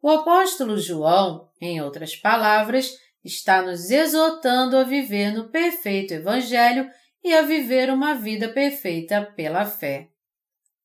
O 0.03 0.11
apóstolo 0.11 0.79
João, 0.79 1.49
em 1.61 1.81
outras 1.81 2.15
palavras, 2.15 2.93
está 3.25 3.63
nos 3.63 3.91
exortando 3.91 4.77
a 4.77 4.85
viver 4.85 5.33
no 5.33 5.49
perfeito 5.49 6.15
Evangelho 6.15 6.89
e 7.23 7.35
a 7.35 7.43
viver 7.43 7.91
uma 7.91 8.15
vida 8.15 8.49
perfeita 8.49 9.23
pela 9.37 9.65
fé. 9.65 10.09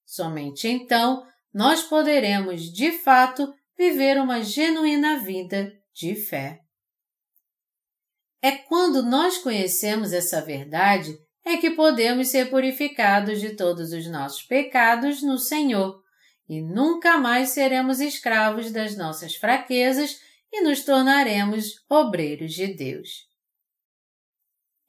Somente 0.05 0.67
então 0.67 1.25
nós 1.53 1.83
poderemos, 1.83 2.71
de 2.71 2.91
fato, 2.91 3.53
viver 3.77 4.19
uma 4.19 4.41
genuína 4.41 5.19
vida 5.19 5.71
de 5.93 6.15
fé. 6.15 6.62
É 8.43 8.51
quando 8.51 9.01
nós 9.01 9.37
conhecemos 9.37 10.11
essa 10.11 10.41
verdade 10.41 11.17
é 11.45 11.55
que 11.55 11.71
podemos 11.71 12.27
ser 12.27 12.49
purificados 12.49 13.39
de 13.39 13.51
todos 13.51 13.93
os 13.93 14.05
nossos 14.07 14.43
pecados 14.43 15.23
no 15.23 15.37
Senhor 15.37 16.03
e 16.49 16.61
nunca 16.61 17.17
mais 17.17 17.49
seremos 17.49 18.01
escravos 18.01 18.69
das 18.69 18.97
nossas 18.97 19.35
fraquezas 19.35 20.19
e 20.51 20.61
nos 20.61 20.83
tornaremos 20.83 21.85
obreiros 21.89 22.53
de 22.53 22.67
Deus. 22.67 23.09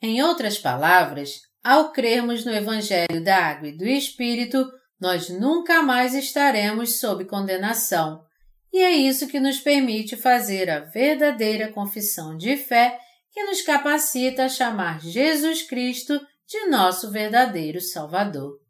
Em 0.02 0.20
outras 0.20 0.58
palavras, 0.58 1.42
ao 1.62 1.92
crermos 1.92 2.44
no 2.44 2.52
Evangelho 2.52 3.22
da 3.22 3.36
Água 3.36 3.68
e 3.68 3.76
do 3.76 3.86
Espírito, 3.86 4.68
nós 5.00 5.28
nunca 5.28 5.80
mais 5.80 6.12
estaremos 6.12 6.98
sob 6.98 7.24
condenação, 7.24 8.24
e 8.72 8.78
é 8.78 8.90
isso 8.90 9.28
que 9.28 9.38
nos 9.38 9.60
permite 9.60 10.16
fazer 10.16 10.68
a 10.68 10.80
verdadeira 10.80 11.70
confissão 11.70 12.36
de 12.36 12.56
fé 12.56 12.98
que 13.34 13.42
nos 13.42 13.62
capacita 13.62 14.44
a 14.44 14.48
chamar 14.48 15.00
Jesus 15.00 15.62
Cristo 15.62 16.24
de 16.46 16.66
nosso 16.66 17.10
verdadeiro 17.10 17.80
Salvador. 17.80 18.60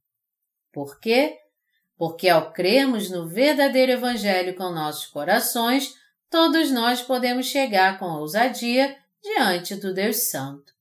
Por 0.72 0.98
quê? 0.98 1.36
Porque 1.98 2.30
ao 2.30 2.50
crermos 2.50 3.10
no 3.10 3.28
verdadeiro 3.28 3.92
Evangelho 3.92 4.56
com 4.56 4.70
nossos 4.70 5.04
corações, 5.06 5.94
todos 6.30 6.70
nós 6.70 7.02
podemos 7.02 7.46
chegar 7.46 7.98
com 7.98 8.06
ousadia 8.06 8.96
diante 9.22 9.76
do 9.76 9.92
Deus 9.92 10.30
Santo. 10.30 10.72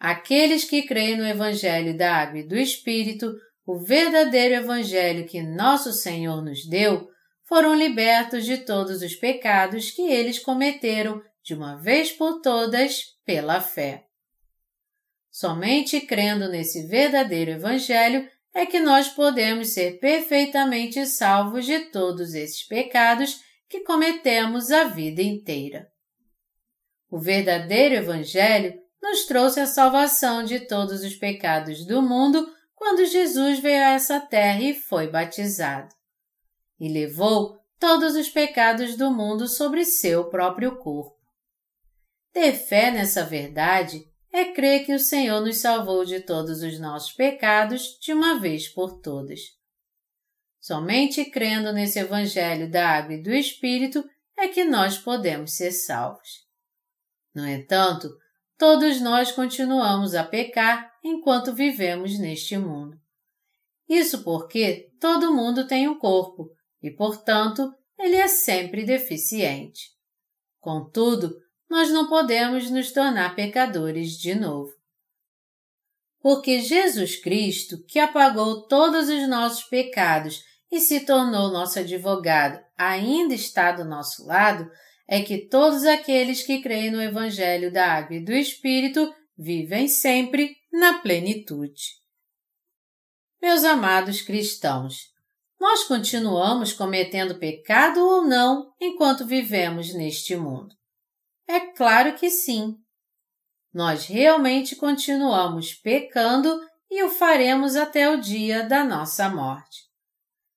Aqueles 0.00 0.64
que 0.64 0.82
creem 0.82 1.18
no 1.18 1.26
Evangelho 1.26 1.96
da 1.98 2.16
Água 2.16 2.38
e 2.38 2.48
do 2.48 2.56
Espírito, 2.56 3.34
o 3.66 3.78
verdadeiro 3.78 4.54
Evangelho 4.54 5.26
que 5.26 5.42
nosso 5.42 5.92
Senhor 5.92 6.42
nos 6.42 6.66
deu, 6.66 7.10
foram 7.44 7.74
libertos 7.74 8.46
de 8.46 8.58
todos 8.58 9.02
os 9.02 9.14
pecados 9.14 9.90
que 9.90 10.02
eles 10.02 10.38
cometeram 10.38 11.22
de 11.48 11.54
uma 11.54 11.76
vez 11.76 12.12
por 12.12 12.42
todas 12.42 13.16
pela 13.24 13.58
fé. 13.58 14.04
Somente 15.30 15.98
crendo 16.02 16.46
nesse 16.46 16.86
verdadeiro 16.86 17.52
Evangelho 17.52 18.28
é 18.52 18.66
que 18.66 18.78
nós 18.78 19.08
podemos 19.08 19.68
ser 19.68 19.98
perfeitamente 19.98 21.06
salvos 21.06 21.64
de 21.64 21.86
todos 21.86 22.34
esses 22.34 22.64
pecados 22.64 23.40
que 23.66 23.80
cometemos 23.80 24.70
a 24.70 24.84
vida 24.84 25.22
inteira. 25.22 25.90
O 27.10 27.18
verdadeiro 27.18 27.94
Evangelho 27.94 28.78
nos 29.02 29.24
trouxe 29.24 29.58
a 29.60 29.66
salvação 29.66 30.44
de 30.44 30.60
todos 30.60 31.02
os 31.02 31.16
pecados 31.16 31.86
do 31.86 32.02
mundo 32.02 32.46
quando 32.74 33.06
Jesus 33.06 33.58
veio 33.58 33.84
a 33.84 33.92
essa 33.92 34.20
terra 34.20 34.60
e 34.60 34.74
foi 34.74 35.08
batizado. 35.08 35.94
E 36.78 36.92
levou 36.92 37.58
todos 37.78 38.16
os 38.16 38.28
pecados 38.28 38.98
do 38.98 39.10
mundo 39.10 39.48
sobre 39.48 39.86
seu 39.86 40.28
próprio 40.28 40.76
corpo. 40.76 41.17
Ter 42.32 42.52
fé 42.52 42.90
nessa 42.90 43.24
verdade 43.24 44.04
é 44.32 44.52
crer 44.52 44.84
que 44.84 44.94
o 44.94 44.98
Senhor 44.98 45.40
nos 45.40 45.58
salvou 45.58 46.04
de 46.04 46.20
todos 46.20 46.62
os 46.62 46.78
nossos 46.78 47.12
pecados 47.12 47.98
de 48.00 48.12
uma 48.12 48.38
vez 48.38 48.68
por 48.68 49.00
todas. 49.00 49.40
Somente 50.60 51.24
crendo 51.30 51.72
nesse 51.72 51.98
Evangelho 51.98 52.70
da 52.70 52.88
Água 52.90 53.14
e 53.14 53.22
do 53.22 53.32
Espírito 53.32 54.04
é 54.36 54.48
que 54.48 54.64
nós 54.64 54.98
podemos 54.98 55.56
ser 55.56 55.72
salvos. 55.72 56.46
No 57.34 57.46
entanto, 57.46 58.08
todos 58.56 59.00
nós 59.00 59.32
continuamos 59.32 60.14
a 60.14 60.24
pecar 60.24 60.92
enquanto 61.02 61.54
vivemos 61.54 62.18
neste 62.18 62.58
mundo. 62.58 62.98
Isso 63.88 64.22
porque 64.22 64.92
todo 65.00 65.34
mundo 65.34 65.66
tem 65.66 65.88
um 65.88 65.98
corpo 65.98 66.50
e, 66.82 66.90
portanto, 66.90 67.72
ele 67.98 68.16
é 68.16 68.28
sempre 68.28 68.84
deficiente. 68.84 69.90
Contudo, 70.60 71.34
nós 71.68 71.90
não 71.90 72.08
podemos 72.08 72.70
nos 72.70 72.90
tornar 72.92 73.34
pecadores 73.34 74.12
de 74.12 74.34
novo. 74.34 74.72
Porque 76.20 76.60
Jesus 76.60 77.16
Cristo, 77.16 77.84
que 77.86 77.98
apagou 77.98 78.66
todos 78.66 79.08
os 79.08 79.28
nossos 79.28 79.64
pecados 79.64 80.42
e 80.70 80.80
se 80.80 81.00
tornou 81.00 81.50
nosso 81.50 81.78
advogado, 81.78 82.60
ainda 82.76 83.34
está 83.34 83.72
do 83.72 83.84
nosso 83.84 84.26
lado, 84.26 84.70
é 85.06 85.22
que 85.22 85.38
todos 85.38 85.84
aqueles 85.84 86.42
que 86.42 86.60
creem 86.60 86.90
no 86.90 87.00
Evangelho 87.00 87.72
da 87.72 87.92
Água 87.92 88.16
e 88.16 88.24
do 88.24 88.32
Espírito 88.32 89.14
vivem 89.36 89.88
sempre 89.88 90.56
na 90.72 90.98
plenitude. 90.98 91.98
Meus 93.40 93.64
amados 93.64 94.20
cristãos, 94.20 95.12
nós 95.60 95.84
continuamos 95.84 96.72
cometendo 96.72 97.38
pecado 97.38 98.00
ou 98.00 98.26
não 98.26 98.72
enquanto 98.80 99.24
vivemos 99.24 99.94
neste 99.94 100.36
mundo? 100.36 100.77
É 101.48 101.60
claro 101.72 102.14
que 102.14 102.28
sim. 102.28 102.76
Nós 103.72 104.04
realmente 104.06 104.76
continuamos 104.76 105.72
pecando 105.72 106.60
e 106.90 107.02
o 107.02 107.08
faremos 107.08 107.74
até 107.74 108.10
o 108.10 108.20
dia 108.20 108.64
da 108.64 108.84
nossa 108.84 109.30
morte. 109.30 109.88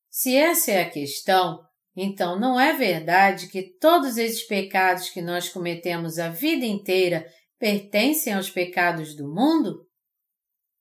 Se 0.10 0.36
essa 0.36 0.72
é 0.72 0.82
a 0.82 0.90
questão, 0.90 1.64
então 1.96 2.38
não 2.38 2.60
é 2.60 2.74
verdade 2.74 3.48
que 3.48 3.78
todos 3.80 4.18
esses 4.18 4.44
pecados 4.44 5.10
que 5.10 5.22
nós 5.22 5.48
cometemos 5.48 6.20
a 6.20 6.28
vida 6.28 6.66
inteira 6.66 7.26
pertencem 7.58 8.34
aos 8.34 8.50
pecados 8.50 9.16
do 9.16 9.34
mundo? 9.34 9.88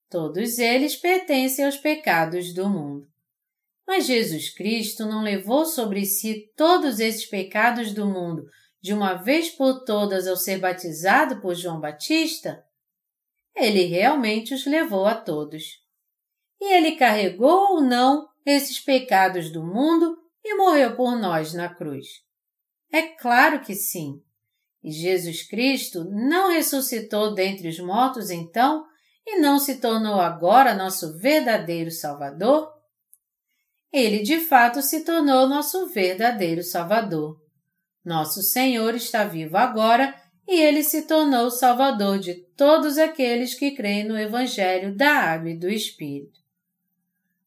Todos 0.08 0.58
eles 0.58 0.96
pertencem 0.96 1.64
aos 1.64 1.76
pecados 1.76 2.52
do 2.52 2.68
mundo. 2.68 3.06
Mas 3.86 4.06
Jesus 4.06 4.52
Cristo 4.52 5.06
não 5.06 5.22
levou 5.22 5.64
sobre 5.64 6.04
si 6.04 6.50
todos 6.56 6.98
esses 6.98 7.26
pecados 7.26 7.92
do 7.92 8.06
mundo 8.06 8.44
de 8.81 8.95
uma 8.95 9.14
vez 9.14 9.51
por 9.51 9.85
todas 9.85 10.26
ao 10.26 10.37
ser 10.37 10.59
batizado 10.59 11.41
por 11.41 11.55
João 11.55 11.81
Batista? 11.81 12.64
Ele 13.55 13.85
realmente 13.85 14.55
os 14.55 14.64
levou 14.64 15.07
a 15.07 15.14
todos. 15.14 15.64
E 16.61 16.72
ele 16.74 16.97
carregou 16.97 17.74
ou 17.74 17.81
não 17.81 18.28
esses 18.45 18.81
pecados 18.81 19.51
do 19.51 19.62
mundo 19.62 20.16
e 20.45 20.55
morreu 20.55 20.97
por 20.97 21.16
nós 21.18 21.53
na 21.53 21.68
cruz? 21.68 22.07
É 22.93 23.03
claro 23.03 23.61
que 23.61 23.74
sim. 23.74 24.22
E 24.83 24.91
Jesus 24.91 25.47
Cristo 25.47 26.05
não 26.05 26.51
ressuscitou 26.51 27.35
dentre 27.35 27.68
os 27.68 27.78
mortos 27.78 28.31
então 28.31 28.87
e 29.26 29.39
não 29.39 29.59
se 29.59 29.78
tornou 29.78 30.18
agora 30.18 30.74
nosso 30.74 31.18
verdadeiro 31.18 31.91
Salvador? 31.91 32.72
Ele 33.93 34.22
de 34.22 34.41
fato 34.41 34.81
se 34.81 35.05
tornou 35.05 35.49
nosso 35.49 35.87
verdadeiro 35.89 36.62
Salvador. 36.62 37.41
Nosso 38.05 38.42
Senhor 38.42 38.94
está 38.94 39.24
vivo 39.24 39.57
agora 39.57 40.14
e 40.48 40.61
ele 40.61 40.82
se 40.82 41.03
tornou 41.03 41.46
o 41.46 41.51
Salvador 41.51 42.18
de 42.18 42.34
todos 42.57 42.98
aqueles 42.98 43.55
que 43.55 43.70
creem 43.72 44.05
no 44.05 44.18
Evangelho 44.18 44.96
da 44.96 45.11
Água 45.11 45.51
e 45.51 45.59
do 45.59 45.68
Espírito. 45.68 46.40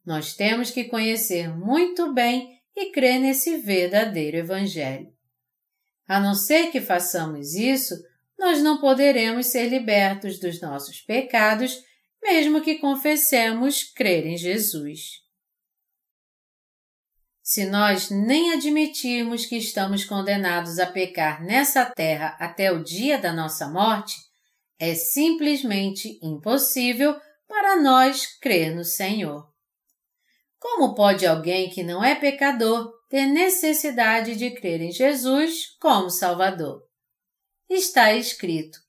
Nós 0.06 0.36
temos 0.36 0.70
que 0.70 0.86
conhecer 0.86 1.50
muito 1.50 2.14
bem 2.14 2.60
e 2.76 2.92
crer 2.92 3.20
nesse 3.20 3.58
verdadeiro 3.58 4.38
Evangelho. 4.38 5.12
A 6.08 6.20
não 6.20 6.36
ser 6.36 6.72
que 6.72 6.82
façamos 6.82 7.56
isso, 7.56 7.96
nós 8.38 8.62
não 8.62 8.80
poderemos 8.80 9.48
ser 9.48 9.70
libertos 9.70 10.40
dos 10.40 10.62
nossos 10.62 11.02
pecados, 11.02 11.82
mesmo 12.22 12.62
que 12.62 12.76
confessemos 12.76 13.84
crer 13.84 14.26
em 14.26 14.38
Jesus. 14.38 15.23
Se 17.44 17.66
nós 17.66 18.10
nem 18.10 18.54
admitirmos 18.54 19.46
que 19.46 19.58
estamos 19.58 20.06
condenados 20.06 20.80
a 20.80 20.88
pecar 20.88 21.44
nessa 21.44 21.84
terra 21.86 22.38
até 22.40 22.72
o 22.72 22.82
dia 22.82 23.18
da 23.18 23.34
nossa 23.34 23.68
morte, 23.68 24.16
é 24.80 24.96
simplesmente 24.96 26.18
impossível 26.24 27.20
para 27.46 27.82
nós 27.82 28.26
crer 28.40 28.74
no 28.74 28.86
Senhor. 28.86 29.46
Como 30.58 30.96
pode 30.96 31.28
alguém 31.28 31.70
que 31.70 31.84
não 31.84 32.02
é 32.02 32.16
pecador 32.16 32.90
ter 33.10 33.26
necessidade 33.26 34.38
de 34.38 34.52
crer 34.52 34.80
em 34.80 34.94
Jesus 34.94 35.76
como 35.82 36.10
Salvador? 36.10 36.82
Está 37.70 38.14
escrito: 38.14 38.80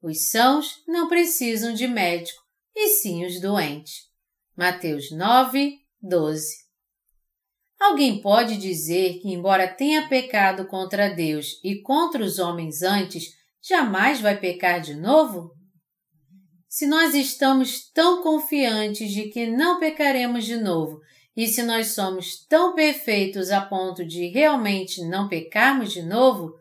os 0.00 0.30
sãos 0.30 0.82
não 0.88 1.08
precisam 1.08 1.74
de 1.74 1.86
médico, 1.86 2.42
e 2.74 2.88
sim 2.88 3.26
os 3.26 3.38
doentes. 3.38 4.08
Mateus 4.56 5.10
9, 5.12 5.76
12. 6.00 6.67
Alguém 7.80 8.20
pode 8.20 8.56
dizer 8.56 9.20
que, 9.20 9.28
embora 9.28 9.68
tenha 9.68 10.08
pecado 10.08 10.66
contra 10.66 11.08
Deus 11.08 11.60
e 11.62 11.80
contra 11.80 12.22
os 12.24 12.38
homens 12.38 12.82
antes, 12.82 13.34
jamais 13.62 14.20
vai 14.20 14.36
pecar 14.36 14.80
de 14.80 14.94
novo? 14.94 15.52
Se 16.68 16.86
nós 16.86 17.14
estamos 17.14 17.90
tão 17.92 18.22
confiantes 18.22 19.10
de 19.10 19.30
que 19.30 19.46
não 19.46 19.78
pecaremos 19.78 20.44
de 20.44 20.56
novo 20.56 21.00
e 21.36 21.46
se 21.46 21.62
nós 21.62 21.88
somos 21.92 22.44
tão 22.46 22.74
perfeitos 22.74 23.50
a 23.50 23.60
ponto 23.60 24.04
de 24.04 24.26
realmente 24.26 25.04
não 25.04 25.28
pecarmos 25.28 25.92
de 25.92 26.02
novo, 26.02 26.52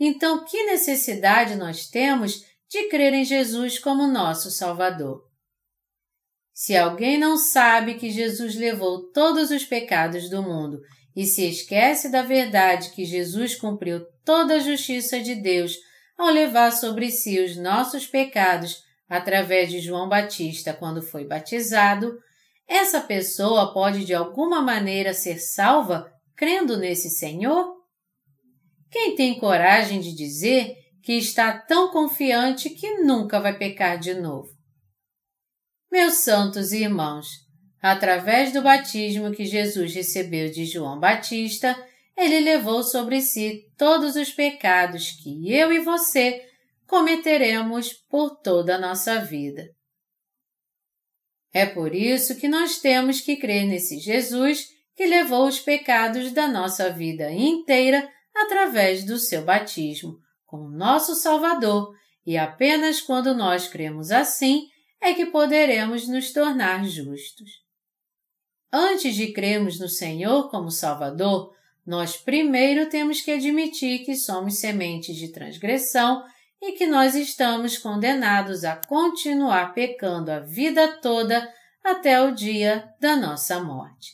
então 0.00 0.44
que 0.44 0.64
necessidade 0.64 1.56
nós 1.56 1.88
temos 1.88 2.42
de 2.68 2.88
crer 2.88 3.12
em 3.12 3.24
Jesus 3.24 3.78
como 3.78 4.06
nosso 4.06 4.50
Salvador? 4.50 5.23
Se 6.54 6.76
alguém 6.76 7.18
não 7.18 7.36
sabe 7.36 7.94
que 7.94 8.10
Jesus 8.10 8.54
levou 8.54 9.10
todos 9.10 9.50
os 9.50 9.64
pecados 9.64 10.30
do 10.30 10.40
mundo 10.40 10.80
e 11.14 11.26
se 11.26 11.44
esquece 11.48 12.08
da 12.08 12.22
verdade 12.22 12.90
que 12.90 13.04
Jesus 13.04 13.56
cumpriu 13.56 14.06
toda 14.24 14.54
a 14.54 14.60
justiça 14.60 15.20
de 15.20 15.34
Deus 15.34 15.76
ao 16.16 16.28
levar 16.28 16.70
sobre 16.70 17.10
si 17.10 17.40
os 17.40 17.56
nossos 17.56 18.06
pecados 18.06 18.84
através 19.08 19.68
de 19.68 19.80
João 19.80 20.08
Batista 20.08 20.72
quando 20.72 21.02
foi 21.02 21.26
batizado, 21.26 22.16
essa 22.68 23.00
pessoa 23.00 23.74
pode 23.74 24.04
de 24.04 24.14
alguma 24.14 24.62
maneira 24.62 25.12
ser 25.12 25.40
salva 25.40 26.08
crendo 26.36 26.76
nesse 26.76 27.10
Senhor? 27.10 27.74
Quem 28.88 29.16
tem 29.16 29.38
coragem 29.40 30.00
de 30.00 30.14
dizer 30.14 30.76
que 31.02 31.14
está 31.14 31.52
tão 31.58 31.90
confiante 31.90 32.70
que 32.70 33.02
nunca 33.02 33.40
vai 33.40 33.58
pecar 33.58 33.98
de 33.98 34.14
novo? 34.14 34.54
Meus 35.94 36.14
santos 36.14 36.72
irmãos, 36.72 37.28
através 37.80 38.52
do 38.52 38.60
batismo 38.62 39.30
que 39.30 39.44
Jesus 39.44 39.94
recebeu 39.94 40.50
de 40.50 40.64
João 40.64 40.98
Batista, 40.98 41.80
ele 42.16 42.40
levou 42.40 42.82
sobre 42.82 43.20
si 43.20 43.62
todos 43.78 44.16
os 44.16 44.32
pecados 44.32 45.12
que 45.12 45.48
eu 45.52 45.72
e 45.72 45.78
você 45.78 46.42
cometeremos 46.84 47.92
por 48.10 48.40
toda 48.40 48.74
a 48.74 48.78
nossa 48.78 49.20
vida. 49.20 49.68
É 51.52 51.64
por 51.64 51.94
isso 51.94 52.34
que 52.40 52.48
nós 52.48 52.80
temos 52.80 53.20
que 53.20 53.36
crer 53.36 53.64
nesse 53.64 54.00
Jesus 54.00 54.66
que 54.96 55.06
levou 55.06 55.46
os 55.46 55.60
pecados 55.60 56.32
da 56.32 56.48
nossa 56.48 56.90
vida 56.90 57.30
inteira 57.30 58.10
através 58.34 59.04
do 59.04 59.16
seu 59.16 59.44
batismo, 59.44 60.18
como 60.44 60.76
nosso 60.76 61.14
Salvador, 61.14 61.94
e 62.26 62.36
apenas 62.36 63.00
quando 63.00 63.32
nós 63.32 63.68
cremos 63.68 64.10
assim 64.10 64.73
é 65.04 65.12
que 65.12 65.26
poderemos 65.26 66.08
nos 66.08 66.32
tornar 66.32 66.82
justos. 66.86 67.62
Antes 68.72 69.14
de 69.14 69.34
crermos 69.34 69.78
no 69.78 69.86
Senhor 69.86 70.50
como 70.50 70.70
Salvador, 70.70 71.54
nós 71.86 72.16
primeiro 72.16 72.88
temos 72.88 73.20
que 73.20 73.32
admitir 73.32 74.06
que 74.06 74.16
somos 74.16 74.58
sementes 74.58 75.14
de 75.14 75.28
transgressão 75.30 76.24
e 76.60 76.72
que 76.72 76.86
nós 76.86 77.14
estamos 77.14 77.76
condenados 77.76 78.64
a 78.64 78.76
continuar 78.76 79.74
pecando 79.74 80.32
a 80.32 80.40
vida 80.40 80.98
toda 81.02 81.52
até 81.84 82.22
o 82.22 82.34
dia 82.34 82.88
da 82.98 83.14
nossa 83.14 83.62
morte. 83.62 84.12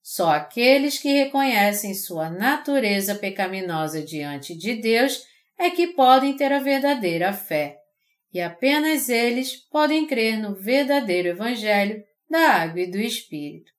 Só 0.00 0.30
aqueles 0.30 0.96
que 0.96 1.08
reconhecem 1.08 1.92
sua 1.92 2.30
natureza 2.30 3.16
pecaminosa 3.16 4.00
diante 4.00 4.56
de 4.56 4.76
Deus 4.76 5.24
é 5.58 5.70
que 5.70 5.88
podem 5.88 6.36
ter 6.36 6.52
a 6.52 6.60
verdadeira 6.60 7.32
fé, 7.32 7.81
e 8.32 8.40
apenas 8.40 9.08
eles 9.08 9.56
podem 9.68 10.06
crer 10.06 10.38
no 10.38 10.54
verdadeiro 10.54 11.28
Evangelho 11.28 12.02
da 12.28 12.62
Água 12.62 12.80
e 12.80 12.90
do 12.90 12.98
Espírito. 12.98 13.70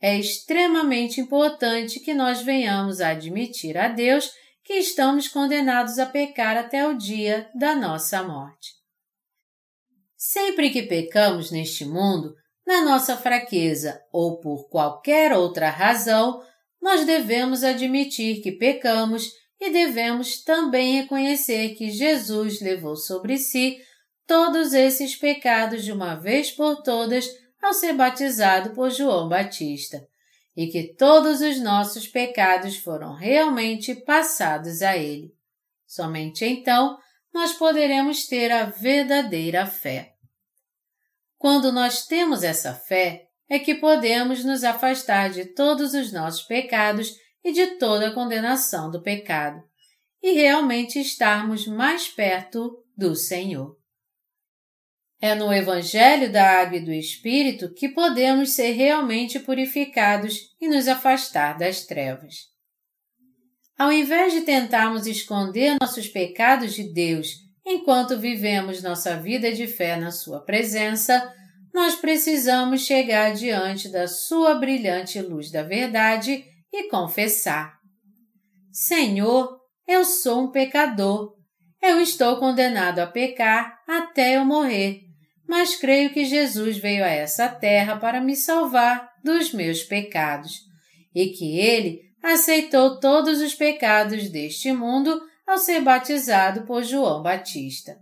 É 0.00 0.18
extremamente 0.18 1.20
importante 1.20 2.00
que 2.00 2.14
nós 2.14 2.42
venhamos 2.42 3.00
a 3.00 3.10
admitir 3.10 3.76
a 3.76 3.88
Deus 3.88 4.32
que 4.64 4.74
estamos 4.74 5.28
condenados 5.28 5.98
a 5.98 6.06
pecar 6.06 6.56
até 6.56 6.86
o 6.86 6.96
dia 6.96 7.50
da 7.54 7.74
nossa 7.74 8.22
morte. 8.22 8.70
Sempre 10.16 10.70
que 10.70 10.82
pecamos 10.82 11.50
neste 11.50 11.84
mundo, 11.84 12.34
na 12.66 12.80
nossa 12.84 13.16
fraqueza 13.16 14.00
ou 14.12 14.40
por 14.40 14.68
qualquer 14.68 15.32
outra 15.32 15.68
razão, 15.68 16.42
nós 16.80 17.04
devemos 17.04 17.62
admitir 17.62 18.40
que 18.40 18.52
pecamos 18.52 19.30
e 19.64 19.70
devemos 19.70 20.42
também 20.42 21.02
reconhecer 21.02 21.76
que 21.76 21.88
Jesus 21.88 22.60
levou 22.60 22.96
sobre 22.96 23.38
si 23.38 23.78
todos 24.26 24.72
esses 24.72 25.14
pecados 25.14 25.84
de 25.84 25.92
uma 25.92 26.16
vez 26.16 26.50
por 26.50 26.82
todas 26.82 27.28
ao 27.62 27.72
ser 27.72 27.92
batizado 27.92 28.70
por 28.70 28.90
João 28.90 29.28
Batista 29.28 30.04
e 30.56 30.66
que 30.66 30.92
todos 30.94 31.40
os 31.40 31.60
nossos 31.60 32.08
pecados 32.08 32.76
foram 32.76 33.14
realmente 33.14 33.94
passados 33.94 34.82
a 34.82 34.96
Ele. 34.96 35.32
Somente 35.86 36.44
então 36.44 36.98
nós 37.32 37.52
poderemos 37.52 38.26
ter 38.26 38.50
a 38.50 38.64
verdadeira 38.64 39.64
fé. 39.64 40.14
Quando 41.38 41.70
nós 41.70 42.04
temos 42.04 42.42
essa 42.42 42.74
fé, 42.74 43.28
é 43.48 43.60
que 43.60 43.76
podemos 43.76 44.44
nos 44.44 44.64
afastar 44.64 45.30
de 45.30 45.44
todos 45.44 45.94
os 45.94 46.12
nossos 46.12 46.42
pecados 46.42 47.21
e 47.44 47.52
de 47.52 47.78
toda 47.78 48.08
a 48.08 48.12
condenação 48.12 48.90
do 48.90 49.02
pecado, 49.02 49.62
e 50.22 50.32
realmente 50.32 51.00
estarmos 51.00 51.66
mais 51.66 52.08
perto 52.08 52.82
do 52.96 53.16
Senhor. 53.16 53.76
É 55.20 55.34
no 55.34 55.52
Evangelho 55.52 56.32
da 56.32 56.60
Água 56.60 56.78
e 56.78 56.84
do 56.84 56.92
Espírito 56.92 57.72
que 57.74 57.88
podemos 57.88 58.54
ser 58.54 58.72
realmente 58.72 59.38
purificados 59.38 60.54
e 60.60 60.68
nos 60.68 60.88
afastar 60.88 61.56
das 61.56 61.84
trevas. 61.84 62.50
Ao 63.78 63.92
invés 63.92 64.32
de 64.32 64.42
tentarmos 64.42 65.06
esconder 65.06 65.76
nossos 65.80 66.08
pecados 66.08 66.74
de 66.74 66.92
Deus 66.92 67.36
enquanto 67.64 68.18
vivemos 68.18 68.82
nossa 68.82 69.16
vida 69.16 69.52
de 69.52 69.66
fé 69.66 69.96
na 69.96 70.10
Sua 70.10 70.40
presença, 70.40 71.32
nós 71.72 71.94
precisamos 71.94 72.84
chegar 72.84 73.32
diante 73.32 73.88
da 73.88 74.06
Sua 74.06 74.56
brilhante 74.56 75.20
luz 75.20 75.50
da 75.50 75.62
verdade 75.62 76.44
e 76.72 76.88
confessar: 76.88 77.78
Senhor, 78.70 79.60
eu 79.86 80.04
sou 80.04 80.44
um 80.44 80.50
pecador. 80.50 81.36
Eu 81.80 82.00
estou 82.00 82.36
condenado 82.36 83.00
a 83.00 83.06
pecar 83.06 83.80
até 83.88 84.36
eu 84.36 84.44
morrer 84.44 85.12
mas 85.52 85.76
creio 85.76 86.10
que 86.14 86.24
Jesus 86.24 86.78
veio 86.78 87.04
a 87.04 87.08
essa 87.08 87.46
terra 87.46 87.96
para 87.96 88.22
me 88.22 88.34
salvar 88.34 89.10
dos 89.22 89.52
meus 89.52 89.82
pecados 89.82 90.60
e 91.14 91.26
que 91.26 91.58
ele 91.58 92.00
aceitou 92.22 92.98
todos 92.98 93.38
os 93.38 93.54
pecados 93.54 94.30
deste 94.30 94.72
mundo 94.72 95.20
ao 95.46 95.58
ser 95.58 95.82
batizado 95.82 96.62
por 96.62 96.82
João 96.82 97.22
Batista. 97.22 97.98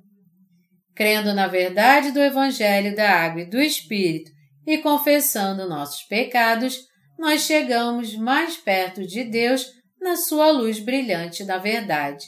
Crendo 0.95 1.35
na 1.35 1.49
verdade 1.49 2.13
do 2.13 2.21
Evangelho 2.21 2.95
da 2.95 3.11
Água 3.11 3.43
e 3.43 3.51
do 3.51 3.61
Espírito 3.61 4.31
e 4.65 4.79
confessando 4.79 5.69
nossos 5.69 6.05
pecados, 6.05 6.87
nós 7.21 7.43
chegamos 7.43 8.17
mais 8.17 8.57
perto 8.57 9.07
de 9.07 9.23
Deus 9.23 9.67
na 10.01 10.17
sua 10.17 10.51
luz 10.51 10.81
brilhante 10.81 11.45
da 11.45 11.59
verdade, 11.59 12.25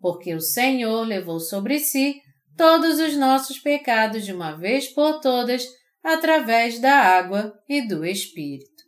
porque 0.00 0.34
o 0.34 0.40
Senhor 0.40 1.06
levou 1.06 1.38
sobre 1.38 1.78
si 1.78 2.22
todos 2.56 2.98
os 2.98 3.14
nossos 3.18 3.58
pecados 3.58 4.24
de 4.24 4.32
uma 4.32 4.52
vez 4.56 4.88
por 4.88 5.20
todas 5.20 5.68
através 6.02 6.78
da 6.78 6.94
água 6.94 7.52
e 7.68 7.86
do 7.86 8.02
Espírito. 8.02 8.82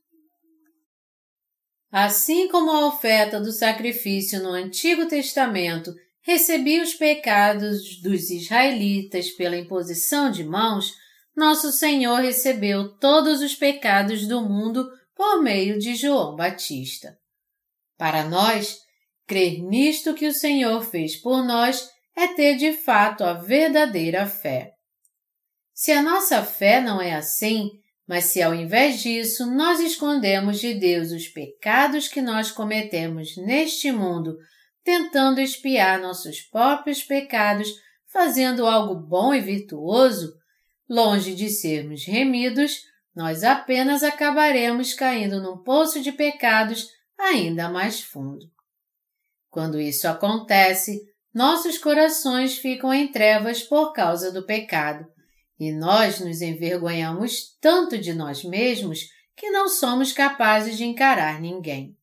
Assim 1.91 2.49
como 2.49 2.71
a 2.71 2.87
oferta 2.87 3.39
do 3.39 3.53
sacrifício 3.53 4.43
no 4.43 4.53
Antigo 4.53 5.05
Testamento 5.05 5.93
recebia 6.23 6.83
os 6.83 6.95
pecados 6.95 8.01
dos 8.01 8.31
israelitas 8.31 9.31
pela 9.33 9.59
imposição 9.59 10.31
de 10.31 10.45
mãos, 10.45 10.95
nosso 11.37 11.71
Senhor 11.73 12.23
recebeu 12.23 12.97
todos 12.99 13.43
os 13.43 13.55
pecados 13.55 14.27
do 14.27 14.41
mundo 14.41 14.89
por 15.15 15.43
meio 15.43 15.79
de 15.79 15.95
João 15.95 16.35
Batista. 16.37 17.17
Para 17.97 18.25
nós, 18.25 18.79
crer 19.27 19.63
nisto 19.63 20.15
que 20.15 20.27
o 20.27 20.33
Senhor 20.33 20.83
fez 20.85 21.17
por 21.17 21.45
nós 21.45 21.89
é 22.17 22.29
ter 22.29 22.57
de 22.57 22.73
fato 22.73 23.25
a 23.25 23.35
verdadeira 23.35 24.27
fé. 24.27 24.73
Se 25.73 25.93
a 25.93 26.03
nossa 26.03 26.43
fé 26.43 26.81
não 26.81 27.01
é 27.01 27.15
assim, 27.15 27.71
mas 28.07 28.27
se 28.27 28.43
ao 28.43 28.55
invés 28.55 29.01
disso 29.01 29.47
nós 29.47 29.81
escondemos 29.81 30.61
de 30.61 30.75
Deus 30.75 31.11
os 31.13 31.29
pecados 31.29 32.09
que 32.09 32.21
nós 32.21 32.51
cometemos 32.51 33.37
neste 33.37 33.91
mundo, 33.91 34.37
tentando 34.85 35.41
espiar 35.41 36.01
nossos 36.01 36.41
próprios 36.41 37.03
pecados, 37.03 37.69
fazendo 38.13 38.67
algo 38.67 38.95
bom 38.95 39.33
e 39.35 39.41
virtuoso, 39.41 40.35
longe 40.89 41.35
de 41.35 41.49
sermos 41.49 42.05
remidos, 42.05 42.83
nós 43.15 43.45
apenas 43.45 44.03
acabaremos 44.03 44.95
caindo 44.95 45.41
num 45.41 45.59
poço 45.59 46.01
de 46.01 46.13
pecados 46.13 46.89
ainda 47.19 47.69
mais 47.69 48.01
fundo. 48.01 48.47
Quando 49.51 49.81
isso 49.81 50.09
acontece, 50.09 51.01
nossos 51.33 51.79
corações 51.79 52.59
ficam 52.59 52.93
em 52.93 53.11
trevas 53.11 53.63
por 53.63 53.93
causa 53.93 54.33
do 54.33 54.45
pecado, 54.45 55.07
e 55.59 55.73
nós 55.73 56.21
nos 56.21 56.41
envergonhamos 56.41 57.57
tanto 57.61 57.99
de 57.99 58.13
nós 58.13 58.43
mesmos 58.43 59.01
que 59.37 59.51
não 59.51 59.69
somos 59.69 60.13
capazes 60.13 60.77
de 60.77 60.85
encarar 60.85 61.41
ninguém. 61.41 61.97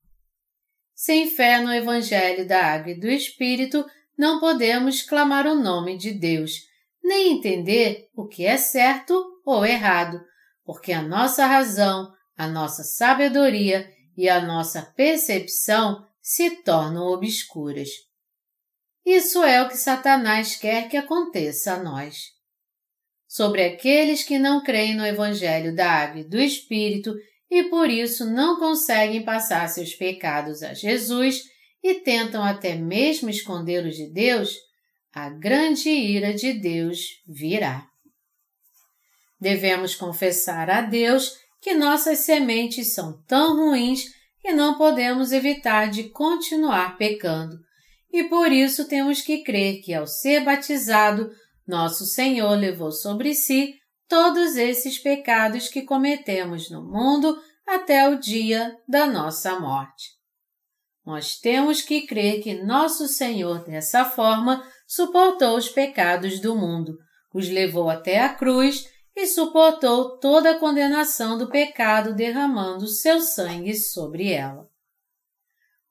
Sem 0.96 1.30
fé 1.30 1.62
no 1.62 1.74
Evangelho 1.74 2.48
da 2.48 2.66
Água 2.66 2.92
e 2.92 3.00
do 3.00 3.08
Espírito, 3.08 3.86
não 4.18 4.40
podemos 4.40 5.02
clamar 5.02 5.48
o 5.48 5.56
nome 5.56 5.98
de 5.98 6.12
Deus, 6.12 6.52
nem 7.04 7.38
entender 7.38 8.10
o 8.14 8.28
que 8.28 8.46
é 8.46 8.58
certo 8.58 9.14
ou 9.46 9.66
errado, 9.66 10.20
porque 10.70 10.92
a 10.92 11.02
nossa 11.02 11.48
razão, 11.48 12.14
a 12.38 12.48
nossa 12.48 12.84
sabedoria 12.84 13.92
e 14.16 14.30
a 14.30 14.40
nossa 14.40 14.84
percepção 14.96 16.06
se 16.22 16.62
tornam 16.62 17.08
obscuras. 17.08 17.90
Isso 19.04 19.44
é 19.44 19.64
o 19.64 19.68
que 19.68 19.76
Satanás 19.76 20.58
quer 20.58 20.88
que 20.88 20.96
aconteça 20.96 21.74
a 21.74 21.82
nós. 21.82 22.26
Sobre 23.28 23.64
aqueles 23.64 24.22
que 24.22 24.38
não 24.38 24.64
creem 24.64 24.96
no 24.96 25.04
Evangelho 25.04 25.76
da 25.76 25.90
Água 25.90 26.22
e 26.22 26.30
do 26.30 26.40
Espírito 26.40 27.16
e 27.50 27.64
por 27.64 27.90
isso 27.90 28.30
não 28.30 28.60
conseguem 28.60 29.26
passar 29.26 29.68
seus 29.70 29.96
pecados 29.96 30.62
a 30.62 30.76
Jesus, 30.76 31.46
e 31.82 31.96
tentam 31.96 32.44
até 32.44 32.76
mesmo 32.76 33.28
escondê-los 33.28 33.96
de 33.96 34.06
Deus, 34.14 34.54
a 35.12 35.32
grande 35.32 35.90
ira 35.90 36.32
de 36.32 36.54
Deus 36.54 37.24
virá. 37.28 37.89
Devemos 39.40 39.96
confessar 39.96 40.70
a 40.70 40.82
Deus 40.82 41.38
que 41.62 41.74
nossas 41.74 42.20
sementes 42.20 42.94
são 42.94 43.22
tão 43.28 43.56
ruins 43.56 44.06
que 44.42 44.52
não 44.52 44.78
podemos 44.78 45.32
evitar 45.32 45.90
de 45.90 46.10
continuar 46.10 46.98
pecando, 46.98 47.58
e 48.12 48.24
por 48.24 48.52
isso 48.52 48.88
temos 48.88 49.22
que 49.22 49.44
crer 49.44 49.82
que, 49.82 49.94
ao 49.94 50.08
ser 50.08 50.44
batizado, 50.44 51.30
nosso 51.68 52.06
Senhor 52.06 52.58
levou 52.58 52.92
sobre 52.92 53.34
si 53.34 53.76
todos 54.08 54.56
esses 54.56 54.98
pecados 54.98 55.68
que 55.68 55.84
cometemos 55.84 56.70
no 56.72 56.82
mundo 56.82 57.38
até 57.68 58.10
o 58.10 58.20
dia 58.20 58.76
da 58.88 59.06
nossa 59.06 59.60
morte. 59.60 60.18
Nós 61.06 61.38
temos 61.38 61.82
que 61.82 62.08
crer 62.08 62.42
que 62.42 62.64
nosso 62.64 63.08
Senhor, 63.08 63.64
dessa 63.64 64.06
forma, 64.06 64.64
suportou 64.88 65.56
os 65.56 65.70
pecados 65.70 66.40
do 66.40 66.56
mundo, 66.56 66.98
os 67.34 67.48
levou 67.50 67.90
até 67.90 68.20
a 68.20 68.30
cruz 68.30 68.86
e 69.16 69.28
suportou 69.28 70.18
toda 70.20 70.52
a 70.52 70.60
condenação 70.60 71.38
do 71.38 71.50
pecado 71.50 72.16
derramando 72.16 72.88
seu 72.88 73.22
sangue 73.22 73.76
sobre 73.76 74.32
ela. 74.32 74.70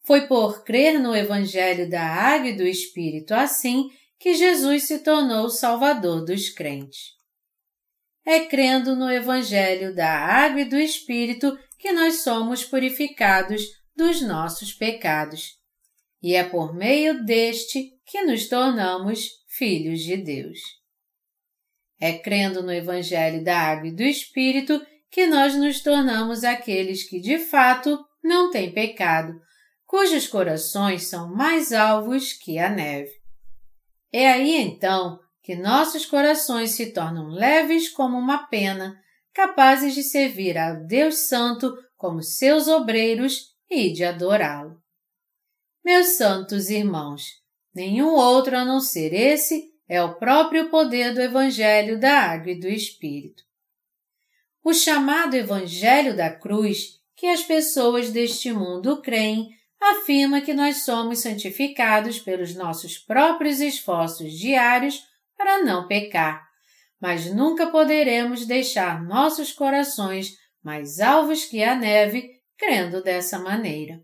Foi 0.03 0.27
por 0.27 0.65
crer 0.65 0.99
no 0.99 1.15
Evangelho 1.15 1.89
da 1.91 2.03
Água 2.03 2.49
e 2.49 2.57
do 2.57 2.67
Espírito 2.67 3.35
assim 3.35 3.91
que 4.19 4.35
Jesus 4.35 4.85
se 4.85 5.01
tornou 5.01 5.45
o 5.45 5.51
Salvador 5.51 6.25
dos 6.25 6.49
crentes. 6.49 7.17
É 8.25 8.41
crendo 8.41 8.97
no 8.97 9.11
Evangelho 9.11 9.95
da 9.95 10.11
Água 10.11 10.63
e 10.63 10.65
do 10.65 10.77
Espírito 10.77 11.59
que 11.79 11.93
nós 11.93 12.23
somos 12.23 12.65
purificados 12.65 13.63
dos 13.95 14.21
nossos 14.23 14.73
pecados. 14.73 15.59
E 16.23 16.35
é 16.35 16.43
por 16.43 16.75
meio 16.75 17.25
deste 17.25 17.93
que 18.05 18.23
nos 18.23 18.49
tornamos 18.49 19.29
filhos 19.47 20.01
de 20.01 20.17
Deus. 20.17 20.78
É 22.01 22.17
crendo 22.17 22.63
no 22.63 22.73
Evangelho 22.73 23.43
da 23.43 23.59
Água 23.59 23.89
e 23.89 23.95
do 23.95 24.03
Espírito 24.03 24.81
que 25.11 25.27
nós 25.27 25.57
nos 25.57 25.83
tornamos 25.83 26.45
aqueles 26.45 27.09
que 27.09 27.21
de 27.21 27.39
fato 27.39 27.99
não 28.23 28.51
têm 28.51 28.73
pecado, 28.73 29.41
cujos 29.87 30.29
corações 30.29 31.09
são 31.09 31.35
mais 31.35 31.73
alvos 31.73 32.33
que 32.33 32.59
a 32.59 32.69
neve. 32.69 33.11
É 34.13 34.31
aí 34.31 34.55
então 34.55 35.19
que 35.43 35.57
nossos 35.57 36.05
corações 36.05 36.73
se 36.73 36.93
tornam 36.93 37.29
leves 37.29 37.89
como 37.89 38.19
uma 38.19 38.47
pena, 38.49 39.01
capazes 39.33 39.95
de 39.95 40.03
servir 40.03 40.59
a 40.59 40.75
Deus 40.75 41.29
Santo 41.29 41.75
como 41.97 42.23
seus 42.23 42.69
obreiros 42.69 43.55
e 43.71 43.93
de 43.93 44.05
adorá-lo. 44.05 44.77
Meus 45.85 46.19
santos 46.19 46.69
irmãos, 46.69 47.23
nenhum 47.75 48.11
outro 48.11 48.57
a 48.57 48.65
não 48.65 48.79
ser 48.79 49.15
esse 49.15 49.71
é 49.89 50.03
o 50.03 50.15
próprio 50.15 50.69
poder 50.69 51.15
do 51.15 51.21
Evangelho 51.21 51.99
da 51.99 52.13
Água 52.13 52.53
e 52.53 52.61
do 52.61 52.69
Espírito. 52.69 53.43
O 54.63 54.75
chamado 54.75 55.35
Evangelho 55.35 56.15
da 56.15 56.31
Cruz, 56.31 56.99
que 57.17 57.27
as 57.27 57.43
pessoas 57.43 58.11
deste 58.11 58.53
mundo 58.53 59.01
creem, 59.01 59.49
afirma 59.81 60.41
que 60.41 60.53
nós 60.53 60.85
somos 60.85 61.21
santificados 61.21 62.19
pelos 62.19 62.55
nossos 62.55 62.99
próprios 62.99 63.61
esforços 63.61 64.33
diários 64.33 65.03
para 65.37 65.63
não 65.63 65.87
pecar, 65.87 66.47
mas 67.01 67.33
nunca 67.33 67.69
poderemos 67.69 68.45
deixar 68.45 69.03
nossos 69.03 69.53
corações 69.53 70.37
mais 70.63 71.01
alvos 71.01 71.45
que 71.45 71.63
a 71.63 71.75
neve 71.75 72.29
crendo 72.59 73.03
dessa 73.03 73.39
maneira. 73.39 74.03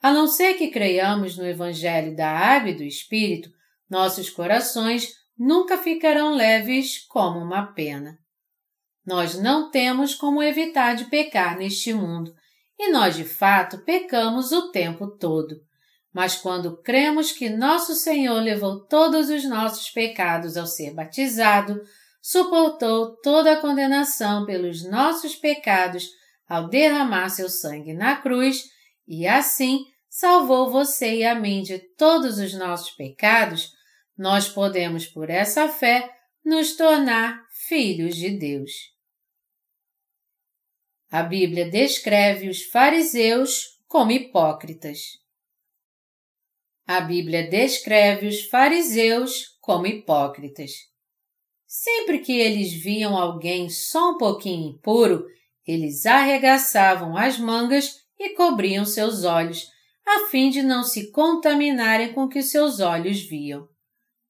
A 0.00 0.12
não 0.12 0.26
ser 0.26 0.54
que 0.54 0.68
creiamos 0.68 1.36
no 1.36 1.46
Evangelho 1.46 2.14
da 2.14 2.30
Água 2.30 2.70
e 2.70 2.74
do 2.74 2.84
Espírito, 2.84 3.50
nossos 3.88 4.30
corações 4.30 5.12
nunca 5.38 5.76
ficarão 5.78 6.34
leves 6.34 7.04
como 7.08 7.38
uma 7.40 7.72
pena. 7.72 8.18
Nós 9.06 9.38
não 9.38 9.70
temos 9.70 10.14
como 10.14 10.42
evitar 10.42 10.94
de 10.94 11.04
pecar 11.06 11.58
neste 11.58 11.92
mundo, 11.92 12.32
e 12.78 12.90
nós 12.90 13.16
de 13.16 13.24
fato 13.24 13.84
pecamos 13.84 14.50
o 14.52 14.70
tempo 14.70 15.06
todo. 15.18 15.56
Mas 16.12 16.36
quando 16.36 16.80
cremos 16.80 17.32
que 17.32 17.50
nosso 17.50 17.94
Senhor 17.94 18.40
levou 18.40 18.86
todos 18.86 19.28
os 19.28 19.44
nossos 19.44 19.90
pecados 19.90 20.56
ao 20.56 20.66
ser 20.66 20.94
batizado, 20.94 21.80
suportou 22.22 23.16
toda 23.20 23.52
a 23.52 23.60
condenação 23.60 24.46
pelos 24.46 24.88
nossos 24.88 25.34
pecados 25.34 26.08
ao 26.48 26.68
derramar 26.68 27.28
seu 27.28 27.50
sangue 27.50 27.92
na 27.92 28.16
cruz 28.16 28.64
e 29.06 29.26
assim 29.26 29.84
salvou 30.14 30.70
você 30.70 31.16
e 31.16 31.24
a 31.24 31.34
mim 31.34 31.60
de 31.60 31.76
todos 31.76 32.38
os 32.38 32.54
nossos 32.54 32.90
pecados, 32.90 33.72
nós 34.16 34.48
podemos, 34.48 35.06
por 35.06 35.28
essa 35.28 35.68
fé, 35.68 36.08
nos 36.44 36.76
tornar 36.76 37.44
filhos 37.66 38.14
de 38.14 38.30
Deus. 38.30 38.70
A 41.10 41.20
Bíblia 41.20 41.68
descreve 41.68 42.48
os 42.48 42.62
fariseus 42.62 43.80
como 43.88 44.12
hipócritas. 44.12 45.00
A 46.86 47.00
Bíblia 47.00 47.50
descreve 47.50 48.28
os 48.28 48.44
fariseus 48.44 49.58
como 49.60 49.84
hipócritas. 49.84 50.70
Sempre 51.66 52.20
que 52.20 52.38
eles 52.38 52.72
viam 52.72 53.16
alguém 53.16 53.68
só 53.68 54.12
um 54.12 54.18
pouquinho 54.18 54.76
impuro, 54.76 55.26
eles 55.66 56.06
arregaçavam 56.06 57.16
as 57.16 57.36
mangas 57.36 58.04
e 58.16 58.30
cobriam 58.36 58.84
seus 58.84 59.24
olhos, 59.24 59.73
a 60.06 60.26
fim 60.26 60.50
de 60.50 60.62
não 60.62 60.82
se 60.82 61.10
contaminarem 61.10 62.12
com 62.12 62.24
o 62.24 62.28
que 62.28 62.42
seus 62.42 62.80
olhos 62.80 63.20
viam. 63.20 63.68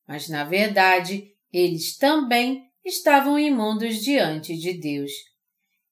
Mas, 0.07 0.29
na 0.29 0.45
verdade, 0.45 1.33
eles 1.53 1.97
também 1.97 2.65
estavam 2.85 3.39
imundos 3.39 3.97
diante 4.03 4.57
de 4.57 4.75
Deus. 4.75 5.11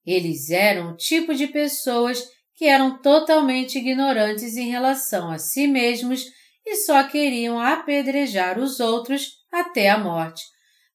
Eles 0.05 0.51
eram 0.51 0.93
o 0.93 0.97
tipo 0.97 1.35
de 1.35 1.47
pessoas 1.47 2.23
que 2.55 2.67
eram 2.67 3.01
totalmente 3.01 3.79
ignorantes 3.79 4.57
em 4.57 4.69
relação 4.69 5.31
a 5.31 5.39
si 5.39 5.67
mesmos 5.67 6.25
e 6.65 6.77
só 6.77 7.03
queriam 7.05 7.59
apedrejar 7.61 8.59
os 8.59 8.79
outros 8.79 9.39
até 9.51 9.89
a 9.89 9.99
morte, 9.99 10.43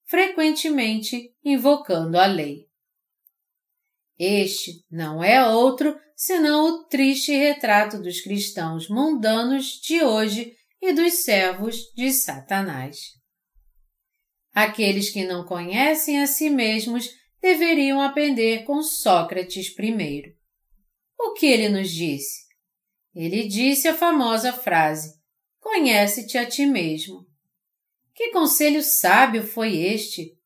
frequentemente 0.06 1.34
invocando 1.44 2.18
a 2.18 2.26
lei. 2.26 2.67
Este 4.20 4.84
não 4.90 5.24
é 5.24 5.48
outro 5.48 5.96
senão 6.16 6.66
o 6.66 6.84
triste 6.86 7.32
retrato 7.32 8.02
dos 8.02 8.22
cristãos 8.22 8.90
mundanos 8.90 9.80
de 9.80 10.04
hoje 10.04 10.56
e 10.82 10.92
dos 10.92 11.14
servos 11.24 11.92
de 11.96 12.12
Satanás. 12.12 12.98
Aqueles 14.54 15.12
que 15.12 15.24
não 15.24 15.46
conhecem 15.46 16.20
a 16.20 16.26
si 16.26 16.50
mesmos 16.50 17.12
deveriam 17.40 18.02
aprender 18.02 18.64
com 18.64 18.82
Sócrates 18.82 19.70
primeiro. 19.70 20.32
O 21.20 21.34
que 21.34 21.46
ele 21.46 21.70
nos 21.70 21.92
disse? 21.92 22.48
Ele 23.14 23.48
disse 23.48 23.88
a 23.88 23.96
famosa 23.96 24.52
frase: 24.52 25.16
Conhece-te 25.60 26.38
a 26.38 26.46
ti 26.46 26.66
mesmo. 26.66 27.26
Que 28.16 28.32
conselho 28.32 28.82
sábio 28.82 29.46
foi 29.46 29.78
este 29.78 30.37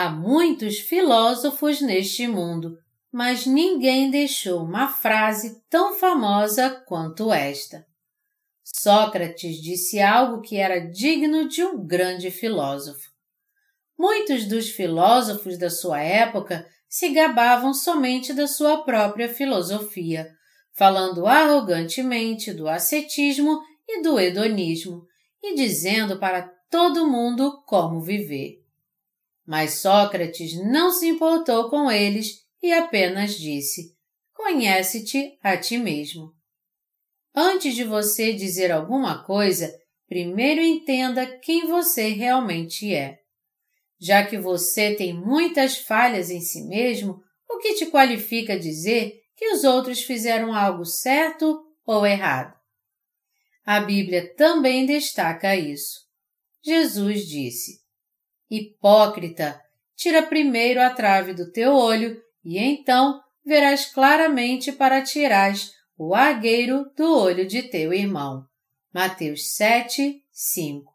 Há 0.00 0.10
muitos 0.10 0.78
filósofos 0.78 1.80
neste 1.80 2.28
mundo, 2.28 2.78
mas 3.10 3.46
ninguém 3.46 4.12
deixou 4.12 4.62
uma 4.62 4.86
frase 4.86 5.60
tão 5.68 5.96
famosa 5.96 6.70
quanto 6.86 7.32
esta. 7.32 7.84
Sócrates 8.62 9.60
disse 9.60 10.00
algo 10.00 10.40
que 10.40 10.56
era 10.56 10.78
digno 10.78 11.48
de 11.48 11.64
um 11.64 11.84
grande 11.84 12.30
filósofo. 12.30 13.10
Muitos 13.98 14.44
dos 14.44 14.70
filósofos 14.70 15.58
da 15.58 15.68
sua 15.68 16.00
época 16.00 16.64
se 16.88 17.08
gabavam 17.08 17.74
somente 17.74 18.32
da 18.32 18.46
sua 18.46 18.84
própria 18.84 19.28
filosofia, 19.28 20.30
falando 20.76 21.26
arrogantemente 21.26 22.52
do 22.52 22.68
ascetismo 22.68 23.60
e 23.88 24.00
do 24.00 24.16
hedonismo 24.16 25.04
e 25.42 25.56
dizendo 25.56 26.20
para 26.20 26.42
todo 26.70 27.08
mundo 27.08 27.64
como 27.66 28.00
viver. 28.00 28.67
Mas 29.48 29.80
Sócrates 29.80 30.62
não 30.62 30.92
se 30.92 31.08
importou 31.08 31.70
com 31.70 31.90
eles 31.90 32.44
e 32.62 32.70
apenas 32.70 33.34
disse: 33.34 33.94
Conhece-te 34.34 35.38
a 35.42 35.56
ti 35.56 35.78
mesmo. 35.78 36.34
Antes 37.34 37.74
de 37.74 37.82
você 37.82 38.34
dizer 38.34 38.70
alguma 38.70 39.24
coisa, 39.24 39.74
primeiro 40.06 40.60
entenda 40.60 41.26
quem 41.38 41.66
você 41.66 42.08
realmente 42.08 42.94
é. 42.94 43.20
Já 43.98 44.22
que 44.22 44.36
você 44.36 44.94
tem 44.94 45.14
muitas 45.14 45.78
falhas 45.78 46.28
em 46.28 46.42
si 46.42 46.66
mesmo, 46.68 47.18
o 47.48 47.56
que 47.56 47.72
te 47.72 47.86
qualifica 47.86 48.58
dizer 48.58 49.18
que 49.34 49.48
os 49.48 49.64
outros 49.64 50.02
fizeram 50.02 50.52
algo 50.52 50.84
certo 50.84 51.64
ou 51.86 52.06
errado? 52.06 52.54
A 53.64 53.80
Bíblia 53.80 54.34
também 54.34 54.84
destaca 54.84 55.56
isso. 55.56 56.00
Jesus 56.62 57.26
disse: 57.26 57.87
Hipócrita, 58.50 59.60
tira 59.94 60.22
primeiro 60.22 60.80
a 60.80 60.90
trave 60.90 61.34
do 61.34 61.50
teu 61.50 61.74
olho 61.74 62.22
e 62.44 62.58
então 62.58 63.20
verás 63.44 63.86
claramente 63.86 64.72
para 64.72 65.02
tirares 65.02 65.72
o 65.96 66.14
argueiro 66.14 66.90
do 66.96 67.18
olho 67.18 67.46
de 67.46 67.62
teu 67.62 67.92
irmão. 67.92 68.46
Mateus 68.92 69.54
7, 69.54 70.22
5. 70.30 70.92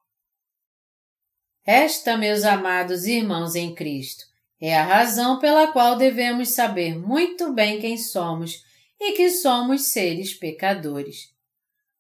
Esta, 1.66 2.18
meus 2.18 2.44
amados 2.44 3.06
irmãos 3.06 3.56
em 3.56 3.74
Cristo, 3.74 4.26
é 4.60 4.78
a 4.78 4.84
razão 4.84 5.40
pela 5.40 5.72
qual 5.72 5.98
devemos 5.98 6.50
saber 6.50 6.98
muito 6.98 7.54
bem 7.54 7.80
quem 7.80 7.98
somos 7.98 8.64
e 9.00 9.12
que 9.12 9.30
somos 9.30 9.88
seres 9.88 10.34
pecadores. 10.34 11.34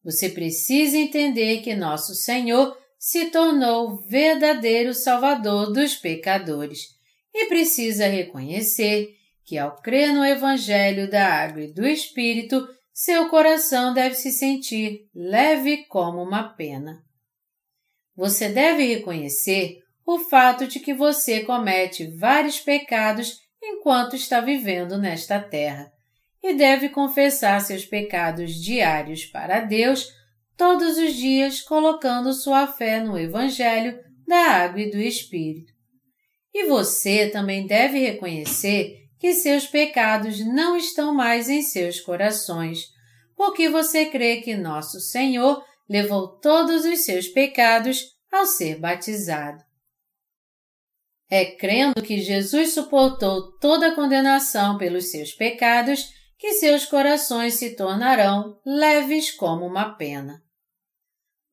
Você 0.03 0.29
precisa 0.29 0.97
entender 0.97 1.61
que 1.61 1.75
nosso 1.75 2.13
Senhor 2.15 2.77
se 3.05 3.25
tornou 3.25 3.97
verdadeiro 3.97 4.93
Salvador 4.93 5.73
dos 5.73 5.93
pecadores 5.93 6.87
e 7.33 7.47
precisa 7.47 8.07
reconhecer 8.07 9.17
que, 9.43 9.57
ao 9.57 9.75
crer 9.81 10.13
no 10.13 10.23
Evangelho 10.23 11.11
da 11.11 11.27
Água 11.27 11.63
e 11.63 11.73
do 11.73 11.85
Espírito, 11.85 12.65
seu 12.93 13.27
coração 13.27 13.93
deve 13.93 14.15
se 14.15 14.31
sentir 14.31 15.09
leve 15.13 15.83
como 15.89 16.23
uma 16.23 16.43
pena. 16.43 17.03
Você 18.15 18.47
deve 18.47 18.85
reconhecer 18.85 19.79
o 20.05 20.19
fato 20.19 20.65
de 20.65 20.79
que 20.79 20.93
você 20.93 21.41
comete 21.41 22.07
vários 22.07 22.61
pecados 22.61 23.41
enquanto 23.61 24.15
está 24.15 24.39
vivendo 24.39 24.97
nesta 24.97 25.41
terra 25.41 25.91
e 26.41 26.53
deve 26.53 26.87
confessar 26.87 27.59
seus 27.59 27.83
pecados 27.83 28.55
diários 28.55 29.25
para 29.25 29.59
Deus 29.59 30.22
todos 30.57 30.97
os 30.97 31.13
dias 31.13 31.61
colocando 31.61 32.33
sua 32.33 32.67
fé 32.67 32.99
no 32.99 33.17
Evangelho 33.17 33.99
da 34.27 34.37
Água 34.37 34.81
e 34.81 34.91
do 34.91 34.97
Espírito. 34.97 35.73
E 36.53 36.65
você 36.67 37.29
também 37.29 37.65
deve 37.65 37.99
reconhecer 37.99 39.03
que 39.19 39.33
seus 39.33 39.65
pecados 39.65 40.45
não 40.45 40.75
estão 40.75 41.13
mais 41.13 41.49
em 41.49 41.61
seus 41.61 41.99
corações, 41.99 42.87
porque 43.35 43.69
você 43.69 44.05
crê 44.05 44.41
que 44.41 44.55
nosso 44.55 44.99
Senhor 44.99 45.63
levou 45.89 46.39
todos 46.39 46.85
os 46.85 46.99
seus 46.99 47.27
pecados 47.27 48.03
ao 48.31 48.45
ser 48.45 48.79
batizado. 48.79 49.63
É 51.29 51.45
crendo 51.45 52.01
que 52.01 52.21
Jesus 52.21 52.73
suportou 52.73 53.57
toda 53.57 53.87
a 53.87 53.95
condenação 53.95 54.77
pelos 54.77 55.09
seus 55.09 55.31
pecados 55.31 56.09
que 56.37 56.53
seus 56.55 56.85
corações 56.85 57.53
se 57.53 57.75
tornarão 57.75 58.59
leves 58.65 59.31
como 59.31 59.65
uma 59.65 59.95
pena. 59.95 60.42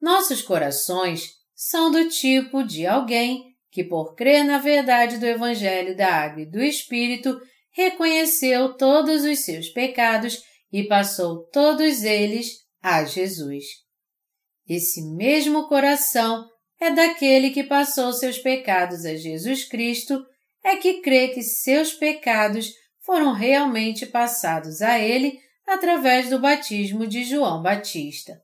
Nossos 0.01 0.40
corações 0.40 1.34
são 1.55 1.90
do 1.90 2.09
tipo 2.09 2.64
de 2.64 2.86
alguém 2.86 3.55
que, 3.70 3.84
por 3.84 4.14
crer 4.14 4.44
na 4.44 4.59
verdade 4.59 5.18
do 5.18 5.26
Evangelho 5.26 5.96
da 5.96 6.09
Água 6.09 6.42
e 6.42 6.51
do 6.51 6.62
Espírito, 6.62 7.38
reconheceu 7.70 8.76
todos 8.76 9.24
os 9.24 9.40
seus 9.40 9.68
pecados 9.68 10.42
e 10.72 10.84
passou 10.84 11.46
todos 11.48 12.03
eles 12.03 12.59
a 12.82 13.05
Jesus. 13.05 13.64
Esse 14.68 15.03
mesmo 15.03 15.68
coração 15.68 16.48
é 16.80 16.90
daquele 16.90 17.51
que 17.51 17.64
passou 17.64 18.12
seus 18.12 18.38
pecados 18.38 19.05
a 19.05 19.14
Jesus 19.14 19.64
Cristo, 19.64 20.24
é 20.64 20.76
que 20.76 21.01
crê 21.01 21.28
que 21.28 21.42
seus 21.42 21.92
pecados 21.92 22.72
foram 23.01 23.32
realmente 23.32 24.07
passados 24.07 24.80
a 24.80 24.98
ele 24.98 25.38
através 25.66 26.30
do 26.30 26.38
batismo 26.38 27.07
de 27.07 27.24
João 27.24 27.62
Batista. 27.62 28.40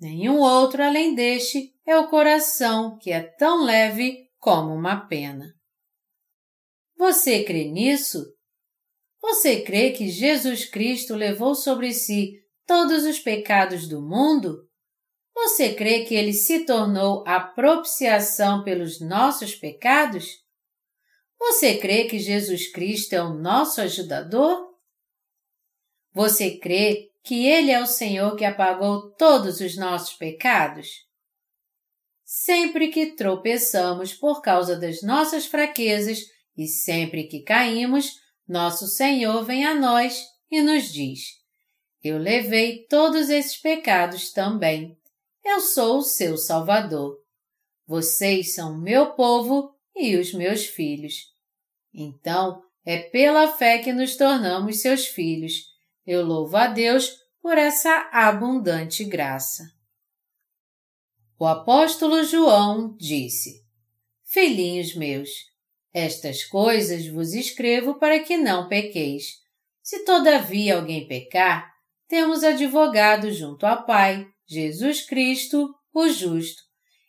Nenhum 0.00 0.38
outro 0.38 0.82
além 0.82 1.14
deste 1.14 1.74
é 1.86 1.96
o 1.98 2.08
coração 2.08 2.96
que 2.98 3.12
é 3.12 3.20
tão 3.20 3.64
leve 3.64 4.30
como 4.38 4.74
uma 4.74 5.06
pena. 5.06 5.54
Você 6.96 7.44
crê 7.44 7.64
nisso? 7.64 8.24
Você 9.20 9.60
crê 9.60 9.90
que 9.90 10.08
Jesus 10.08 10.64
Cristo 10.64 11.14
levou 11.14 11.54
sobre 11.54 11.92
si 11.92 12.32
todos 12.66 13.04
os 13.04 13.18
pecados 13.18 13.86
do 13.86 14.00
mundo? 14.00 14.66
Você 15.34 15.74
crê 15.74 16.04
que 16.04 16.14
ele 16.14 16.32
se 16.32 16.64
tornou 16.64 17.22
a 17.26 17.38
propiciação 17.38 18.64
pelos 18.64 19.00
nossos 19.00 19.54
pecados? 19.54 20.26
Você 21.38 21.78
crê 21.78 22.04
que 22.04 22.18
Jesus 22.18 22.70
Cristo 22.72 23.12
é 23.14 23.22
o 23.22 23.34
nosso 23.34 23.80
ajudador? 23.80 24.70
Você 26.12 26.58
crê 26.58 27.09
que 27.22 27.46
Ele 27.46 27.70
é 27.70 27.80
o 27.80 27.86
Senhor 27.86 28.36
que 28.36 28.44
apagou 28.44 29.10
todos 29.12 29.60
os 29.60 29.76
nossos 29.76 30.16
pecados? 30.16 30.88
Sempre 32.24 32.88
que 32.88 33.14
tropeçamos 33.14 34.14
por 34.14 34.40
causa 34.40 34.78
das 34.78 35.02
nossas 35.02 35.46
fraquezas 35.46 36.20
e 36.56 36.66
sempre 36.66 37.24
que 37.24 37.42
caímos, 37.42 38.12
nosso 38.46 38.86
Senhor 38.86 39.44
vem 39.44 39.64
a 39.64 39.74
nós 39.74 40.24
e 40.50 40.60
nos 40.60 40.92
diz: 40.92 41.20
Eu 42.02 42.18
levei 42.18 42.86
todos 42.86 43.30
esses 43.30 43.56
pecados 43.56 44.32
também. 44.32 44.96
Eu 45.44 45.60
sou 45.60 45.98
o 45.98 46.02
seu 46.02 46.36
Salvador. 46.36 47.18
Vocês 47.86 48.54
são 48.54 48.78
meu 48.78 49.14
povo 49.14 49.74
e 49.96 50.16
os 50.16 50.32
meus 50.32 50.66
filhos. 50.66 51.14
Então, 51.92 52.62
é 52.84 52.98
pela 52.98 53.48
fé 53.48 53.78
que 53.78 53.92
nos 53.92 54.16
tornamos 54.16 54.80
seus 54.80 55.06
filhos. 55.06 55.69
Eu 56.06 56.24
louvo 56.24 56.56
a 56.56 56.66
Deus 56.66 57.10
por 57.42 57.56
essa 57.56 58.08
abundante 58.12 59.04
graça. 59.04 59.64
O 61.38 61.46
apóstolo 61.46 62.22
João 62.24 62.96
disse: 62.98 63.64
Filhinhos 64.24 64.94
meus, 64.94 65.30
estas 65.92 66.44
coisas 66.44 67.06
vos 67.06 67.32
escrevo 67.32 67.98
para 67.98 68.20
que 68.20 68.36
não 68.36 68.68
pequeis. 68.68 69.40
Se 69.82 70.04
todavia 70.04 70.76
alguém 70.76 71.08
pecar, 71.08 71.72
temos 72.06 72.44
advogado 72.44 73.30
junto 73.32 73.64
ao 73.66 73.84
Pai, 73.86 74.26
Jesus 74.46 75.02
Cristo, 75.02 75.74
o 75.92 76.08
justo, 76.08 76.62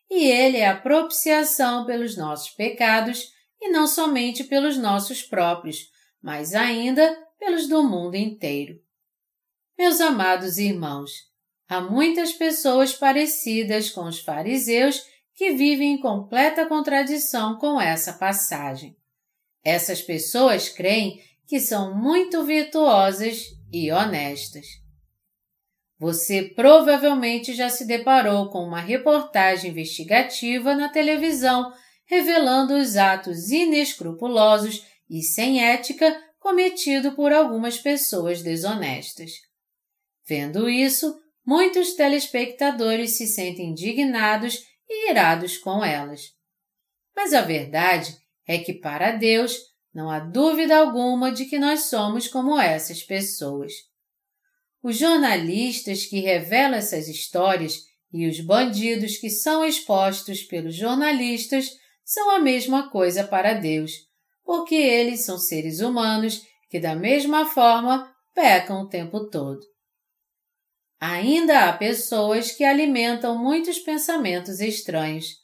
e 0.09 0.25
ele 0.25 0.57
é 0.57 0.67
a 0.67 0.79
propiciação 0.79 1.85
pelos 1.85 2.17
nossos 2.17 2.51
pecados 2.51 3.31
e 3.59 3.69
não 3.69 3.85
somente 3.85 4.43
pelos 4.43 4.77
nossos 4.77 5.21
próprios, 5.21 5.89
mas 6.21 6.53
ainda 6.55 7.15
pelos 7.41 7.67
do 7.67 7.81
mundo 7.81 8.13
inteiro. 8.13 8.79
Meus 9.75 9.99
amados 9.99 10.59
irmãos, 10.59 11.11
há 11.67 11.81
muitas 11.81 12.31
pessoas 12.31 12.93
parecidas 12.93 13.89
com 13.89 14.03
os 14.05 14.19
fariseus 14.19 15.03
que 15.33 15.51
vivem 15.51 15.93
em 15.93 15.99
completa 15.99 16.67
contradição 16.67 17.57
com 17.57 17.81
essa 17.81 18.13
passagem. 18.13 18.95
Essas 19.63 20.03
pessoas 20.03 20.69
creem 20.69 21.19
que 21.47 21.59
são 21.59 21.97
muito 21.97 22.45
virtuosas 22.45 23.45
e 23.73 23.91
honestas. 23.91 24.67
Você 25.97 26.43
provavelmente 26.43 27.55
já 27.55 27.69
se 27.69 27.87
deparou 27.87 28.51
com 28.51 28.59
uma 28.59 28.79
reportagem 28.79 29.71
investigativa 29.71 30.75
na 30.75 30.89
televisão 30.89 31.73
revelando 32.05 32.75
os 32.75 32.97
atos 32.97 33.49
inescrupulosos 33.49 34.85
e 35.09 35.23
sem 35.23 35.63
ética 35.63 36.15
cometidos 36.41 37.13
por 37.13 37.31
algumas 37.31 37.77
pessoas 37.77 38.41
desonestas. 38.41 39.31
Vendo 40.27 40.67
isso, 40.67 41.15
muitos 41.45 41.93
telespectadores 41.93 43.15
se 43.15 43.27
sentem 43.27 43.69
indignados 43.69 44.65
e 44.89 45.11
irados 45.11 45.57
com 45.59 45.85
elas. 45.85 46.33
Mas 47.15 47.33
a 47.33 47.41
verdade 47.41 48.17
é 48.47 48.57
que 48.57 48.73
para 48.73 49.11
Deus 49.11 49.55
não 49.93 50.09
há 50.09 50.19
dúvida 50.19 50.77
alguma 50.77 51.31
de 51.31 51.45
que 51.45 51.59
nós 51.59 51.83
somos 51.83 52.27
como 52.27 52.59
essas 52.59 53.03
pessoas. 53.03 53.71
Os 54.81 54.97
jornalistas 54.97 56.05
que 56.07 56.21
revelam 56.21 56.79
essas 56.79 57.07
histórias 57.07 57.83
e 58.11 58.27
os 58.27 58.39
bandidos 58.39 59.17
que 59.17 59.29
são 59.29 59.63
expostos 59.63 60.41
pelos 60.41 60.75
jornalistas 60.75 61.69
são 62.03 62.31
a 62.31 62.39
mesma 62.39 62.89
coisa 62.89 63.23
para 63.23 63.53
Deus, 63.53 63.91
porque 64.51 64.75
eles 64.75 65.23
são 65.23 65.37
seres 65.37 65.79
humanos 65.79 66.45
que, 66.69 66.77
da 66.77 66.93
mesma 66.93 67.45
forma, 67.45 68.13
pecam 68.35 68.81
o 68.81 68.89
tempo 68.89 69.29
todo. 69.29 69.61
Ainda 70.99 71.69
há 71.69 71.77
pessoas 71.77 72.51
que 72.51 72.65
alimentam 72.65 73.41
muitos 73.41 73.79
pensamentos 73.79 74.59
estranhos. 74.59 75.37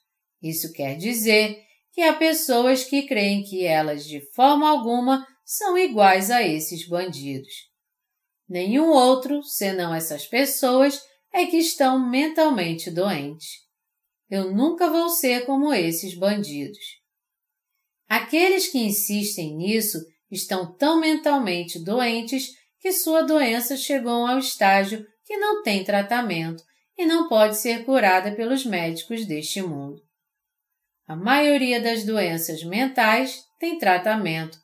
Isso 0.44 0.74
quer 0.74 0.98
dizer 0.98 1.58
que 1.94 2.02
há 2.02 2.14
pessoas 2.16 2.84
que 2.84 3.08
creem 3.08 3.46
que 3.46 3.66
elas, 3.66 4.04
de 4.06 4.20
forma 4.36 4.70
alguma, 4.70 5.26
são 5.46 5.78
iguais 5.78 6.30
a 6.30 6.44
esses 6.44 6.86
bandidos. 6.86 7.54
Nenhum 8.46 8.90
outro, 8.90 9.42
senão 9.42 9.96
essas 9.96 10.28
pessoas, 10.28 11.02
é 11.32 11.46
que 11.46 11.56
estão 11.56 11.98
mentalmente 12.10 12.92
doentes. 12.92 13.52
Eu 14.30 14.52
nunca 14.52 14.90
vou 14.90 15.08
ser 15.08 15.46
como 15.46 15.74
esses 15.74 16.14
bandidos. 16.14 17.07
Aqueles 18.08 18.68
que 18.68 18.80
insistem 18.80 19.56
nisso 19.56 20.00
estão 20.32 20.76
tão 20.78 21.00
mentalmente 21.00 21.78
doentes 21.84 22.52
que 22.80 22.92
sua 22.92 23.22
doença 23.24 23.76
chegou 23.76 24.26
ao 24.26 24.40
estágio 24.40 25.06
que 25.26 25.36
não 25.38 25.62
tem 25.62 25.84
tratamento 25.84 26.64
e 26.98 27.06
não 27.06 27.28
pode 27.28 27.58
ser 27.58 27.84
curada 27.84 28.32
pelos 28.32 28.66
médicos 28.66 29.26
deste 29.26 29.62
mundo. 29.62 30.02
A 31.06 31.16
maioria 31.16 31.82
das 31.82 32.04
doenças 32.04 32.64
mentais 32.64 33.44
tem 33.60 33.78
tratamento, 33.78 34.58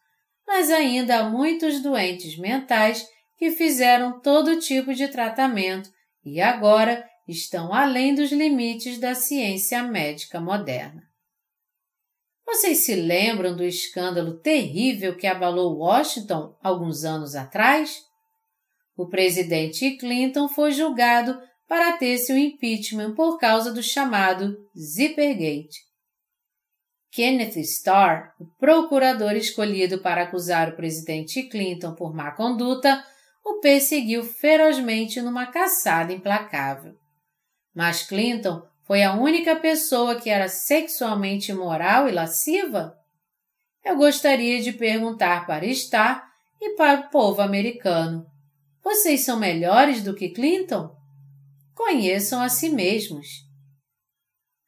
mas 0.45 0.69
ainda 0.69 1.19
há 1.19 1.29
muitos 1.29 1.81
doentes 1.81 2.37
mentais 2.37 3.05
que 3.37 3.51
fizeram 3.51 4.19
todo 4.21 4.59
tipo 4.59 4.93
de 4.93 5.07
tratamento 5.07 5.89
e 6.23 6.39
agora 6.41 7.07
estão 7.27 7.73
além 7.73 8.13
dos 8.13 8.31
limites 8.31 8.97
da 8.97 9.15
ciência 9.15 9.83
médica 9.83 10.39
moderna. 10.39 11.12
Vocês 12.45 12.79
se 12.79 12.95
lembram 12.95 13.55
do 13.55 13.63
escândalo 13.63 14.39
terrível 14.39 15.15
que 15.15 15.25
abalou 15.25 15.77
Washington 15.77 16.55
alguns 16.61 17.03
anos 17.03 17.35
atrás? 17.35 18.03
O 18.95 19.07
presidente 19.07 19.97
Clinton 19.97 20.47
foi 20.47 20.71
julgado 20.71 21.39
para 21.67 21.97
ter 21.97 22.17
seu 22.17 22.37
impeachment 22.37 23.15
por 23.15 23.37
causa 23.39 23.71
do 23.71 23.81
chamado 23.81 24.55
Zippergate. 24.77 25.79
Kenneth 27.11 27.57
Starr, 27.59 28.33
o 28.39 28.45
procurador 28.57 29.33
escolhido 29.33 30.01
para 30.01 30.23
acusar 30.23 30.69
o 30.69 30.75
presidente 30.75 31.43
Clinton 31.43 31.93
por 31.93 32.13
má 32.13 32.31
conduta, 32.31 33.03
o 33.45 33.59
perseguiu 33.59 34.23
ferozmente 34.23 35.21
numa 35.21 35.47
caçada 35.47 36.11
implacável. 36.11 36.95
Mas 37.73 38.03
Clinton 38.03 38.61
foi 38.85 39.03
a 39.03 39.13
única 39.13 39.55
pessoa 39.55 40.19
que 40.19 40.29
era 40.29 40.49
sexualmente 40.49 41.51
imoral 41.51 42.07
e 42.07 42.11
lasciva? 42.11 42.97
Eu 43.83 43.97
gostaria 43.97 44.61
de 44.61 44.71
perguntar 44.73 45.45
para 45.45 45.65
Starr 45.65 46.23
e 46.61 46.75
para 46.75 47.01
o 47.01 47.09
povo 47.09 47.41
americano: 47.41 48.25
vocês 48.83 49.21
são 49.21 49.39
melhores 49.39 50.03
do 50.03 50.13
que 50.13 50.29
Clinton? 50.29 50.93
Conheçam 51.73 52.41
a 52.41 52.49
si 52.49 52.69
mesmos. 52.69 53.27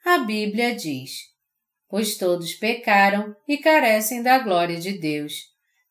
A 0.05 0.19
Bíblia 0.19 0.73
diz: 0.73 1.11
Pois 1.89 2.17
todos 2.17 2.53
pecaram 2.53 3.35
e 3.45 3.57
carecem 3.57 4.23
da 4.23 4.39
glória 4.39 4.79
de 4.79 4.93
Deus, 4.93 5.33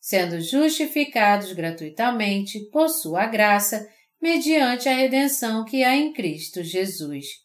sendo 0.01 0.41
justificados 0.41 1.53
gratuitamente 1.53 2.61
por 2.71 2.89
sua 2.89 3.27
graça, 3.27 3.87
mediante 4.21 4.89
a 4.89 4.95
redenção 4.95 5.65
que 5.65 5.85
há 5.85 5.95
em 5.95 6.13
Cristo 6.13 6.63
Jesus. 6.63 7.44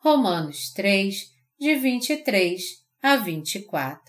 Romanos 0.00 0.72
3, 0.74 1.34
de 1.58 1.74
23 1.74 2.62
a 3.02 3.16
24. 3.16 4.00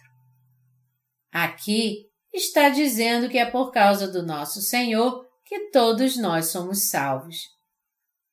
Aqui 1.32 2.06
está 2.32 2.70
dizendo 2.70 3.28
que 3.28 3.40
é 3.40 3.46
por 3.50 3.72
causa 3.72 4.08
do 4.08 4.22
nosso 4.22 4.62
Senhor 4.62 5.28
que 5.44 5.72
todos 5.72 6.16
nós 6.16 6.52
somos 6.52 6.92
salvos. 6.92 7.38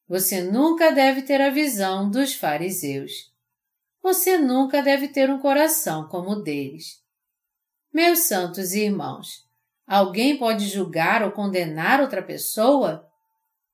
Você 0.07 0.43
nunca 0.43 0.93
deve 0.93 1.23
ter 1.23 1.41
a 1.41 1.49
visão 1.49 2.11
dos 2.11 2.35
fariseus. 2.35 3.11
Você 4.03 4.37
nunca 4.37 4.83
deve 4.83 5.09
ter 5.09 5.31
um 5.31 5.39
coração 5.39 6.07
como 6.09 6.33
o 6.33 6.43
deles. 6.43 7.03
Meus 7.91 8.27
santos 8.27 8.75
irmãos, 8.75 9.47
alguém 9.87 10.37
pode 10.37 10.69
julgar 10.69 11.23
ou 11.23 11.33
condenar 11.33 12.03
outra 12.03 12.23
pessoa? 12.23 13.11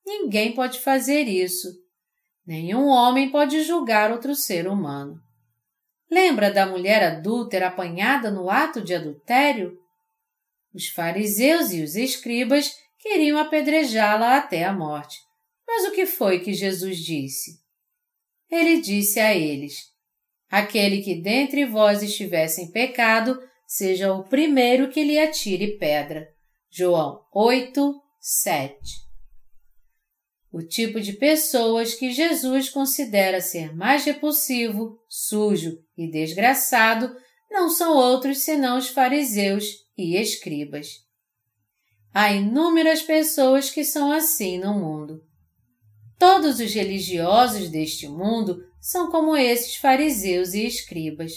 Ninguém 0.07 0.55
pode 0.55 0.79
fazer 0.79 1.23
isso. 1.23 1.82
Nenhum 2.47 2.87
homem 2.87 3.31
pode 3.31 3.63
julgar 3.63 4.11
outro 4.11 4.35
ser 4.35 4.67
humano. 4.67 5.21
Lembra 6.11 6.51
da 6.51 6.67
mulher 6.67 7.03
adúltera 7.03 7.69
apanhada 7.69 8.31
no 8.31 8.51
ato 8.51 8.83
de 8.83 8.95
adultério? 8.95 9.79
Os 10.75 10.89
fariseus 10.89 11.73
e 11.73 11.83
os 11.83 11.95
escribas 11.95 12.75
queriam 12.99 13.39
apedrejá-la 13.39 14.37
até 14.37 14.65
a 14.65 14.73
morte. 14.73 15.17
Mas 15.67 15.87
o 15.87 15.93
que 15.93 16.05
foi 16.05 16.41
que 16.41 16.53
Jesus 16.53 16.99
disse? 16.99 17.61
Ele 18.51 18.81
disse 18.81 19.21
a 19.21 19.35
eles: 19.35 19.75
Aquele 20.51 21.01
que 21.01 21.15
dentre 21.15 21.65
vós 21.65 22.03
estivesse 22.03 22.61
em 22.61 22.71
pecado, 22.71 23.39
seja 23.67 24.13
o 24.13 24.25
primeiro 24.25 24.91
que 24.91 25.03
lhe 25.03 25.19
atire 25.19 25.79
pedra. 25.79 26.29
João 26.71 27.25
8, 27.33 27.95
7. 28.21 29.12
O 30.53 30.63
tipo 30.63 31.01
de 31.01 31.15
pessoas 31.15 31.95
que 31.95 32.13
Jesus 32.13 32.69
considera 32.69 33.41
ser 33.41 33.75
mais 33.75 34.05
repulsivo, 34.05 34.99
sujo 35.09 35.83
e 35.97 36.11
desgraçado 36.11 37.17
não 37.51 37.71
são 37.71 37.97
outros 37.97 38.39
senão 38.39 38.77
os 38.77 38.89
fariseus 38.89 39.65
e 39.97 40.15
escribas. 40.15 41.07
Há 42.13 42.33
inúmeras 42.33 43.01
pessoas 43.01 43.71
que 43.71 43.83
são 43.83 44.13
assim 44.13 44.59
no 44.59 44.75
mundo. 44.75 45.25
Todos 46.19 46.61
os 46.61 46.75
religiosos 46.75 47.71
deste 47.71 48.07
mundo 48.07 48.63
são 48.79 49.11
como 49.11 49.35
esses 49.35 49.77
fariseus 49.77 50.53
e 50.53 50.67
escribas. 50.67 51.33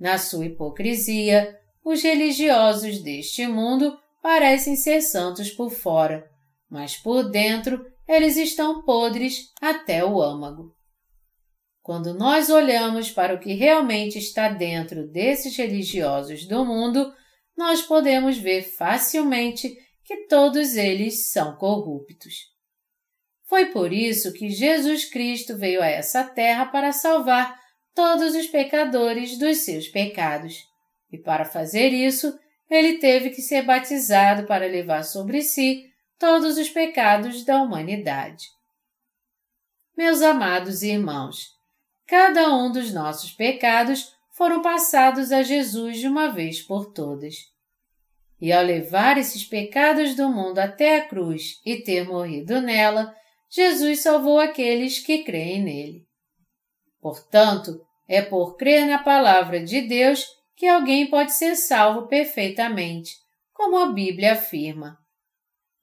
Na 0.00 0.16
sua 0.16 0.46
hipocrisia, 0.46 1.58
os 1.84 2.02
religiosos 2.02 3.00
deste 3.00 3.46
mundo 3.46 3.98
parecem 4.22 4.76
ser 4.76 5.02
santos 5.02 5.50
por 5.50 5.70
fora, 5.70 6.26
mas 6.70 6.96
por 6.96 7.30
dentro 7.30 7.84
eles 8.06 8.36
estão 8.36 8.82
podres 8.82 9.52
até 9.60 10.04
o 10.04 10.20
âmago. 10.20 10.74
Quando 11.82 12.14
nós 12.14 12.48
olhamos 12.48 13.10
para 13.10 13.34
o 13.34 13.38
que 13.38 13.52
realmente 13.52 14.18
está 14.18 14.48
dentro 14.48 15.06
desses 15.06 15.56
religiosos 15.56 16.46
do 16.46 16.64
mundo, 16.64 17.12
nós 17.56 17.82
podemos 17.82 18.38
ver 18.38 18.62
facilmente 18.62 19.76
que 20.02 20.26
todos 20.26 20.76
eles 20.76 21.30
são 21.30 21.56
corruptos. 21.56 22.34
Foi 23.46 23.66
por 23.66 23.92
isso 23.92 24.32
que 24.32 24.48
Jesus 24.48 25.04
Cristo 25.04 25.56
veio 25.56 25.82
a 25.82 25.86
essa 25.86 26.24
terra 26.24 26.66
para 26.66 26.92
salvar 26.92 27.58
todos 27.94 28.34
os 28.34 28.46
pecadores 28.46 29.38
dos 29.38 29.58
seus 29.58 29.86
pecados. 29.86 30.64
E 31.12 31.18
para 31.18 31.44
fazer 31.44 31.90
isso, 31.90 32.36
ele 32.68 32.98
teve 32.98 33.30
que 33.30 33.42
ser 33.42 33.62
batizado 33.62 34.46
para 34.46 34.66
levar 34.66 35.04
sobre 35.04 35.42
si 35.42 35.84
todos 36.24 36.56
os 36.56 36.70
pecados 36.70 37.44
da 37.44 37.62
humanidade. 37.62 38.46
Meus 39.94 40.22
amados 40.22 40.82
irmãos, 40.82 41.50
cada 42.06 42.48
um 42.56 42.72
dos 42.72 42.94
nossos 42.94 43.30
pecados 43.30 44.10
foram 44.32 44.62
passados 44.62 45.30
a 45.30 45.42
Jesus 45.42 45.98
de 45.98 46.08
uma 46.08 46.32
vez 46.32 46.62
por 46.62 46.94
todas. 46.94 47.34
E 48.40 48.50
ao 48.50 48.64
levar 48.64 49.18
esses 49.18 49.44
pecados 49.44 50.14
do 50.14 50.30
mundo 50.30 50.60
até 50.60 50.96
a 50.96 51.06
cruz 51.06 51.60
e 51.62 51.82
ter 51.82 52.08
morrido 52.08 52.58
nela, 52.62 53.14
Jesus 53.50 54.02
salvou 54.02 54.40
aqueles 54.40 55.00
que 55.00 55.24
creem 55.24 55.62
nele. 55.62 56.08
Portanto, 57.02 57.86
é 58.08 58.22
por 58.22 58.56
crer 58.56 58.86
na 58.86 58.98
palavra 58.98 59.62
de 59.62 59.82
Deus 59.82 60.24
que 60.56 60.66
alguém 60.66 61.06
pode 61.06 61.34
ser 61.34 61.54
salvo 61.54 62.08
perfeitamente, 62.08 63.12
como 63.52 63.76
a 63.76 63.92
Bíblia 63.92 64.32
afirma. 64.32 65.03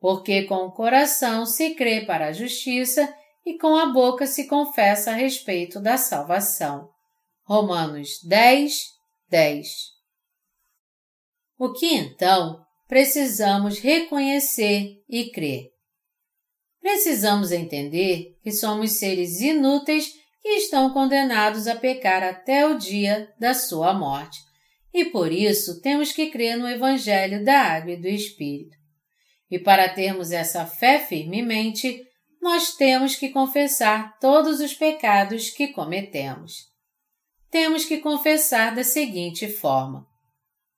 Porque 0.02 0.44
com 0.44 0.66
o 0.66 0.72
coração 0.72 1.46
se 1.46 1.76
crê 1.76 2.02
para 2.02 2.28
a 2.28 2.34
justiça 2.34 3.08
e 3.46 3.58
com 3.60 3.78
a 3.78 3.86
boca 3.86 4.26
se 4.26 4.48
confessa 4.48 5.12
a 5.12 5.14
respeito 5.14 5.80
da 5.80 5.96
salvação. 5.96 6.90
Romanos 7.44 8.20
10, 8.24 8.82
10. 9.30 9.68
O 11.60 11.72
que 11.72 11.94
então 11.94 12.66
precisamos 12.88 13.78
reconhecer 13.78 15.04
e 15.08 15.30
crer? 15.30 15.70
Precisamos 16.82 17.52
entender 17.52 18.36
que 18.42 18.52
somos 18.52 18.94
seres 18.94 19.40
inúteis 19.40 20.12
que 20.42 20.50
estão 20.50 20.92
condenados 20.92 21.68
a 21.68 21.76
pecar 21.76 22.24
até 22.24 22.66
o 22.66 22.80
dia 22.80 23.32
da 23.40 23.54
sua 23.54 23.94
morte, 23.94 24.40
e 24.92 25.06
por 25.06 25.32
isso 25.32 25.80
temos 25.80 26.12
que 26.12 26.32
crer 26.32 26.58
no 26.58 26.68
Evangelho 26.68 27.46
da 27.46 27.62
Água 27.62 27.92
e 27.92 28.02
do 28.02 28.08
Espírito. 28.08 28.81
E 29.52 29.60
para 29.60 29.90
termos 29.90 30.32
essa 30.32 30.66
fé 30.66 30.98
firmemente, 30.98 32.08
nós 32.42 32.74
temos 32.76 33.18
que 33.18 33.30
confessar 33.30 34.18
todos 34.18 34.62
os 34.62 34.74
pecados 34.74 35.50
que 35.50 35.68
cometemos. 35.68 36.72
Temos 37.50 37.84
que 37.84 37.98
confessar 37.98 38.74
da 38.74 38.84
seguinte 38.84 39.50
forma: 39.50 40.08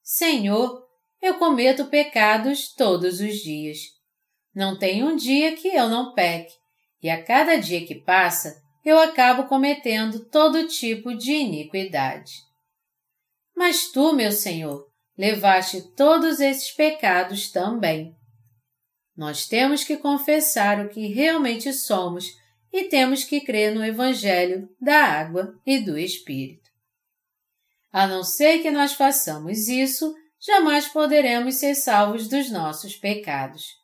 Senhor, 0.01 0.83
eu 1.21 1.35
cometo 1.35 1.85
pecados 1.85 2.73
todos 2.73 3.21
os 3.21 3.35
dias. 3.35 3.77
Não 4.55 4.77
tem 4.77 5.03
um 5.03 5.15
dia 5.15 5.55
que 5.55 5.67
eu 5.67 5.87
não 5.87 6.13
peque, 6.13 6.53
e 7.01 7.09
a 7.09 7.23
cada 7.23 7.57
dia 7.57 7.85
que 7.85 7.95
passa, 7.95 8.61
eu 8.83 8.99
acabo 8.99 9.47
cometendo 9.47 10.25
todo 10.25 10.67
tipo 10.67 11.15
de 11.15 11.31
iniquidade. 11.31 12.33
Mas 13.55 13.91
tu, 13.91 14.13
meu 14.13 14.31
Senhor, 14.31 14.87
levaste 15.17 15.81
todos 15.95 16.39
esses 16.39 16.71
pecados 16.71 17.51
também. 17.51 18.15
Nós 19.15 19.45
temos 19.45 19.84
que 19.84 19.98
confessar 19.98 20.84
o 20.84 20.90
que 20.90 21.07
realmente 21.07 21.72
somos 21.72 22.26
e 22.72 22.85
temos 22.85 23.23
que 23.23 23.41
crer 23.41 23.73
no 23.73 23.85
Evangelho 23.85 24.68
da 24.81 25.03
água 25.03 25.60
e 25.65 25.80
do 25.80 25.98
Espírito. 25.98 26.69
A 27.91 28.07
não 28.07 28.23
ser 28.23 28.60
que 28.60 28.72
nós 28.72 28.94
façamos 28.94 29.68
isso, 29.68 30.15
jamais 30.40 30.88
poderemos 30.88 31.56
ser 31.56 31.76
salvos 31.76 32.27
dos 32.27 32.49
nossos 32.49 32.95
pecados 32.95 33.84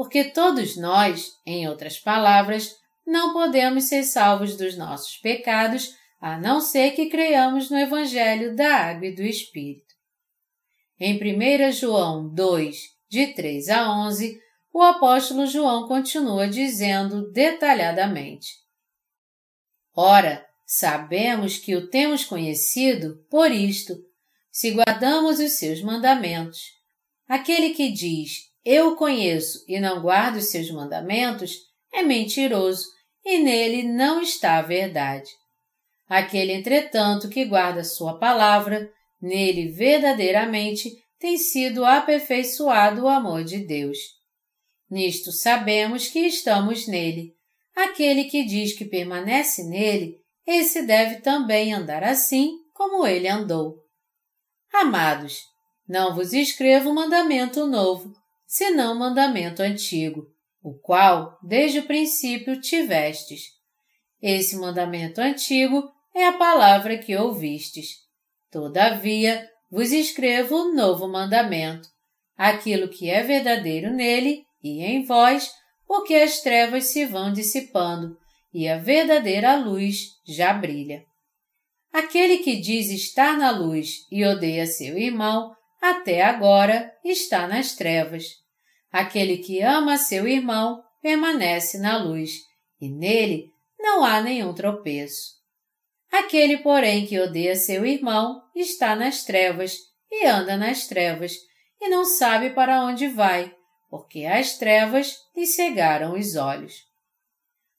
porque 0.00 0.24
todos 0.24 0.78
nós, 0.78 1.32
em 1.44 1.68
outras 1.68 1.98
palavras, 1.98 2.74
não 3.06 3.34
podemos 3.34 3.84
ser 3.84 4.02
salvos 4.02 4.56
dos 4.56 4.74
nossos 4.74 5.18
pecados 5.18 5.94
a 6.18 6.38
não 6.38 6.58
ser 6.58 6.92
que 6.92 7.10
creiamos 7.10 7.68
no 7.68 7.76
Evangelho 7.76 8.56
da 8.56 8.76
Água 8.76 9.08
e 9.08 9.14
do 9.14 9.20
Espírito. 9.20 9.94
Em 10.98 11.18
1 11.18 11.72
João 11.72 12.26
2, 12.32 12.78
de 13.10 13.34
3 13.34 13.68
a 13.68 13.92
11, 14.06 14.40
o 14.72 14.80
apóstolo 14.80 15.44
João 15.46 15.88
continua 15.88 16.46
dizendo 16.46 17.30
detalhadamente: 17.32 18.54
Ora, 19.94 20.46
sabemos 20.64 21.58
que 21.58 21.74
o 21.74 21.88
temos 21.88 22.24
conhecido 22.24 23.26
por 23.28 23.50
isto, 23.50 23.98
se 24.50 24.70
guardamos 24.70 25.40
os 25.40 25.52
seus 25.52 25.82
mandamentos. 25.82 26.60
Aquele 27.28 27.70
que 27.70 27.90
diz, 27.90 28.48
Eu 28.64 28.94
conheço 28.94 29.64
e 29.66 29.80
não 29.80 30.00
guardo 30.00 30.36
os 30.36 30.50
seus 30.50 30.70
mandamentos, 30.70 31.56
é 31.92 32.02
mentiroso 32.02 32.86
e 33.24 33.38
nele 33.38 33.82
não 33.82 34.22
está 34.22 34.58
a 34.58 34.62
verdade. 34.62 35.28
Aquele, 36.08 36.52
entretanto, 36.52 37.28
que 37.28 37.44
guarda 37.44 37.84
sua 37.84 38.18
palavra, 38.18 38.90
nele 39.20 39.68
verdadeiramente 39.68 40.90
tem 41.20 41.36
sido 41.36 41.84
aperfeiçoado 41.84 43.02
o 43.02 43.08
amor 43.08 43.44
de 43.44 43.58
Deus. 43.58 43.98
Nisto 44.90 45.30
sabemos 45.30 46.08
que 46.08 46.20
estamos 46.20 46.88
nele. 46.88 47.36
Aquele 47.76 48.24
que 48.24 48.42
diz 48.42 48.72
que 48.72 48.86
permanece 48.86 49.62
nele, 49.62 50.16
esse 50.46 50.82
deve 50.82 51.20
também 51.20 51.74
andar 51.74 52.02
assim 52.02 52.56
como 52.72 53.06
ele 53.06 53.28
andou. 53.28 53.76
Amados, 54.72 55.42
não 55.86 56.14
vos 56.14 56.32
escrevo 56.32 56.94
mandamento 56.94 57.66
novo, 57.66 58.12
senão 58.46 58.98
mandamento 58.98 59.62
antigo, 59.62 60.26
o 60.62 60.74
qual 60.78 61.38
desde 61.42 61.80
o 61.80 61.86
princípio 61.86 62.60
tivestes. 62.60 63.42
Esse 64.22 64.56
mandamento 64.56 65.20
antigo 65.20 65.86
é 66.14 66.26
a 66.26 66.38
palavra 66.38 66.96
que 66.96 67.14
ouvistes. 67.14 67.96
Todavia, 68.50 69.49
vos 69.70 69.92
escrevo 69.92 70.56
um 70.56 70.74
novo 70.74 71.06
mandamento, 71.06 71.88
aquilo 72.36 72.88
que 72.88 73.08
é 73.08 73.22
verdadeiro 73.22 73.92
nele 73.92 74.44
e 74.62 74.82
em 74.82 75.04
vós, 75.04 75.50
porque 75.86 76.14
as 76.14 76.40
trevas 76.40 76.84
se 76.84 77.06
vão 77.06 77.32
dissipando 77.32 78.16
e 78.52 78.68
a 78.68 78.78
verdadeira 78.78 79.56
luz 79.56 80.08
já 80.26 80.52
brilha. 80.52 81.04
Aquele 81.92 82.38
que 82.38 82.56
diz 82.56 82.90
estar 82.90 83.36
na 83.36 83.50
luz 83.50 84.06
e 84.10 84.24
odeia 84.24 84.66
seu 84.66 84.98
irmão, 84.98 85.54
até 85.80 86.22
agora 86.22 86.92
está 87.04 87.48
nas 87.48 87.74
trevas. 87.74 88.24
Aquele 88.92 89.38
que 89.38 89.60
ama 89.60 89.96
seu 89.96 90.26
irmão 90.26 90.82
permanece 91.02 91.78
na 91.78 91.96
luz, 91.96 92.32
e 92.80 92.88
nele 92.88 93.50
não 93.78 94.04
há 94.04 94.20
nenhum 94.20 94.52
tropeço. 94.52 95.39
Aquele, 96.10 96.58
porém, 96.58 97.06
que 97.06 97.18
odeia 97.18 97.54
seu 97.54 97.86
irmão 97.86 98.42
está 98.54 98.96
nas 98.96 99.24
trevas 99.24 99.76
e 100.10 100.26
anda 100.26 100.56
nas 100.56 100.86
trevas, 100.86 101.36
e 101.80 101.88
não 101.88 102.04
sabe 102.04 102.50
para 102.50 102.82
onde 102.82 103.06
vai, 103.06 103.54
porque 103.88 104.24
as 104.24 104.58
trevas 104.58 105.16
lhe 105.36 105.46
cegaram 105.46 106.18
os 106.18 106.36
olhos. 106.36 106.84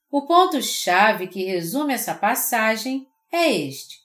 O 0.09 0.25
ponto-chave 0.25 1.27
que 1.27 1.43
resume 1.43 1.93
essa 1.93 2.15
passagem 2.15 3.05
é 3.31 3.51
este. 3.51 3.97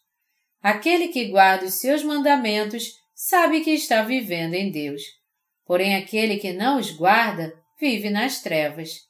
Aquele 0.62 1.08
que 1.08 1.26
guarda 1.26 1.66
os 1.66 1.74
seus 1.74 2.02
mandamentos 2.02 2.92
sabe 3.14 3.60
que 3.60 3.70
está 3.70 4.02
vivendo 4.02 4.54
em 4.54 4.70
Deus. 4.70 5.02
Porém, 5.64 5.96
aquele 5.96 6.36
que 6.36 6.52
não 6.52 6.78
os 6.78 6.90
guarda 6.90 7.52
vive 7.80 8.10
nas 8.10 8.40
trevas. 8.40 9.00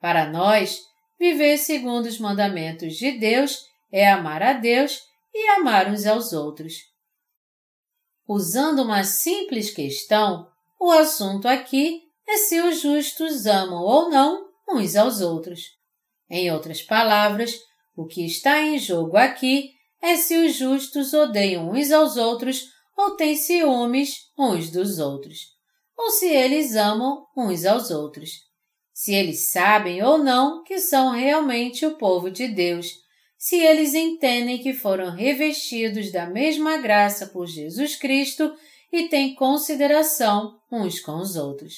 Para 0.00 0.28
nós, 0.28 0.80
viver 1.18 1.58
segundo 1.58 2.06
os 2.06 2.18
mandamentos 2.18 2.96
de 2.96 3.12
Deus 3.12 3.64
é 3.96 4.10
amar 4.10 4.42
a 4.42 4.54
Deus 4.54 5.04
e 5.32 5.48
amar 5.50 5.86
uns 5.86 6.04
aos 6.04 6.32
outros. 6.32 6.74
Usando 8.26 8.82
uma 8.82 9.04
simples 9.04 9.70
questão, 9.70 10.48
o 10.80 10.90
assunto 10.90 11.46
aqui 11.46 12.02
é 12.26 12.36
se 12.38 12.60
os 12.60 12.80
justos 12.80 13.46
amam 13.46 13.80
ou 13.80 14.10
não 14.10 14.48
uns 14.68 14.96
aos 14.96 15.20
outros. 15.20 15.60
Em 16.28 16.50
outras 16.50 16.82
palavras, 16.82 17.56
o 17.94 18.04
que 18.04 18.26
está 18.26 18.60
em 18.62 18.80
jogo 18.80 19.16
aqui 19.16 19.70
é 20.02 20.16
se 20.16 20.36
os 20.38 20.56
justos 20.56 21.14
odeiam 21.14 21.70
uns 21.70 21.92
aos 21.92 22.16
outros 22.16 22.64
ou 22.96 23.12
têm 23.12 23.36
ciúmes 23.36 24.16
uns 24.36 24.70
dos 24.70 24.98
outros, 24.98 25.38
ou 25.96 26.10
se 26.10 26.26
eles 26.26 26.74
amam 26.74 27.24
uns 27.36 27.64
aos 27.64 27.92
outros, 27.92 28.30
se 28.92 29.14
eles 29.14 29.52
sabem 29.52 30.02
ou 30.02 30.18
não 30.18 30.64
que 30.64 30.80
são 30.80 31.12
realmente 31.12 31.86
o 31.86 31.96
povo 31.96 32.28
de 32.28 32.48
Deus, 32.48 33.03
se 33.44 33.56
eles 33.56 33.92
entendem 33.92 34.56
que 34.56 34.72
foram 34.72 35.10
revestidos 35.10 36.10
da 36.10 36.24
mesma 36.24 36.78
graça 36.78 37.26
por 37.26 37.46
Jesus 37.46 37.94
Cristo 37.94 38.56
e 38.90 39.06
têm 39.10 39.34
consideração 39.34 40.58
uns 40.72 40.98
com 40.98 41.18
os 41.18 41.36
outros. 41.36 41.74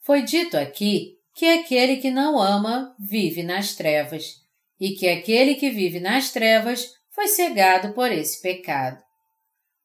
Foi 0.00 0.22
dito 0.22 0.56
aqui 0.56 1.18
que 1.34 1.44
aquele 1.44 1.98
que 1.98 2.10
não 2.10 2.40
ama 2.40 2.96
vive 2.98 3.42
nas 3.42 3.74
trevas 3.74 4.36
e 4.80 4.92
que 4.92 5.06
aquele 5.06 5.56
que 5.56 5.68
vive 5.68 6.00
nas 6.00 6.32
trevas 6.32 6.94
foi 7.10 7.28
cegado 7.28 7.92
por 7.92 8.10
esse 8.10 8.40
pecado. 8.40 9.02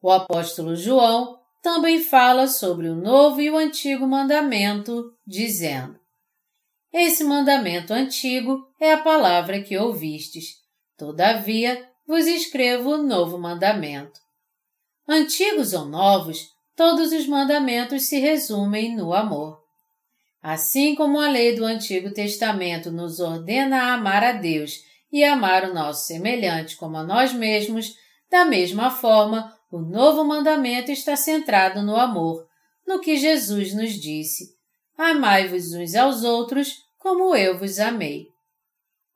O 0.02 0.10
apóstolo 0.10 0.74
João 0.74 1.38
também 1.62 2.02
fala 2.02 2.48
sobre 2.48 2.88
o 2.88 2.96
novo 2.96 3.42
e 3.42 3.50
o 3.50 3.58
antigo 3.58 4.08
mandamento, 4.08 5.04
dizendo: 5.28 6.00
Esse 6.92 7.24
mandamento 7.24 7.94
antigo 7.94 8.68
é 8.80 8.94
a 8.94 9.02
palavra 9.02 9.62
que 9.62 9.78
ouvistes. 9.78 10.56
Todavia, 10.98 11.88
vos 12.08 12.26
escrevo 12.26 12.96
o 12.96 13.04
novo 13.04 13.38
mandamento. 13.38 14.20
Antigos 15.08 15.74
ou 15.74 15.86
novos, 15.86 16.48
todos 16.76 17.12
os 17.12 17.28
mandamentos 17.28 18.04
se 18.04 18.20
resumem 18.20 18.96
no 18.96 19.14
amor. 19.14 19.60
Assim 20.42 20.96
como 20.96 21.20
a 21.20 21.30
lei 21.30 21.56
do 21.56 21.66
Antigo 21.66 22.12
Testamento 22.12 22.92
nos 22.92 23.20
ordena 23.20 23.84
a 23.84 23.94
amar 23.94 24.24
a 24.24 24.32
Deus 24.32 24.80
e 25.12 25.24
amar 25.24 25.70
o 25.70 25.74
nosso 25.74 26.08
semelhante 26.08 26.76
como 26.76 26.98
a 26.98 27.04
nós 27.04 27.34
mesmos, 27.34 27.94
da 28.32 28.46
mesma 28.46 28.90
forma, 28.90 29.54
o 29.72 29.80
novo 29.80 30.24
mandamento 30.24 30.92
está 30.92 31.16
centrado 31.16 31.82
no 31.82 31.96
amor, 31.96 32.48
no 32.88 33.00
que 33.00 33.18
Jesus 33.18 33.74
nos 33.74 33.92
disse: 33.92 34.59
Amai-vos 35.02 35.72
uns 35.74 35.96
aos 35.96 36.26
outros 36.26 36.84
como 36.98 37.34
eu 37.34 37.58
vos 37.58 37.80
amei. 37.80 38.28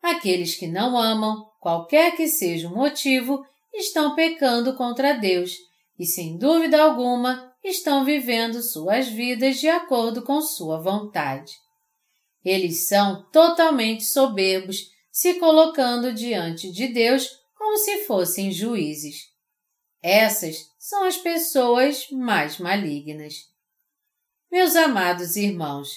Aqueles 0.02 0.56
que 0.56 0.66
não 0.66 0.98
amam, 0.98 1.46
qualquer 1.60 2.16
que 2.16 2.26
seja 2.26 2.70
o 2.70 2.74
motivo, 2.74 3.46
estão 3.74 4.16
pecando 4.16 4.78
contra 4.78 5.12
Deus 5.12 5.52
e, 6.00 6.06
sem 6.06 6.38
dúvida 6.38 6.82
alguma, 6.82 7.54
estão 7.62 8.06
vivendo 8.06 8.64
suas 8.64 9.10
vidas 9.10 9.60
de 9.60 9.68
acordo 9.68 10.22
com 10.22 10.40
sua 10.42 10.82
vontade. 10.82 11.52
Eles 12.46 12.88
são 12.88 13.30
totalmente 13.30 14.06
soberbos, 14.06 14.90
se 15.12 15.34
colocando 15.34 16.14
diante 16.14 16.72
de 16.72 16.88
Deus 16.88 17.28
como 17.58 17.76
se 17.76 18.06
fossem 18.06 18.54
juízes. 18.54 19.24
Essas 20.02 20.66
são 20.80 21.04
as 21.04 21.18
pessoas 21.18 22.08
mais 22.10 22.58
malignas. 22.58 23.52
Meus 24.54 24.76
amados 24.76 25.36
irmãos, 25.36 25.90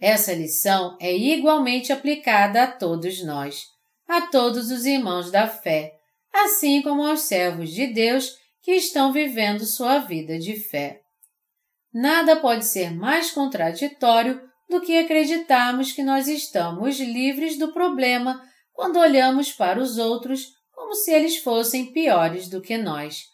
essa 0.00 0.32
lição 0.32 0.98
é 1.00 1.16
igualmente 1.16 1.92
aplicada 1.92 2.64
a 2.64 2.66
todos 2.66 3.24
nós, 3.24 3.66
a 4.08 4.22
todos 4.22 4.72
os 4.72 4.84
irmãos 4.84 5.30
da 5.30 5.46
fé, 5.46 5.92
assim 6.32 6.82
como 6.82 7.06
aos 7.06 7.20
servos 7.20 7.70
de 7.70 7.86
Deus 7.86 8.36
que 8.60 8.72
estão 8.72 9.12
vivendo 9.12 9.64
sua 9.64 10.00
vida 10.00 10.36
de 10.36 10.56
fé. 10.56 11.00
Nada 11.94 12.34
pode 12.34 12.64
ser 12.64 12.90
mais 12.92 13.30
contraditório 13.30 14.42
do 14.68 14.80
que 14.80 14.98
acreditarmos 14.98 15.92
que 15.92 16.02
nós 16.02 16.26
estamos 16.26 16.98
livres 16.98 17.56
do 17.56 17.72
problema 17.72 18.42
quando 18.72 18.98
olhamos 18.98 19.52
para 19.52 19.80
os 19.80 19.96
outros 19.96 20.48
como 20.72 20.92
se 20.96 21.12
eles 21.12 21.36
fossem 21.36 21.92
piores 21.92 22.48
do 22.48 22.60
que 22.60 22.76
nós. 22.76 23.26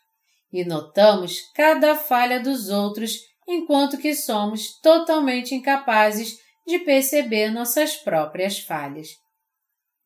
E 0.53 0.63
notamos 0.63 1.41
cada 1.55 1.95
falha 1.95 2.39
dos 2.39 2.69
outros 2.69 3.28
enquanto 3.49 3.97
que 3.97 4.15
somos 4.15 4.79
totalmente 4.81 5.55
incapazes 5.55 6.37
de 6.67 6.79
perceber 6.81 7.51
nossas 7.51 7.97
próprias 7.97 8.59
falhas. 8.59 9.09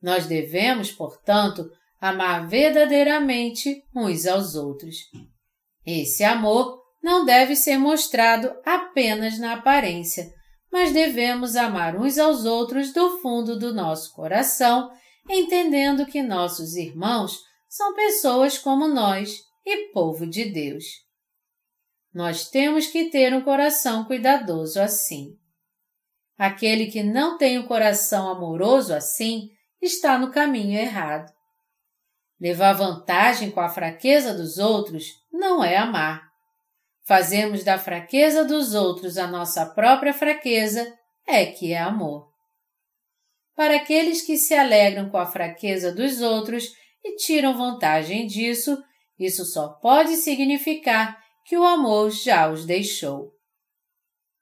Nós 0.01 0.27
devemos, 0.27 0.93
portanto, 0.93 1.69
amar 2.01 2.47
verdadeiramente 2.47 3.83
uns 3.95 4.27
aos 4.27 4.55
outros. 4.55 4.97
Esse 5.85 6.23
amor 6.23 6.81
não 7.03 7.25
deve 7.25 7.57
ser 7.57 7.77
mostrado 7.79 8.55
apenas 8.65 9.39
na 9.39 9.55
aparência, 9.55 10.33
mas 10.71 10.93
devemos 10.93 11.57
amar 11.57 11.97
uns 11.97 12.19
aos 12.19 12.45
outros 12.45 12.93
do 12.93 13.19
fundo 13.19 13.59
do 13.59 13.75
nosso 13.75 14.15
coração, 14.15 14.91
entendendo 15.29 16.07
que 16.07 16.23
nossos 16.23 16.77
irmãos 16.77 17.41
são 17.69 17.95
pessoas 17.95 18.57
como 18.57 18.87
nós 18.87 19.41
e 19.67 19.93
povo 19.93 20.27
de 20.27 20.45
Deus. 20.45 20.85
Nós 22.15 22.51
temos 22.51 22.87
que 22.87 23.11
ter 23.11 23.33
um 23.33 23.41
coração 23.41 24.05
cuidadoso 24.05 24.81
assim. 24.81 25.39
Aquele 26.37 26.87
que 26.87 27.03
não 27.03 27.39
tem 27.39 27.59
um 27.59 27.67
coração 27.67 28.29
amoroso 28.29 28.95
assim 28.95 29.51
está 29.81 30.19
no 30.19 30.31
caminho 30.31 30.79
errado. 30.79 31.33
Levar 32.41 32.73
vantagem 32.73 33.51
com 33.51 33.61
a 33.61 33.69
fraqueza 33.69 34.35
dos 34.35 34.59
outros 34.59 35.07
não 35.33 35.63
é 35.63 35.77
amar. 35.77 36.31
Fazemos 37.05 37.65
da 37.65 37.79
fraqueza 37.79 38.45
dos 38.45 38.75
outros 38.75 39.17
a 39.17 39.27
nossa 39.27 39.67
própria 39.67 40.13
fraqueza 40.13 40.93
é 41.27 41.47
que 41.47 41.73
é 41.73 41.79
amor. 41.79 42.31
Para 43.55 43.77
aqueles 43.77 44.23
que 44.23 44.37
se 44.37 44.55
alegram 44.55 45.09
com 45.09 45.19
a 45.19 45.27
fraqueza 45.27 45.93
dos 45.95 46.21
outros 46.21 46.73
e 47.05 47.17
tiram 47.17 47.57
vantagem 47.57 48.27
disso, 48.27 48.83
isso 49.19 49.45
só 49.45 49.69
pode 49.69 50.17
significar 50.17 51.22
que 51.45 51.57
o 51.57 51.65
amor 51.65 52.11
já 52.11 52.51
os 52.51 52.65
deixou. 52.65 53.33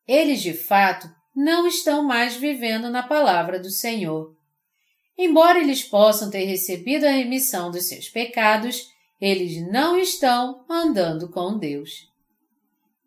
Eles, 0.07 0.43
de 0.43 0.53
fato, 0.53 1.09
não 1.35 1.67
estão 1.67 2.03
mais 2.03 2.37
vivendo 2.37 2.91
na 2.91 3.03
palavra 3.03 3.59
do 3.59 3.71
Senhor. 3.71 4.35
Embora 5.17 5.61
eles 5.61 5.83
possam 5.85 6.31
ter 6.31 6.45
recebido 6.45 7.05
a 7.05 7.11
remissão 7.11 7.71
dos 7.71 7.89
seus 7.89 8.09
pecados, 8.09 8.89
eles 9.21 9.61
não 9.71 9.99
estão 9.99 10.65
andando 10.69 11.31
com 11.31 11.59
Deus. 11.59 12.09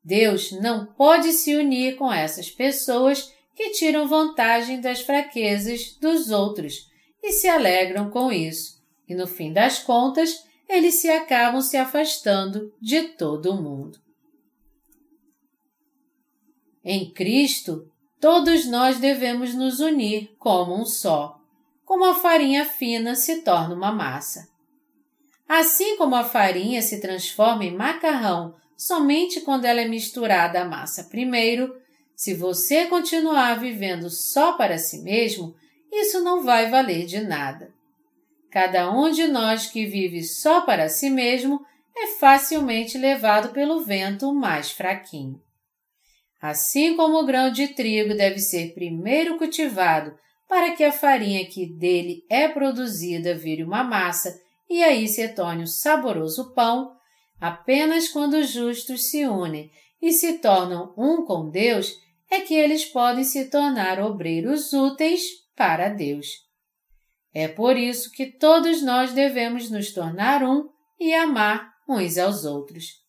Deus 0.03 0.51
não 0.51 0.85
pode 0.85 1.31
se 1.31 1.55
unir 1.55 1.95
com 1.95 2.11
essas 2.11 2.51
pessoas 2.51 3.33
que 3.55 3.71
tiram 3.71 4.07
vantagem 4.07 4.81
das 4.81 5.01
fraquezas 5.01 5.95
dos 5.99 6.29
outros 6.29 6.89
e 7.21 7.31
se 7.31 7.47
alegram 7.47 8.09
com 8.09 8.31
isso, 8.31 8.81
e 9.07 9.15
no 9.15 9.25
fim 9.25 9.53
das 9.53 9.79
contas, 9.79 10.43
eles 10.73 10.95
se 10.95 11.09
acabam 11.09 11.61
se 11.61 11.77
afastando 11.77 12.73
de 12.81 13.03
todo 13.09 13.61
mundo. 13.61 13.99
Em 16.83 17.11
Cristo, 17.11 17.87
todos 18.19 18.65
nós 18.65 18.97
devemos 18.97 19.53
nos 19.53 19.79
unir 19.79 20.35
como 20.39 20.75
um 20.75 20.83
só, 20.83 21.39
como 21.85 22.05
a 22.05 22.15
farinha 22.15 22.65
fina 22.65 23.13
se 23.13 23.43
torna 23.43 23.75
uma 23.75 23.91
massa. 23.91 24.49
Assim 25.47 25.95
como 25.95 26.15
a 26.15 26.23
farinha 26.23 26.81
se 26.81 26.99
transforma 26.99 27.63
em 27.63 27.75
macarrão 27.75 28.55
somente 28.75 29.41
quando 29.41 29.65
ela 29.65 29.79
é 29.79 29.87
misturada 29.87 30.61
à 30.61 30.65
massa 30.65 31.03
primeiro, 31.03 31.79
se 32.15 32.33
você 32.33 32.87
continuar 32.87 33.59
vivendo 33.59 34.09
só 34.09 34.53
para 34.53 34.79
si 34.79 35.03
mesmo, 35.03 35.55
isso 35.91 36.19
não 36.23 36.43
vai 36.43 36.69
valer 36.69 37.05
de 37.05 37.21
nada. 37.21 37.71
Cada 38.53 38.91
um 38.91 39.09
de 39.09 39.25
nós 39.25 39.65
que 39.65 39.83
vive 39.83 40.21
só 40.21 40.61
para 40.61 40.87
si 40.87 41.09
mesmo 41.09 41.59
é 41.97 42.05
facilmente 42.19 42.99
levado 42.99 43.51
pelo 43.51 43.83
vento 43.83 44.31
mais 44.31 44.69
fraquinho. 44.69 45.41
Assim 46.39 46.95
como 46.95 47.17
o 47.17 47.25
grão 47.25 47.51
de 47.51 47.69
trigo 47.69 48.13
deve 48.13 48.37
ser 48.37 48.75
primeiro 48.75 49.39
cultivado 49.39 50.15
para 50.47 50.75
que 50.75 50.83
a 50.83 50.91
farinha 50.91 51.43
que 51.47 51.65
dele 51.65 52.23
é 52.29 52.47
produzida 52.47 53.33
vire 53.33 53.63
uma 53.63 53.83
massa 53.83 54.39
e 54.69 54.83
aí 54.83 55.07
se 55.07 55.27
torne 55.29 55.63
um 55.63 55.67
saboroso 55.67 56.53
pão, 56.53 56.91
apenas 57.41 58.07
quando 58.07 58.35
os 58.35 58.51
justos 58.51 59.09
se 59.09 59.25
unem 59.25 59.71
e 59.99 60.11
se 60.11 60.37
tornam 60.37 60.93
um 60.95 61.25
com 61.25 61.49
Deus 61.49 61.91
é 62.29 62.41
que 62.41 62.53
eles 62.53 62.85
podem 62.85 63.23
se 63.23 63.49
tornar 63.49 63.99
obreiros 63.99 64.71
úteis 64.73 65.23
para 65.55 65.89
Deus. 65.89 66.52
É 67.33 67.47
por 67.47 67.77
isso 67.77 68.11
que 68.11 68.27
todos 68.27 68.81
nós 68.81 69.11
devemos 69.11 69.69
nos 69.69 69.91
tornar 69.91 70.43
um 70.43 70.69
e 70.99 71.13
amar 71.13 71.73
uns 71.89 72.17
aos 72.17 72.45
outros. 72.45 73.01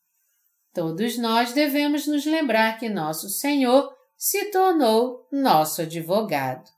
Todos 0.73 1.19
nós 1.19 1.53
devemos 1.53 2.07
nos 2.07 2.25
lembrar 2.25 2.79
que 2.79 2.89
nosso 2.89 3.29
Senhor 3.29 3.95
se 4.17 4.51
tornou 4.51 5.29
nosso 5.31 5.83
advogado. 5.83 6.74